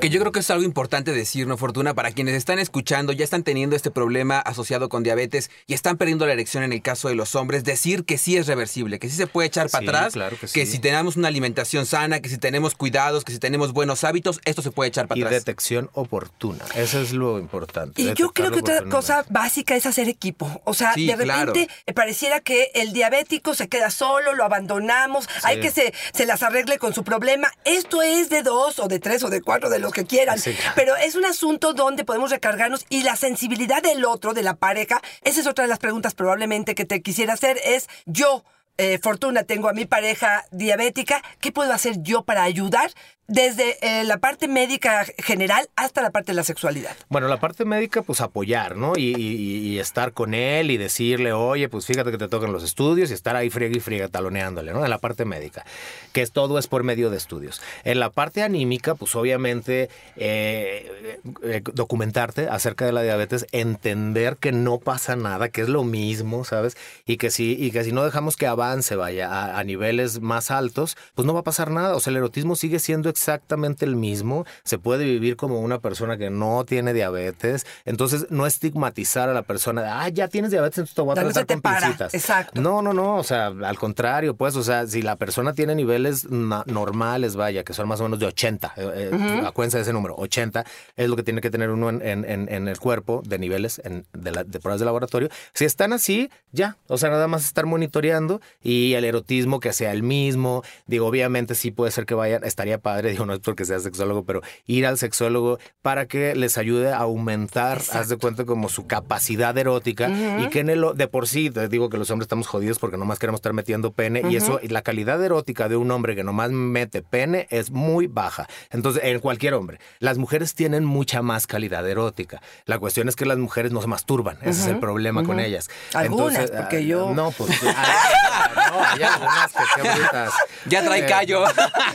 Que 0.00 0.10
yo 0.10 0.20
creo 0.20 0.32
que 0.32 0.40
es 0.40 0.50
algo 0.50 0.64
importante 0.64 1.12
decir, 1.12 1.46
¿no, 1.46 1.56
Fortuna? 1.56 1.94
Para 1.94 2.10
quienes 2.12 2.34
están 2.34 2.58
escuchando, 2.58 3.12
ya 3.12 3.24
están 3.24 3.42
teniendo 3.44 3.75
este 3.76 3.90
problema 3.90 4.38
asociado 4.38 4.88
con 4.88 5.02
diabetes 5.02 5.50
y 5.66 5.74
están 5.74 5.96
perdiendo 5.96 6.26
la 6.26 6.32
erección 6.32 6.62
en 6.62 6.72
el 6.72 6.82
caso 6.82 7.08
de 7.08 7.14
los 7.14 7.34
hombres, 7.34 7.64
decir 7.64 8.04
que 8.04 8.18
sí 8.18 8.36
es 8.36 8.46
reversible, 8.46 8.98
que 8.98 9.08
sí 9.08 9.16
se 9.16 9.26
puede 9.26 9.48
echar 9.48 9.68
para 9.70 9.82
Sí, 9.82 9.88
atrás, 9.88 10.12
claro 10.14 10.36
que 10.40 10.46
sí. 10.48 10.66
si 10.66 10.78
tenemos 10.78 11.16
una 11.16 11.28
alimentación 11.28 11.86
sana, 11.86 12.20
que 12.20 12.28
si 12.28 12.38
tenemos 12.38 12.74
cuidados, 12.74 13.24
que 13.24 13.32
si 13.32 13.38
tenemos 13.38 13.72
buenos 13.72 14.04
hábitos, 14.04 14.40
esto 14.44 14.62
se 14.62 14.70
puede 14.70 14.88
echar 14.88 15.06
para 15.08 15.18
Y 15.18 15.22
atrás. 15.22 15.44
detección 15.44 15.90
oportuna. 15.92 16.64
Eso 16.74 17.00
es 17.00 17.12
lo 17.12 17.38
importante. 17.38 18.00
Y 18.00 18.14
yo 18.14 18.32
creo 18.32 18.50
que 18.50 18.60
otra 18.60 18.82
cosa 18.88 19.24
básica 19.28 19.76
es 19.76 19.86
hacer 19.86 20.08
equipo. 20.08 20.60
O 20.64 20.74
sea, 20.74 20.94
Sí, 20.94 21.06
de 21.06 21.12
repente 21.16 21.66
claro. 21.66 21.82
eh, 21.86 21.92
pareciera 21.92 22.40
que 22.40 22.70
el 22.74 22.92
diabético 22.92 23.54
se 23.54 23.68
queda 23.68 23.90
solo, 23.90 24.34
lo 24.34 24.44
abandonamos, 24.44 25.28
hay 25.42 25.60
que 25.60 25.70
se, 25.70 25.92
se 26.12 26.24
las 26.26 26.42
arregle 26.42 26.78
con 26.78 26.94
su 26.94 27.04
problema. 27.04 27.50
Esto 27.64 28.02
es 28.02 28.28
de 28.30 28.42
dos 28.42 28.78
o 28.78 28.88
de 28.88 28.98
tres 28.98 29.22
o 29.24 29.30
de 29.30 29.42
cuatro, 29.42 29.68
de 29.70 29.78
los 29.78 29.92
que 29.92 30.04
quieran. 30.04 30.38
Claro. 30.40 30.58
Pero 30.74 30.96
es 30.96 31.14
un 31.16 31.24
asunto 31.24 31.72
donde 31.74 32.04
podemos 32.04 32.30
recargarnos 32.30 32.84
y 32.88 33.02
la 33.02 33.16
sensibilidad 33.16 33.65
del 33.66 34.04
otro, 34.04 34.32
de 34.34 34.42
la 34.42 34.54
pareja, 34.56 35.02
esa 35.22 35.40
es 35.40 35.46
otra 35.46 35.64
de 35.64 35.68
las 35.68 35.78
preguntas 35.78 36.14
probablemente 36.14 36.74
que 36.74 36.84
te 36.84 37.02
quisiera 37.02 37.34
hacer, 37.34 37.58
es 37.64 37.88
yo. 38.06 38.44
eh, 38.78 38.98
Fortuna, 39.02 39.42
tengo 39.42 39.68
a 39.68 39.72
mi 39.72 39.86
pareja 39.86 40.44
diabética, 40.50 41.22
¿qué 41.40 41.50
puedo 41.50 41.72
hacer 41.72 42.02
yo 42.02 42.24
para 42.24 42.42
ayudar 42.42 42.90
desde 43.28 43.76
eh, 43.82 44.04
la 44.04 44.18
parte 44.18 44.48
médica 44.48 45.04
general 45.18 45.68
hasta 45.76 46.02
la 46.02 46.10
parte 46.10 46.32
de 46.32 46.36
la 46.36 46.44
sexualidad? 46.44 46.94
Bueno, 47.08 47.28
la 47.28 47.38
parte 47.40 47.64
médica, 47.64 48.02
pues 48.02 48.20
apoyar, 48.20 48.76
¿no? 48.76 48.92
Y, 48.96 49.14
y- 49.16 49.56
y 49.66 49.78
estar 49.78 50.12
con 50.12 50.34
él 50.34 50.70
y 50.70 50.76
decirle, 50.76 51.32
oye, 51.32 51.68
pues 51.68 51.86
fíjate 51.86 52.10
que 52.10 52.18
te 52.18 52.28
tocan 52.28 52.52
los 52.52 52.62
estudios 52.62 53.10
y 53.10 53.14
estar 53.14 53.34
ahí 53.36 53.50
friega 53.50 53.76
y 53.76 53.80
friega 53.80 54.08
taloneándole, 54.08 54.72
¿no? 54.72 54.84
En 54.84 54.90
la 54.90 54.98
parte 54.98 55.24
médica, 55.24 55.64
que 56.12 56.22
es 56.22 56.32
todo 56.32 56.58
es 56.58 56.66
por 56.68 56.82
medio 56.84 57.10
de 57.10 57.16
estudios. 57.16 57.60
En 57.84 57.98
la 58.00 58.10
parte 58.10 58.42
anímica, 58.42 58.94
pues 58.94 59.14
obviamente 59.16 59.88
eh, 60.16 61.20
eh, 61.42 61.62
documentarte 61.74 62.48
acerca 62.48 62.86
de 62.86 62.92
la 62.92 63.02
diabetes, 63.02 63.46
entender 63.52 64.36
que 64.36 64.52
no 64.52 64.78
pasa 64.78 65.16
nada, 65.16 65.48
que 65.48 65.62
es 65.62 65.68
lo 65.68 65.84
mismo, 65.84 66.44
¿sabes? 66.44 66.76
Y 67.06 67.16
que 67.16 67.30
si, 67.30 67.52
y 67.52 67.70
que 67.70 67.84
si 67.84 67.92
no 67.92 68.04
dejamos 68.04 68.36
que 68.36 68.46
avance, 68.46 68.96
vaya, 68.96 69.28
a, 69.30 69.58
a 69.58 69.64
niveles 69.64 70.20
más 70.20 70.50
altos, 70.50 70.96
pues 71.14 71.26
no 71.26 71.34
va 71.34 71.40
a 71.40 71.44
pasar 71.44 71.70
nada. 71.70 71.94
O 71.96 72.00
sea, 72.00 72.10
el 72.10 72.16
erotismo 72.18 72.56
sigue 72.56 72.78
siendo 72.78 73.08
exactamente 73.16 73.84
el 73.86 73.96
mismo, 73.96 74.44
se 74.62 74.78
puede 74.78 75.04
vivir 75.04 75.36
como 75.36 75.60
una 75.60 75.78
persona 75.80 76.18
que 76.18 76.28
no 76.28 76.64
tiene 76.66 76.92
diabetes, 76.92 77.66
entonces 77.86 78.26
no 78.30 78.46
estigmatizar 78.46 79.28
a 79.30 79.32
la 79.34 79.42
persona, 79.42 79.82
de, 79.82 79.88
ah, 79.88 80.08
ya 80.10 80.28
tienes 80.28 80.50
diabetes, 80.50 80.78
entonces 80.78 80.94
te 80.94 81.00
voy 81.02 81.12
a 81.18 81.22
no 81.22 81.30
tratar 81.32 81.46
con 81.46 81.62
pincitas". 81.62 82.14
exacto. 82.14 82.60
No, 82.60 82.82
no, 82.82 82.92
no, 82.92 83.16
o 83.16 83.24
sea, 83.24 83.46
al 83.46 83.78
contrario, 83.78 84.36
pues, 84.36 84.54
o 84.56 84.62
sea, 84.62 84.86
si 84.86 85.00
la 85.00 85.16
persona 85.16 85.54
tiene 85.54 85.74
niveles 85.74 86.26
normales, 86.30 87.36
vaya, 87.36 87.64
que 87.64 87.72
son 87.72 87.88
más 87.88 88.00
o 88.00 88.04
menos 88.04 88.18
de 88.18 88.26
80, 88.26 88.72
eh, 88.76 89.10
eh, 89.12 89.42
acuérdense 89.46 89.78
de 89.78 89.82
ese 89.82 89.92
número, 89.92 90.14
80 90.16 90.64
es 90.96 91.08
lo 91.08 91.16
que 91.16 91.22
tiene 91.22 91.40
que 91.40 91.50
tener 91.50 91.70
uno 91.70 91.88
en, 91.88 92.02
en- 92.02 92.24
en- 92.24 92.52
en 92.52 92.68
el 92.68 92.78
cuerpo 92.78 93.22
de 93.26 93.38
niveles 93.38 93.80
de, 94.12 94.30
la- 94.32 94.44
de 94.44 94.60
pruebas 94.60 94.80
de 94.80 94.86
laboratorio. 94.86 95.28
Si 95.54 95.64
están 95.64 95.92
así, 95.92 96.30
ya, 96.52 96.76
o 96.88 96.98
sea, 96.98 97.10
nada 97.10 97.28
más 97.28 97.44
estar 97.44 97.66
monitoreando 97.66 98.40
y 98.62 98.94
el 98.94 99.04
erotismo 99.04 99.60
que 99.60 99.72
sea 99.72 99.92
el 99.92 100.02
mismo. 100.02 100.62
Digo, 100.86 101.06
obviamente 101.06 101.54
sí 101.54 101.70
puede 101.70 101.90
ser 101.90 102.06
que 102.06 102.14
vayan, 102.14 102.44
estaría 102.44 102.78
padre, 102.78 103.05
digo, 103.10 103.26
no 103.26 103.32
es 103.34 103.40
porque 103.40 103.64
sea 103.64 103.78
sexólogo, 103.80 104.24
pero 104.24 104.40
ir 104.66 104.86
al 104.86 104.98
sexólogo 104.98 105.58
para 105.82 106.06
que 106.06 106.34
les 106.34 106.58
ayude 106.58 106.92
a 106.92 106.98
aumentar, 106.98 107.82
haz 107.92 108.08
de 108.08 108.16
cuenta, 108.16 108.44
como 108.44 108.68
su 108.68 108.86
capacidad 108.86 109.56
erótica 109.56 110.08
y 110.40 110.48
que 110.48 110.60
en 110.60 110.70
el, 110.70 110.84
de 110.94 111.08
por 111.08 111.28
sí, 111.28 111.50
te 111.50 111.68
digo 111.68 111.88
que 111.90 111.98
los 111.98 112.10
hombres 112.10 112.24
estamos 112.26 112.46
jodidos 112.46 112.78
porque 112.78 112.96
nomás 112.96 113.18
queremos 113.18 113.38
estar 113.38 113.52
metiendo 113.52 113.92
pene 113.92 114.22
y 114.28 114.36
eso, 114.36 114.58
y 114.62 114.68
la 114.68 114.82
calidad 114.82 115.22
erótica 115.22 115.68
de 115.68 115.76
un 115.76 115.90
hombre 115.90 116.14
que 116.14 116.24
nomás 116.24 116.50
mete 116.50 117.02
pene 117.02 117.46
es 117.50 117.70
muy 117.70 118.06
baja. 118.06 118.48
Entonces, 118.70 119.02
en 119.04 119.18
cualquier 119.20 119.54
hombre, 119.54 119.78
las 119.98 120.18
mujeres 120.18 120.54
tienen 120.54 120.84
mucha 120.84 121.22
más 121.22 121.46
calidad 121.46 121.88
erótica. 121.88 122.40
La 122.64 122.78
cuestión 122.78 123.08
es 123.08 123.16
que 123.16 123.24
las 123.26 123.38
mujeres 123.38 123.72
no 123.72 123.80
se 123.80 123.86
masturban, 123.88 124.38
ese 124.42 124.60
es 124.62 124.66
el 124.66 124.78
problema 124.78 125.22
con 125.24 125.40
ellas. 125.40 125.68
Algunas, 125.94 126.50
porque 126.50 126.76
ah, 126.76 126.80
yo- 126.80 127.12
No, 127.14 127.30
pues, 127.30 127.50
hay, 127.62 127.66
no, 128.70 128.84
hay 128.84 129.02
algunas 129.02 129.52
que 129.52 129.62
qué 129.82 129.88
brutas. 129.90 130.32
Ya 130.66 130.82
trae 130.84 131.00
Eh, 131.00 131.06
callo. 131.06 131.44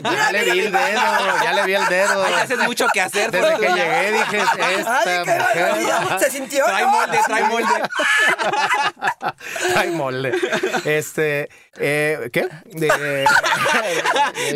Ya 0.04 0.32
le 0.32 0.44
vi 0.52 0.60
el 0.60 0.72
dedo, 0.72 1.02
ya 1.44 1.54
le 1.54 1.64
vi 1.66 1.74
el 1.74 1.86
dedo. 1.88 2.24
Ay, 2.24 2.34
haces 2.36 2.60
mucho 2.60 2.88
que 2.94 3.02
hacer. 3.02 3.32
Desde 3.32 3.48
que 3.48 3.52
Fortuna. 3.68 3.76
llegué 3.76 4.12
dije, 4.12 4.38
esta 4.38 4.66
Ay, 4.66 5.20
mujer... 5.20 6.20
Se 6.20 6.32
sintió. 6.32 6.66
Trae 6.66 6.86
molde, 6.86 7.20
trae 7.28 7.44
molde. 7.46 7.74
Ay, 9.76 9.90
molde. 9.92 10.34
Este, 10.86 11.50
eh, 11.78 12.30
¿qué? 12.32 12.48
De- 12.66 13.26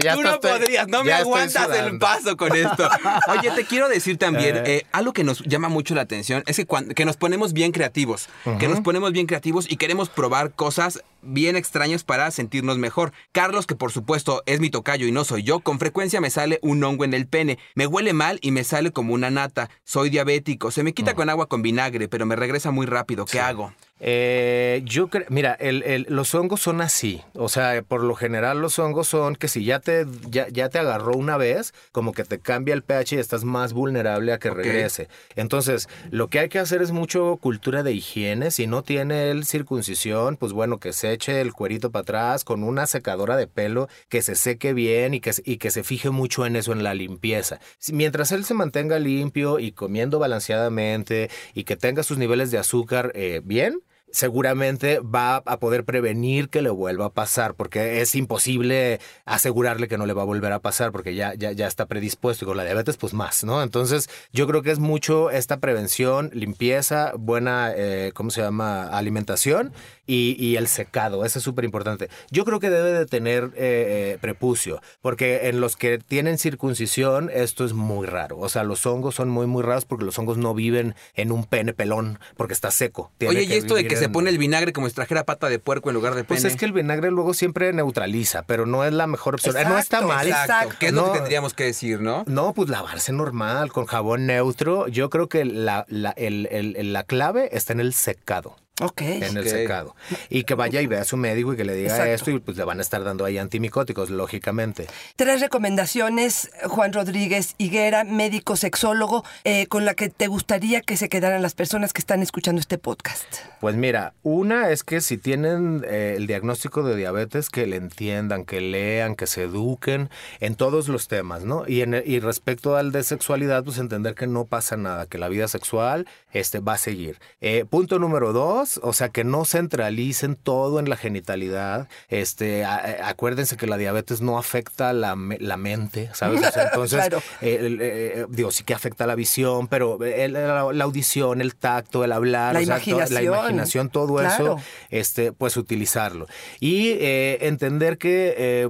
ya 0.01 0.15
Tú 0.15 0.21
no 0.23 0.33
estoy- 0.35 0.51
podrías, 0.51 0.87
no 0.87 1.03
me 1.03 1.13
aguantas 1.13 1.69
el 1.77 1.97
paso 1.99 2.35
con 2.37 2.55
esto. 2.55 2.89
Oye, 3.27 3.51
te 3.51 3.65
quiero 3.65 3.87
decir 3.89 4.17
también, 4.17 4.57
Eh. 4.57 4.63
eh, 4.65 4.85
algo 4.91 5.13
que 5.13 5.23
nos 5.23 5.39
llama 5.43 5.69
mucho 5.69 5.95
la 5.95 6.01
atención 6.01 6.43
es 6.47 6.55
que, 6.57 6.65
cuan- 6.65 6.93
que 6.93 7.05
nos 7.05 7.17
ponemos 7.17 7.53
bien 7.53 7.71
creativos, 7.71 8.27
que 8.59 8.67
nos 8.67 8.81
ponemos 8.81 9.11
bien 9.11 9.27
creativos 9.27 9.65
y 9.69 9.77
queremos 9.77 10.09
probar 10.09 10.51
cosas 10.51 11.01
bien 11.25 11.55
extrañas 11.55 12.03
para 12.03 12.29
sentirnos 12.31 12.77
mejor. 12.77 13.11
Carlos, 13.31 13.67
que 13.67 13.75
por 13.75 13.91
supuesto 13.91 14.43
es 14.45 14.59
mi 14.59 14.69
tocayo 14.69 15.07
y 15.07 15.11
no 15.11 15.23
soy 15.25 15.43
yo, 15.43 15.59
con 15.59 15.79
frecuencia 15.79 16.21
me 16.21 16.29
sale 16.29 16.59
un 16.61 16.83
hongo 16.83 17.03
en 17.05 17.13
el 17.13 17.27
pene, 17.27 17.57
me 17.75 17.87
huele 17.87 18.13
mal 18.13 18.39
y 18.41 18.51
me 18.51 18.63
sale 18.63 18.91
como 18.91 19.13
una 19.13 19.29
nata, 19.29 19.69
soy 19.83 20.09
diabético, 20.09 20.71
se 20.71 20.83
me 20.83 20.93
quita 20.93 21.13
Mm. 21.13 21.15
con 21.15 21.29
agua 21.29 21.47
con 21.47 21.61
vinagre, 21.61 22.07
pero 22.07 22.25
me 22.25 22.35
regresa 22.35 22.71
muy 22.71 22.85
rápido, 22.85 23.25
¿qué 23.25 23.39
hago? 23.39 23.73
Eh, 24.01 24.81
yo 24.83 25.07
creo, 25.07 25.25
mira, 25.29 25.53
el- 25.53 25.81
el- 25.83 26.05
los 26.09 26.35
hongos 26.35 26.61
son 26.61 26.81
así. 26.81 27.21
O 27.33 27.47
sea, 27.49 27.81
por 27.81 28.03
lo 28.03 28.13
general 28.13 28.59
los 28.61 28.77
hongos 28.77 29.07
son 29.07 29.35
que 29.35 29.47
si 29.47 29.63
ya 29.63 29.79
te, 29.79 30.05
ya, 30.29 30.47
ya 30.49 30.69
te 30.69 30.79
agarró 30.79 31.13
una 31.13 31.37
vez, 31.37 31.73
como 31.91 32.11
que 32.11 32.23
te 32.25 32.39
cambia 32.39 32.73
el 32.73 32.83
pH 32.83 33.15
y 33.15 33.19
estás 33.19 33.45
más 33.45 33.71
vulnerable 33.73 34.33
a 34.33 34.37
que 34.37 34.49
regrese. 34.49 35.07
Entonces, 35.35 35.87
lo 36.11 36.27
que 36.27 36.39
hay 36.39 36.49
que 36.49 36.59
hacer 36.59 36.81
es 36.81 36.91
mucho 36.91 37.37
cultura 37.41 37.83
de 37.83 37.93
higiene. 37.93 38.51
Si 38.51 38.67
no 38.67 38.83
tiene 38.83 39.31
el 39.31 39.45
circuncisión, 39.45 40.35
pues 40.37 40.51
bueno, 40.51 40.77
que 40.79 40.91
se 40.93 41.13
eche 41.13 41.39
el 41.39 41.53
cuerito 41.53 41.89
para 41.91 42.01
atrás 42.01 42.43
con 42.43 42.63
una 42.63 42.87
secadora 42.87 43.37
de 43.37 43.47
pelo, 43.47 43.87
que 44.09 44.21
se 44.21 44.35
seque 44.35 44.73
bien 44.73 45.13
y 45.13 45.19
que, 45.21 45.33
se- 45.33 45.41
y 45.45 45.57
que 45.57 45.71
se 45.71 45.83
fije 45.83 46.09
mucho 46.09 46.45
en 46.45 46.57
eso, 46.57 46.73
en 46.73 46.83
la 46.83 46.93
limpieza. 46.93 47.59
Mientras 47.91 48.31
él 48.33 48.43
se 48.45 48.53
mantenga 48.53 48.99
limpio 48.99 49.57
y 49.59 49.71
comiendo 49.71 50.19
balanceadamente 50.19 51.29
y 51.53 51.63
que 51.63 51.75
tenga 51.77 52.03
sus 52.03 52.17
niveles 52.17 52.51
de 52.51 52.57
azúcar 52.57 53.11
eh, 53.15 53.41
bien, 53.43 53.79
seguramente 54.15 54.99
va 54.99 55.43
a 55.45 55.59
poder 55.59 55.83
prevenir 55.83 56.47
que 56.47 56.61
le 56.61 56.69
vuelva 56.69 57.07
a 57.07 57.13
pasar, 57.13 57.53
porque 57.53 58.01
es 58.01 58.15
imposible 58.15 59.01
asegurarle 59.25 59.89
que 59.89 59.97
no 59.97 60.05
le 60.05 60.13
va 60.13 60.21
a 60.21 60.25
volver 60.25 60.53
a 60.53 60.59
pasar, 60.59 60.93
porque 60.93 61.15
ya, 61.15 61.33
ya, 61.33 61.51
ya 61.51 61.67
está 61.67 61.85
predispuesto 61.85 62.45
y 62.45 62.47
con 62.47 62.55
la 62.55 62.63
diabetes 62.63 62.95
pues 62.95 63.13
más, 63.13 63.43
¿no? 63.43 63.61
Entonces 63.61 64.09
yo 64.31 64.47
creo 64.47 64.61
que 64.61 64.71
es 64.71 64.79
mucho 64.79 65.31
esta 65.31 65.59
prevención, 65.59 66.31
limpieza, 66.33 67.11
buena, 67.17 67.73
eh, 67.75 68.11
¿cómo 68.13 68.29
se 68.29 68.41
llama? 68.41 68.87
Alimentación 68.87 69.73
y, 70.07 70.35
y 70.39 70.55
el 70.57 70.67
secado, 70.67 71.25
eso 71.25 71.39
es 71.39 71.45
súper 71.45 71.65
importante. 71.65 72.09
Yo 72.31 72.45
creo 72.45 72.59
que 72.59 72.69
debe 72.69 72.91
de 72.91 73.05
tener 73.05 73.45
eh, 73.55 74.13
eh, 74.13 74.17
prepucio, 74.21 74.81
porque 75.01 75.47
en 75.49 75.59
los 75.61 75.75
que 75.75 75.97
tienen 75.97 76.37
circuncisión 76.37 77.29
esto 77.33 77.65
es 77.65 77.73
muy 77.73 78.05
raro, 78.07 78.37
o 78.39 78.49
sea, 78.49 78.63
los 78.63 78.85
hongos 78.85 79.15
son 79.15 79.29
muy, 79.29 79.47
muy 79.47 79.63
raros 79.63 79.85
porque 79.85 80.05
los 80.05 80.17
hongos 80.19 80.37
no 80.37 80.53
viven 80.53 80.95
en 81.15 81.31
un 81.31 81.43
pene 81.45 81.73
pelón, 81.73 82.19
porque 82.37 82.53
está 82.53 82.71
seco. 82.71 83.11
Tiene 83.17 83.35
Oye, 83.35 83.43
y 83.43 83.53
esto 83.53 83.75
de 83.75 83.87
que 83.87 83.95
se 83.95 84.09
pone 84.09 84.29
el 84.29 84.37
vinagre 84.37 84.73
como 84.73 84.87
si 84.89 84.95
trajera 84.95 85.23
pata 85.25 85.49
de 85.49 85.59
puerco 85.59 85.89
en 85.89 85.95
lugar 85.95 86.13
de 86.15 86.23
pene. 86.23 86.27
Pues 86.39 86.43
es 86.43 86.55
que 86.55 86.65
el 86.65 86.73
vinagre 86.73 87.11
luego 87.11 87.33
siempre 87.33 87.71
neutraliza, 87.73 88.43
pero 88.43 88.65
no 88.65 88.83
es 88.83 88.93
la 88.93 89.07
mejor 89.07 89.35
opción. 89.35 89.55
Eh, 89.57 89.65
no 89.65 89.77
está 89.77 90.01
mal. 90.01 90.27
Exacto. 90.27 90.75
¿Qué 90.79 90.87
es 90.87 90.93
lo 90.93 91.01
No, 91.07 91.11
que 91.13 91.19
tendríamos 91.19 91.53
que 91.53 91.63
decir, 91.65 92.01
no? 92.01 92.23
No, 92.27 92.53
pues 92.53 92.69
lavarse 92.69 93.11
normal, 93.11 93.71
con 93.71 93.85
jabón 93.85 94.25
neutro. 94.25 94.87
Yo 94.87 95.09
creo 95.09 95.29
que 95.29 95.45
la, 95.45 95.85
la, 95.87 96.11
el- 96.11 96.47
el- 96.51 96.93
la 96.93 97.03
clave 97.03 97.49
está 97.51 97.73
en 97.73 97.79
el 97.79 97.93
secado. 97.93 98.55
Ok. 98.81 99.01
En 99.03 99.37
el 99.37 99.47
secado. 99.47 99.95
Y 100.29 100.43
que 100.43 100.53
vaya 100.53 100.81
y 100.81 100.87
vea 100.87 101.01
a 101.01 101.05
su 101.05 101.15
médico 101.15 101.53
y 101.53 101.57
que 101.57 101.63
le 101.63 101.73
diga 101.75 101.91
Exacto. 101.91 102.11
esto 102.13 102.31
y 102.31 102.39
pues 102.39 102.57
le 102.57 102.63
van 102.65 102.79
a 102.79 102.81
estar 102.81 103.03
dando 103.03 103.23
ahí 103.23 103.37
antimicóticos, 103.37 104.09
lógicamente. 104.09 104.87
Tres 105.15 105.39
recomendaciones, 105.39 106.49
Juan 106.65 106.91
Rodríguez 106.93 107.55
Higuera, 107.57 108.03
médico 108.03 108.55
sexólogo, 108.55 109.23
eh, 109.43 109.67
con 109.67 109.85
la 109.85 109.93
que 109.93 110.09
te 110.09 110.27
gustaría 110.27 110.81
que 110.81 110.97
se 110.97 111.09
quedaran 111.09 111.41
las 111.41 111.53
personas 111.53 111.93
que 111.93 111.99
están 111.99 112.21
escuchando 112.21 112.59
este 112.59 112.77
podcast. 112.77 113.23
Pues 113.61 113.75
mira, 113.75 114.13
una 114.23 114.69
es 114.69 114.83
que 114.83 114.99
si 115.01 115.17
tienen 115.17 115.85
eh, 115.87 116.15
el 116.17 116.27
diagnóstico 116.27 116.83
de 116.83 116.95
diabetes, 116.95 117.49
que 117.49 117.67
le 117.67 117.77
entiendan, 117.77 118.45
que 118.45 118.61
lean, 118.61 119.15
que 119.15 119.27
se 119.27 119.43
eduquen 119.43 120.09
en 120.39 120.55
todos 120.55 120.87
los 120.89 121.07
temas, 121.07 121.43
¿no? 121.45 121.63
Y, 121.67 121.81
en 121.81 121.93
el- 121.95 122.07
y 122.09 122.19
respecto 122.19 122.75
al 122.75 122.91
de 122.91 123.03
sexualidad, 123.03 123.63
pues 123.63 123.77
entender 123.77 124.15
que 124.15 124.27
no 124.27 124.45
pasa 124.45 124.75
nada, 124.77 125.05
que 125.07 125.17
la 125.17 125.29
vida 125.29 125.47
sexual 125.47 126.07
este, 126.35 126.59
va 126.59 126.73
a 126.73 126.77
seguir. 126.77 127.17
Eh, 127.39 127.63
punto 127.69 127.97
número 127.97 128.33
dos, 128.33 128.79
o 128.83 128.91
sea, 128.91 129.07
que 129.09 129.23
no 129.23 129.45
centralicen 129.45 130.35
todo 130.35 130.79
en 130.79 130.89
la 130.89 130.97
genitalidad. 130.97 131.87
Este, 132.09 132.65
a- 132.65 133.07
acuérdense 133.09 133.55
que 133.57 133.67
la 133.67 133.77
diabetes 133.77 134.21
no 134.21 134.37
afecta 134.37 134.91
la, 134.93 135.15
la 135.39 135.57
mente, 135.57 136.09
¿sabes? 136.13 136.45
O 136.45 136.51
sea, 136.51 136.63
entonces, 136.73 136.99
Claro. 136.99 137.19
eh, 137.41 137.57
el- 137.61 137.79
eh, 137.81 138.25
digo, 138.29 138.51
sí 138.51 138.63
que 138.65 138.73
afecta 138.73 139.07
la 139.07 139.15
visión, 139.15 139.67
pero 139.67 139.97
el- 140.03 140.33
la, 140.33 140.71
la 140.73 140.83
audición, 140.83 141.39
el 141.41 141.55
tacto, 141.55 142.03
el 142.03 142.11
hablar, 142.11 142.53
La 142.53 142.59
o 142.59 142.63
sea, 142.65 142.79
to- 142.79 143.13
la 143.13 143.21
imaginación. 143.23 143.89
todo 143.89 144.15
Claro. 144.17 144.33
eso, 144.57 144.57
este, 144.89 145.31
pues 145.31 145.55
utilizarlo. 145.57 146.27
Y 146.59 146.89
eh, 146.99 147.37
entender 147.47 147.97
que, 147.97 148.35
eh, 148.37 148.69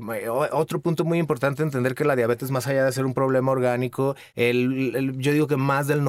otro 0.51 0.79
punto 0.81 1.03
muy 1.03 1.17
importante, 1.17 1.63
entender 1.63 1.95
que 1.95 2.05
la 2.05 2.15
diabetes, 2.15 2.51
más 2.51 2.67
allá 2.67 2.85
de 2.85 2.91
ser 2.91 3.05
un 3.05 3.13
problema 3.15 3.51
orgánico, 3.51 4.15
el, 4.35 4.95
el- 4.95 5.17
yo 5.17 5.31
digo 5.33 5.47
que 5.47 5.57
más 5.57 5.87
del 5.87 6.03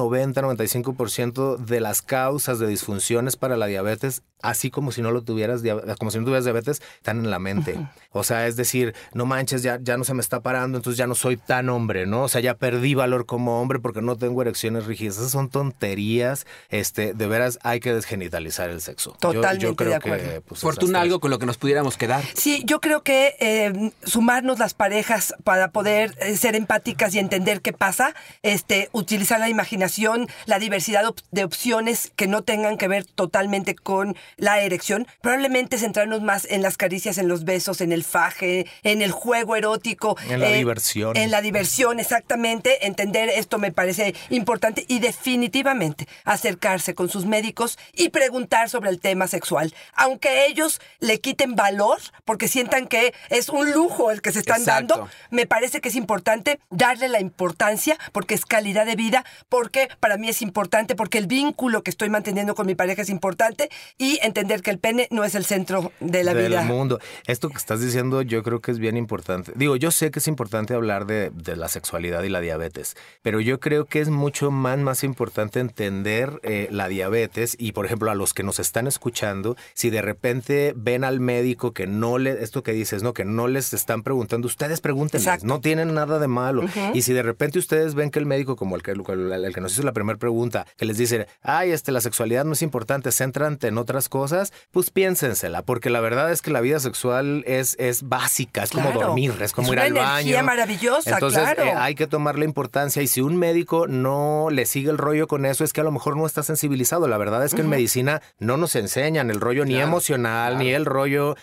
90-95% 1.55 1.57
de 1.57 1.79
las 1.79 2.01
causas 2.01 2.59
de 2.59 2.67
disfunciones 2.67 3.35
para 3.35 3.57
la 3.57 3.67
diabetes, 3.67 4.23
así 4.41 4.69
como 4.69 4.91
si 4.91 5.01
no 5.01 5.11
lo 5.11 5.21
tuvieras, 5.23 5.61
como 5.97 6.11
si 6.11 6.19
no 6.19 6.23
tuvieras 6.25 6.43
diabetes, 6.45 6.81
están 6.97 7.19
en 7.19 7.29
la 7.31 7.39
mente. 7.39 7.77
O 8.11 8.23
sea, 8.23 8.47
es 8.47 8.55
decir, 8.55 8.93
no 9.13 9.25
manches, 9.25 9.63
ya, 9.63 9.79
ya 9.81 9.97
no 9.97 10.03
se 10.03 10.13
me 10.13 10.21
está 10.21 10.41
parando, 10.41 10.77
entonces 10.77 10.97
ya 10.97 11.07
no 11.07 11.15
soy 11.15 11.37
tan 11.37 11.69
hombre, 11.69 12.05
¿no? 12.05 12.23
O 12.23 12.29
sea, 12.29 12.41
ya 12.41 12.55
perdí 12.55 12.95
valor 12.95 13.25
como 13.25 13.61
hombre 13.61 13.79
porque 13.79 14.01
no 14.01 14.15
tengo 14.15 14.41
erecciones 14.41 14.85
rígidas. 14.85 15.17
Esas 15.17 15.31
son 15.31 15.49
tonterías. 15.49 16.45
Este, 16.69 17.13
de 17.13 17.27
veras 17.27 17.59
hay 17.63 17.79
que 17.79 17.93
desgenitalizar 17.93 18.69
el 18.69 18.81
sexo. 18.81 19.15
Yo- 19.21 19.33
yo, 19.33 19.41
Totalmente 19.41 19.75
creo 19.75 19.89
de 19.89 19.95
acuerdo. 19.95 20.23
que 20.33 20.41
pues, 20.41 20.61
Fortuna, 20.61 21.01
algo 21.01 21.19
con 21.19 21.29
lo 21.31 21.39
que 21.39 21.45
nos 21.45 21.57
pudiéramos 21.57 21.97
quedar. 21.97 22.23
Sí, 22.35 22.63
yo 22.65 22.79
creo 22.79 23.03
que 23.03 23.35
eh, 23.39 23.91
sumarnos 24.03 24.59
las 24.59 24.73
parejas 24.73 25.35
para 25.43 25.71
poder 25.71 26.15
eh, 26.21 26.35
ser 26.37 26.55
empáticas 26.55 27.13
y 27.15 27.19
entender 27.19 27.61
qué 27.61 27.73
pasa, 27.73 28.13
este, 28.43 28.89
utilizar 28.91 29.39
la 29.39 29.49
imaginación, 29.49 30.27
la 30.45 30.59
diversidad 30.59 31.03
de 31.31 31.43
opciones 31.43 32.11
que 32.15 32.27
no 32.27 32.41
tengan 32.43 32.77
que 32.77 32.87
ver 32.87 33.05
totalmente 33.05 33.75
con 33.75 34.15
la 34.35 34.59
erección, 34.61 35.07
probablemente 35.21 35.77
centrarnos 35.77 36.21
más 36.21 36.45
en 36.49 36.61
las 36.61 36.77
caricias, 36.77 37.17
en 37.17 37.27
los 37.27 37.45
besos, 37.45 37.81
en 37.81 37.91
el 37.91 38.03
faje, 38.03 38.65
en 38.83 39.01
el 39.01 39.11
juego 39.11 39.55
erótico, 39.55 40.17
En 40.29 40.39
la 40.41 40.49
diversión. 40.49 41.15
en 41.15 41.31
la 41.31 41.41
diversión, 41.41 41.99
exactamente. 41.99 42.85
Entender 42.87 43.29
esto 43.29 43.57
me 43.57 43.71
parece 43.71 44.13
importante 44.29 44.85
y 44.87 44.99
definitivamente 44.99 46.07
acercarse 46.25 46.93
con 46.93 47.09
sus 47.09 47.25
médicos 47.25 47.77
y 47.93 48.09
preguntar 48.09 48.69
sobre 48.69 48.89
el 48.89 48.99
tema 48.99 49.27
sexual. 49.27 49.73
Aunque 49.93 50.45
ellos 50.47 50.81
le 50.99 51.19
quiten 51.19 51.55
valor 51.55 51.99
porque 52.25 52.47
sientan 52.47 52.87
que 52.87 53.13
es 53.29 53.49
un 53.49 53.71
lujo 53.71 54.11
el 54.11 54.21
que 54.21 54.31
se 54.31 54.39
están 54.39 54.61
Exacto. 54.61 54.95
dando, 54.95 55.09
me 55.29 55.45
parece 55.45 55.81
que 55.81 55.89
es 55.89 55.95
importante 55.95 56.59
darle 56.69 57.07
la 57.07 57.19
importancia 57.19 57.97
porque 58.11 58.33
es 58.33 58.45
calidad 58.45 58.85
de 58.85 58.95
vida, 58.95 59.25
porque 59.49 59.89
para 59.99 60.17
mí 60.17 60.29
es 60.29 60.41
importante, 60.41 60.95
porque 60.95 61.17
el 61.17 61.27
vínculo 61.27 61.83
que 61.83 61.89
estoy 61.91 62.09
manteniendo 62.09 62.55
con 62.55 62.65
mi 62.67 62.75
pareja 62.75 63.01
es 63.01 63.09
importante 63.09 63.69
y 63.97 64.16
y 64.21 64.25
entender 64.25 64.61
que 64.61 64.71
el 64.71 64.79
pene 64.79 65.07
no 65.11 65.23
es 65.23 65.35
el 65.35 65.45
centro 65.45 65.91
de 65.99 66.23
la 66.23 66.33
del 66.33 66.49
vida. 66.49 66.63
mundo. 66.63 66.99
Esto 67.25 67.49
que 67.49 67.57
estás 67.57 67.81
diciendo 67.81 68.21
yo 68.21 68.43
creo 68.43 68.61
que 68.61 68.71
es 68.71 68.79
bien 68.79 68.97
importante. 68.97 69.51
Digo, 69.55 69.75
yo 69.75 69.91
sé 69.91 70.11
que 70.11 70.19
es 70.19 70.27
importante 70.27 70.73
hablar 70.73 71.05
de, 71.05 71.29
de 71.31 71.55
la 71.55 71.67
sexualidad 71.67 72.23
y 72.23 72.29
la 72.29 72.39
diabetes, 72.41 72.95
pero 73.21 73.39
yo 73.39 73.59
creo 73.59 73.85
que 73.85 73.99
es 74.01 74.09
mucho 74.09 74.51
más, 74.51 74.77
más 74.79 75.03
importante 75.03 75.59
entender 75.59 76.39
eh, 76.43 76.67
la 76.71 76.87
diabetes 76.87 77.55
y, 77.59 77.71
por 77.71 77.85
ejemplo, 77.85 78.11
a 78.11 78.15
los 78.15 78.33
que 78.33 78.43
nos 78.43 78.59
están 78.59 78.87
escuchando, 78.87 79.55
si 79.73 79.89
de 79.89 80.01
repente 80.01 80.73
ven 80.75 81.03
al 81.03 81.19
médico 81.19 81.73
que 81.73 81.87
no 81.87 82.17
le, 82.17 82.43
esto 82.43 82.63
que 82.63 82.73
dices, 82.73 83.03
¿no? 83.03 83.13
Que 83.13 83.25
no 83.25 83.47
les 83.47 83.73
están 83.73 84.03
preguntando, 84.03 84.47
ustedes 84.47 84.81
pregúntenles, 84.81 85.25
Exacto. 85.27 85.47
no 85.47 85.59
tienen 85.61 85.93
nada 85.93 86.19
de 86.19 86.27
malo. 86.27 86.63
Y 86.93 87.01
si 87.03 87.13
de 87.13 87.23
repente 87.23 87.59
ustedes 87.59 87.95
ven 87.95 88.09
que 88.11 88.19
el 88.19 88.25
médico, 88.25 88.55
como 88.55 88.75
el 88.75 88.83
que, 88.83 88.91
el, 88.91 89.01
el 89.31 89.53
que 89.53 89.61
nos 89.61 89.73
hizo 89.73 89.83
la 89.83 89.93
primera 89.93 90.17
pregunta, 90.19 90.65
que 90.77 90.85
les 90.85 90.97
dice, 90.97 91.27
ay, 91.41 91.71
este, 91.71 91.91
la 91.91 92.01
sexualidad 92.01 92.45
no 92.45 92.53
es 92.53 92.61
importante, 92.61 93.11
céntrate 93.11 93.67
en 93.67 93.77
otras 93.77 94.06
cosas, 94.09 94.53
pues 94.71 94.89
piénsensela, 94.91 95.61
porque 95.63 95.89
la 95.89 95.99
verdad 95.99 96.31
es 96.31 96.41
que 96.41 96.51
la 96.51 96.61
vida 96.61 96.79
sexual 96.79 97.43
es, 97.47 97.75
es 97.79 98.03
básica, 98.07 98.63
es 98.63 98.71
como 98.71 98.91
Claro. 98.91 99.07
dormir, 99.07 99.33
es 99.41 99.51
como 99.53 99.67
Es 99.67 99.73
ir 99.73 99.79
al 99.79 99.93
baño. 99.93 100.11
energía 100.13 100.43
maravillosa, 100.43 101.11
Entonces 101.13 101.41
claro. 101.41 101.63
eh, 101.63 101.73
hay 101.75 101.95
que 101.95 102.07
tomarle 102.07 102.45
importancia 102.45 103.01
y 103.01 103.07
si 103.07 103.21
un 103.21 103.37
médico 103.37 103.87
no 103.87 104.47
le 104.51 104.65
sigue 104.65 104.89
el 104.89 104.97
rollo 104.97 105.27
con 105.27 105.45
eso, 105.45 105.63
es 105.63 105.73
que 105.73 105.81
a 105.81 105.83
lo 105.83 105.91
mejor 105.91 106.15
no 106.17 106.25
está 106.25 106.43
sensibilizado. 106.43 107.07
La 107.07 107.17
verdad 107.17 107.43
es 107.43 107.53
que 107.53 107.61
en 107.61 107.69
medicina 107.69 108.21
no 108.39 108.57
nos 108.57 108.75
enseñan 108.75 109.29
el 109.29 109.39
rollo 109.41 109.65
ni 109.65 109.75
emocional, 109.77 110.57
ni 110.57 110.69
el 110.71 110.85
rollo 110.85 111.35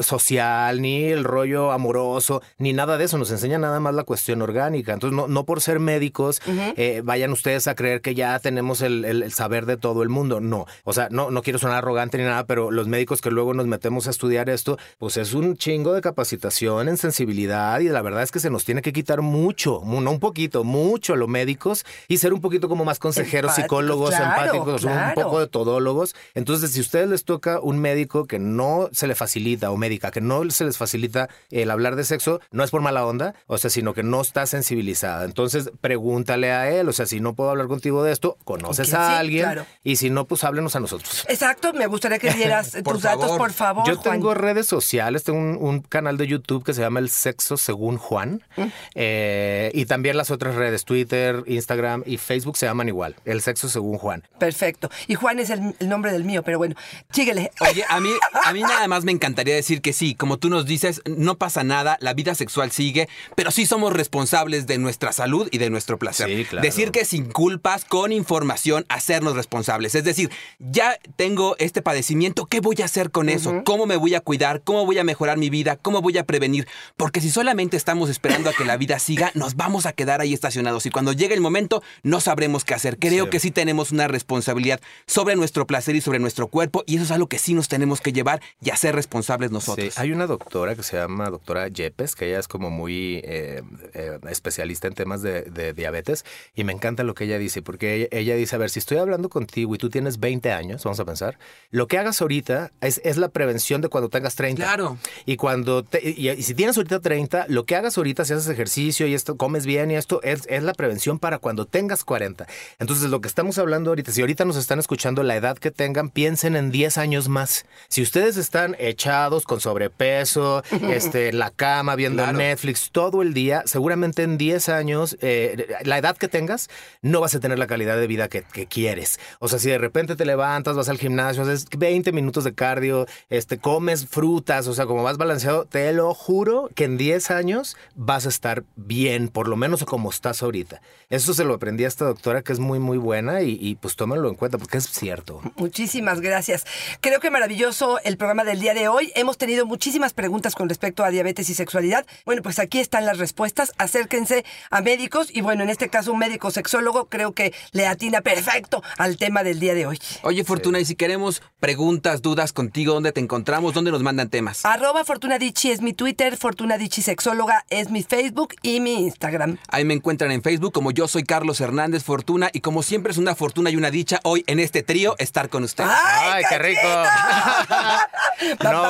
social, 0.00 0.80
ni 0.80 1.04
el 1.04 1.24
rollo 1.24 1.72
amoroso, 1.72 2.42
ni 2.58 2.72
nada 2.72 2.98
de 2.98 3.04
eso. 3.04 3.18
Nos 3.18 3.30
enseña 3.30 3.58
nada 3.58 3.80
más 3.80 3.94
la 3.94 4.04
cuestión 4.04 4.42
orgánica. 4.42 4.92
Entonces, 4.92 5.16
no, 5.16 5.28
no 5.28 5.44
por 5.44 5.60
ser 5.60 5.80
médicos, 5.80 6.40
eh, 6.76 7.02
vayan 7.04 7.32
ustedes 7.32 7.66
a 7.68 7.74
creer 7.74 8.00
que 8.00 8.14
ya 8.14 8.38
tenemos 8.38 8.82
el, 8.82 9.04
el- 9.04 9.22
el 9.22 9.32
saber 9.32 9.66
de 9.66 9.76
todo 9.76 10.02
el 10.02 10.08
mundo. 10.08 10.40
No. 10.40 10.66
O 10.84 10.92
sea, 10.92 11.08
no, 11.10 11.30
no 11.30 11.42
quiero 11.42 11.58
sonar 11.58 11.78
arrogante 11.78 12.11
ni 12.18 12.24
nada, 12.24 12.44
pero 12.46 12.70
los 12.70 12.88
médicos 12.88 13.20
que 13.20 13.30
luego 13.30 13.54
nos 13.54 13.66
metemos 13.66 14.06
a 14.06 14.10
estudiar 14.10 14.48
esto, 14.50 14.78
pues 14.98 15.16
es 15.16 15.34
un 15.34 15.56
chingo 15.56 15.92
de 15.94 16.00
capacitación 16.00 16.88
en 16.88 16.96
sensibilidad 16.96 17.80
y 17.80 17.88
la 17.88 18.02
verdad 18.02 18.22
es 18.22 18.30
que 18.30 18.40
se 18.40 18.50
nos 18.50 18.64
tiene 18.64 18.82
que 18.82 18.92
quitar 18.92 19.22
mucho, 19.22 19.80
mu- 19.80 20.00
no 20.00 20.10
un 20.10 20.20
poquito, 20.20 20.64
mucho 20.64 21.14
a 21.14 21.16
los 21.16 21.28
médicos 21.28 21.84
y 22.08 22.18
ser 22.18 22.32
un 22.32 22.40
poquito 22.40 22.68
como 22.68 22.84
más 22.84 22.98
consejeros, 22.98 23.54
psicólogos, 23.54 24.10
claro, 24.10 24.24
empáticos, 24.54 24.84
un 24.84 25.14
poco 25.14 25.40
de 25.40 25.46
todólogos. 25.48 26.14
Entonces, 26.34 26.72
si 26.72 26.78
a 26.78 26.82
ustedes 26.82 27.08
les 27.08 27.24
toca 27.24 27.60
un 27.60 27.78
médico 27.78 28.26
que 28.26 28.38
no 28.38 28.88
se 28.92 29.06
le 29.06 29.14
facilita 29.14 29.70
o 29.70 29.76
médica 29.76 30.10
que 30.10 30.20
no 30.20 30.48
se 30.50 30.64
les 30.64 30.76
facilita 30.78 31.28
el 31.50 31.70
hablar 31.70 31.96
de 31.96 32.04
sexo, 32.04 32.40
no 32.50 32.64
es 32.64 32.70
por 32.70 32.80
mala 32.82 33.04
onda, 33.06 33.34
o 33.46 33.58
sea, 33.58 33.70
sino 33.70 33.94
que 33.94 34.02
no 34.02 34.20
está 34.20 34.46
sensibilizada. 34.46 35.24
Entonces, 35.24 35.70
pregúntale 35.80 36.52
a 36.52 36.70
él, 36.70 36.88
o 36.88 36.92
sea, 36.92 37.06
si 37.06 37.20
no 37.20 37.34
puedo 37.34 37.50
hablar 37.50 37.66
contigo 37.68 38.02
de 38.04 38.12
esto, 38.12 38.36
conoces 38.44 38.92
a 38.94 39.08
Sí, 39.08 39.14
alguien 39.14 39.44
claro. 39.44 39.66
y 39.84 39.96
si 39.96 40.10
no, 40.10 40.24
pues 40.26 40.44
háblenos 40.44 40.74
a 40.76 40.80
nosotros. 40.80 41.24
Exacto, 41.28 41.72
me 41.72 41.86
gustaría 42.02 42.18
que 42.18 42.36
dieras 42.36 42.76
Por 42.84 42.94
tus 42.94 43.02
datos, 43.02 43.36
por 43.38 43.52
favor. 43.52 43.86
Yo 43.86 43.96
Juan. 43.96 44.14
tengo 44.14 44.34
redes 44.34 44.66
sociales, 44.66 45.24
tengo 45.24 45.38
un, 45.38 45.56
un 45.60 45.80
canal 45.80 46.16
de 46.16 46.26
YouTube 46.26 46.64
que 46.64 46.74
se 46.74 46.80
llama 46.80 47.00
El 47.00 47.10
Sexo 47.10 47.56
Según 47.56 47.96
Juan. 47.96 48.42
Mm. 48.56 48.62
Eh, 48.94 49.70
y 49.74 49.86
también 49.86 50.16
las 50.16 50.30
otras 50.30 50.54
redes, 50.56 50.84
Twitter, 50.84 51.44
Instagram 51.46 52.02
y 52.06 52.18
Facebook 52.18 52.56
se 52.56 52.66
llaman 52.66 52.88
igual, 52.88 53.14
El 53.24 53.40
Sexo 53.40 53.68
Según 53.68 53.98
Juan. 53.98 54.26
Perfecto. 54.38 54.90
Y 55.06 55.14
Juan 55.14 55.38
es 55.38 55.50
el, 55.50 55.74
el 55.78 55.88
nombre 55.88 56.12
del 56.12 56.24
mío, 56.24 56.42
pero 56.42 56.58
bueno, 56.58 56.74
síguele. 57.12 57.52
Oye, 57.60 57.84
a 57.88 58.00
mí, 58.00 58.10
a 58.44 58.52
mí 58.52 58.60
nada 58.62 58.88
más 58.88 59.04
me 59.04 59.12
encantaría 59.12 59.54
decir 59.54 59.80
que 59.80 59.92
sí, 59.92 60.14
como 60.14 60.38
tú 60.38 60.48
nos 60.48 60.66
dices, 60.66 61.02
no 61.06 61.38
pasa 61.38 61.62
nada, 61.62 61.98
la 62.00 62.14
vida 62.14 62.34
sexual 62.34 62.72
sigue, 62.72 63.08
pero 63.36 63.50
sí 63.50 63.66
somos 63.66 63.92
responsables 63.92 64.66
de 64.66 64.78
nuestra 64.78 65.12
salud 65.12 65.48
y 65.52 65.58
de 65.58 65.70
nuestro 65.70 65.98
placer. 65.98 66.28
Sí, 66.28 66.44
claro. 66.44 66.62
Decir 66.62 66.90
que 66.90 67.04
sin 67.04 67.30
culpas, 67.30 67.84
con 67.84 68.12
información, 68.12 68.84
hacernos 68.88 69.36
responsables. 69.36 69.94
Es 69.94 70.04
decir, 70.04 70.30
ya 70.58 70.98
tengo 71.16 71.56
este 71.58 71.82
padecimiento, 71.92 72.46
¿qué 72.46 72.60
voy 72.60 72.76
a 72.80 72.86
hacer 72.86 73.10
con 73.10 73.28
eso? 73.28 73.60
¿Cómo 73.66 73.84
me 73.84 73.96
voy 73.96 74.14
a 74.14 74.20
cuidar? 74.20 74.62
¿Cómo 74.62 74.86
voy 74.86 74.96
a 74.98 75.04
mejorar 75.04 75.36
mi 75.36 75.50
vida? 75.50 75.76
¿Cómo 75.76 76.00
voy 76.00 76.16
a 76.16 76.24
prevenir? 76.24 76.66
Porque 76.96 77.20
si 77.20 77.30
solamente 77.30 77.76
estamos 77.76 78.08
esperando 78.08 78.48
a 78.48 78.54
que 78.54 78.64
la 78.64 78.78
vida 78.78 78.98
siga, 78.98 79.30
nos 79.34 79.56
vamos 79.56 79.84
a 79.84 79.92
quedar 79.92 80.22
ahí 80.22 80.32
estacionados 80.32 80.86
y 80.86 80.90
cuando 80.90 81.12
llegue 81.12 81.34
el 81.34 81.42
momento 81.42 81.82
no 82.02 82.20
sabremos 82.20 82.64
qué 82.64 82.72
hacer. 82.72 82.98
Creo 82.98 83.24
Sí. 83.24 83.30
que 83.30 83.40
sí 83.40 83.50
tenemos 83.50 83.92
una 83.92 84.08
responsabilidad 84.08 84.80
sobre 85.06 85.36
nuestro 85.36 85.66
placer 85.66 85.94
y 85.94 86.00
sobre 86.00 86.18
nuestro 86.18 86.46
cuerpo 86.48 86.82
y 86.86 86.94
eso 86.96 87.04
es 87.04 87.10
algo 87.10 87.26
que 87.26 87.38
sí 87.38 87.52
nos 87.52 87.68
tenemos 87.68 88.00
que 88.00 88.14
llevar 88.14 88.40
y 88.62 88.70
hacer 88.70 88.94
responsables 88.94 89.50
nosotros. 89.50 89.92
Sí, 89.92 90.00
hay 90.00 90.12
una 90.12 90.26
doctora 90.26 90.74
que 90.74 90.82
se 90.82 90.96
llama 90.96 91.28
doctora 91.28 91.68
Yepes, 91.68 92.14
que 92.14 92.28
ella 92.28 92.38
es 92.38 92.48
como 92.48 92.70
muy 92.70 93.20
eh, 93.24 93.60
eh, 93.92 94.18
especialista 94.30 94.88
en 94.88 94.94
temas 94.94 95.20
de, 95.20 95.42
de 95.42 95.74
diabetes 95.74 96.24
y 96.54 96.64
me 96.64 96.72
encanta 96.72 97.02
lo 97.02 97.12
que 97.14 97.24
ella 97.24 97.36
dice, 97.36 97.60
porque 97.60 97.94
ella, 97.96 98.08
ella 98.12 98.34
dice, 98.34 98.56
a 98.56 98.58
ver, 98.58 98.70
si 98.70 98.78
estoy 98.78 98.96
hablando 98.96 99.28
contigo 99.28 99.74
y 99.74 99.78
tú 99.78 99.90
tienes 99.90 100.18
20 100.20 100.52
años, 100.52 100.82
vamos 100.84 100.98
a 101.00 101.04
pensar, 101.04 101.38
lo 101.70 101.81
que 101.86 101.98
hagas 101.98 102.20
ahorita 102.22 102.72
es, 102.80 103.00
es 103.04 103.16
la 103.16 103.28
prevención 103.28 103.80
de 103.80 103.88
cuando 103.88 104.08
tengas 104.08 104.34
30. 104.34 104.62
Claro. 104.62 104.98
Y 105.26 105.36
cuando 105.36 105.82
te- 105.84 106.00
y, 106.10 106.28
y 106.30 106.42
si 106.42 106.54
tienes 106.54 106.76
ahorita 106.76 107.00
30, 107.00 107.46
lo 107.48 107.64
que 107.64 107.76
hagas 107.76 107.96
ahorita, 107.98 108.24
si 108.24 108.32
haces 108.34 108.48
ejercicio 108.48 109.06
y 109.06 109.14
esto, 109.14 109.36
comes 109.36 109.66
bien 109.66 109.90
y 109.90 109.96
esto, 109.96 110.20
es, 110.22 110.42
es 110.48 110.62
la 110.62 110.72
prevención 110.74 111.18
para 111.18 111.38
cuando 111.38 111.66
tengas 111.66 112.04
40. 112.04 112.46
Entonces, 112.78 113.10
lo 113.10 113.20
que 113.20 113.28
estamos 113.28 113.58
hablando 113.58 113.90
ahorita, 113.90 114.12
si 114.12 114.20
ahorita 114.20 114.44
nos 114.44 114.56
están 114.56 114.78
escuchando 114.78 115.22
la 115.22 115.36
edad 115.36 115.58
que 115.58 115.70
tengan, 115.70 116.10
piensen 116.10 116.56
en 116.56 116.70
10 116.70 116.98
años 116.98 117.28
más. 117.28 117.64
Si 117.88 118.02
ustedes 118.02 118.36
están 118.36 118.76
echados 118.78 119.44
con 119.44 119.60
sobrepeso, 119.60 120.62
este, 120.90 121.28
en 121.28 121.38
la 121.38 121.50
cama, 121.50 121.94
viendo 121.96 122.22
Claro. 122.22 122.38
Netflix 122.38 122.90
todo 122.92 123.22
el 123.22 123.34
día, 123.34 123.62
seguramente 123.66 124.22
en 124.22 124.38
10 124.38 124.68
años, 124.68 125.16
eh, 125.20 125.66
la 125.84 125.98
edad 125.98 126.16
que 126.16 126.28
tengas, 126.28 126.68
no 127.02 127.20
vas 127.20 127.34
a 127.34 127.40
tener 127.40 127.58
la 127.58 127.66
calidad 127.66 127.96
de 127.96 128.06
vida 128.06 128.28
que, 128.28 128.42
que 128.42 128.66
quieres. 128.66 129.18
O 129.38 129.48
sea, 129.48 129.58
si 129.58 129.70
de 129.70 129.78
repente 129.78 130.14
te 130.16 130.24
levantas, 130.24 130.76
vas 130.76 130.88
al 130.88 130.98
gimnasio, 130.98 131.42
haces 131.42 131.66
20 131.76 132.12
minutos 132.12 132.44
de 132.44 132.54
cardio, 132.54 133.06
este, 133.30 133.58
comes 133.58 134.06
frutas, 134.06 134.66
o 134.66 134.74
sea, 134.74 134.86
como 134.86 135.02
vas 135.02 135.18
balanceado, 135.18 135.64
te 135.64 135.92
lo 135.92 136.14
juro 136.14 136.70
que 136.74 136.84
en 136.84 136.96
10 136.96 137.30
años 137.30 137.76
vas 137.94 138.26
a 138.26 138.28
estar 138.28 138.64
bien, 138.76 139.28
por 139.28 139.48
lo 139.48 139.56
menos 139.56 139.84
como 139.84 140.10
estás 140.10 140.42
ahorita. 140.42 140.80
Eso 141.08 141.34
se 141.34 141.44
lo 141.44 141.54
aprendí 141.54 141.84
a 141.84 141.88
esta 141.88 142.04
doctora 142.04 142.42
que 142.42 142.52
es 142.52 142.58
muy, 142.58 142.78
muy 142.78 142.98
buena 142.98 143.42
y, 143.42 143.58
y, 143.60 143.74
pues 143.74 143.96
tómenlo 143.96 144.28
en 144.28 144.34
cuenta 144.34 144.58
porque 144.58 144.78
es 144.78 144.88
cierto. 144.88 145.40
Muchísimas 145.56 146.20
gracias. 146.20 146.64
Creo 147.00 147.20
que 147.20 147.30
maravilloso 147.30 147.98
el 148.04 148.16
programa 148.16 148.44
del 148.44 148.60
día 148.60 148.74
de 148.74 148.88
hoy. 148.88 149.12
Hemos 149.14 149.36
tenido 149.36 149.66
muchísimas 149.66 150.14
preguntas 150.14 150.54
con 150.54 150.68
respecto 150.68 151.04
a 151.04 151.10
diabetes 151.10 151.50
y 151.50 151.54
sexualidad. 151.54 152.06
Bueno, 152.24 152.42
pues 152.42 152.58
aquí 152.58 152.78
están 152.78 153.04
las 153.04 153.18
respuestas. 153.18 153.72
Acérquense 153.78 154.44
a 154.70 154.80
médicos 154.80 155.28
y 155.32 155.40
bueno, 155.42 155.62
en 155.62 155.70
este 155.70 155.88
caso 155.88 156.12
un 156.12 156.18
médico 156.18 156.50
sexólogo 156.50 157.06
creo 157.06 157.32
que 157.32 157.52
le 157.72 157.86
atina 157.86 158.22
perfecto 158.22 158.82
al 158.96 159.16
tema 159.16 159.42
del 159.42 159.60
día 159.60 159.74
de 159.74 159.86
hoy. 159.86 159.98
Oye, 160.22 160.44
Fortuna, 160.44 160.80
y 160.80 160.84
si 160.84 160.94
queremos 160.94 161.42
preguntas, 161.62 162.22
dudas 162.22 162.52
contigo, 162.52 162.92
¿dónde 162.92 163.12
te 163.12 163.20
encontramos? 163.20 163.72
¿Dónde 163.72 163.92
nos 163.92 164.02
mandan 164.02 164.28
temas? 164.28 164.66
Arroba 164.66 165.04
Fortuna 165.04 165.38
Dicci 165.38 165.70
es 165.70 165.80
mi 165.80 165.92
Twitter, 165.92 166.36
Fortuna 166.36 166.76
Dicci 166.76 167.02
Sexóloga 167.02 167.64
es 167.70 167.88
mi 167.88 168.02
Facebook 168.02 168.56
y 168.62 168.80
mi 168.80 168.94
Instagram. 168.94 169.58
Ahí 169.68 169.84
me 169.84 169.94
encuentran 169.94 170.32
en 170.32 170.42
Facebook 170.42 170.72
como 170.72 170.90
yo 170.90 171.06
soy 171.06 171.22
Carlos 171.22 171.60
Hernández 171.60 172.02
Fortuna 172.02 172.50
y 172.52 172.62
como 172.62 172.82
siempre 172.82 173.12
es 173.12 173.18
una 173.18 173.36
fortuna 173.36 173.70
y 173.70 173.76
una 173.76 173.92
dicha 173.92 174.18
hoy 174.24 174.42
en 174.48 174.58
este 174.58 174.82
trío 174.82 175.14
estar 175.18 175.48
con 175.50 175.62
ustedes. 175.62 175.92
¡Ay, 175.94 176.42
qué 176.48 176.58
rico! 176.58 176.80
no, 178.64 178.84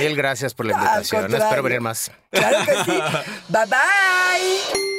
mil 0.00 0.16
gracias 0.16 0.52
por 0.52 0.66
la 0.66 0.72
invitación. 0.72 1.32
Espero 1.32 1.62
venir 1.62 1.80
más. 1.80 2.10
Claro 2.32 2.58
que 2.66 2.72
sí. 2.90 2.98
bye 3.48 3.66
bye. 3.66 4.95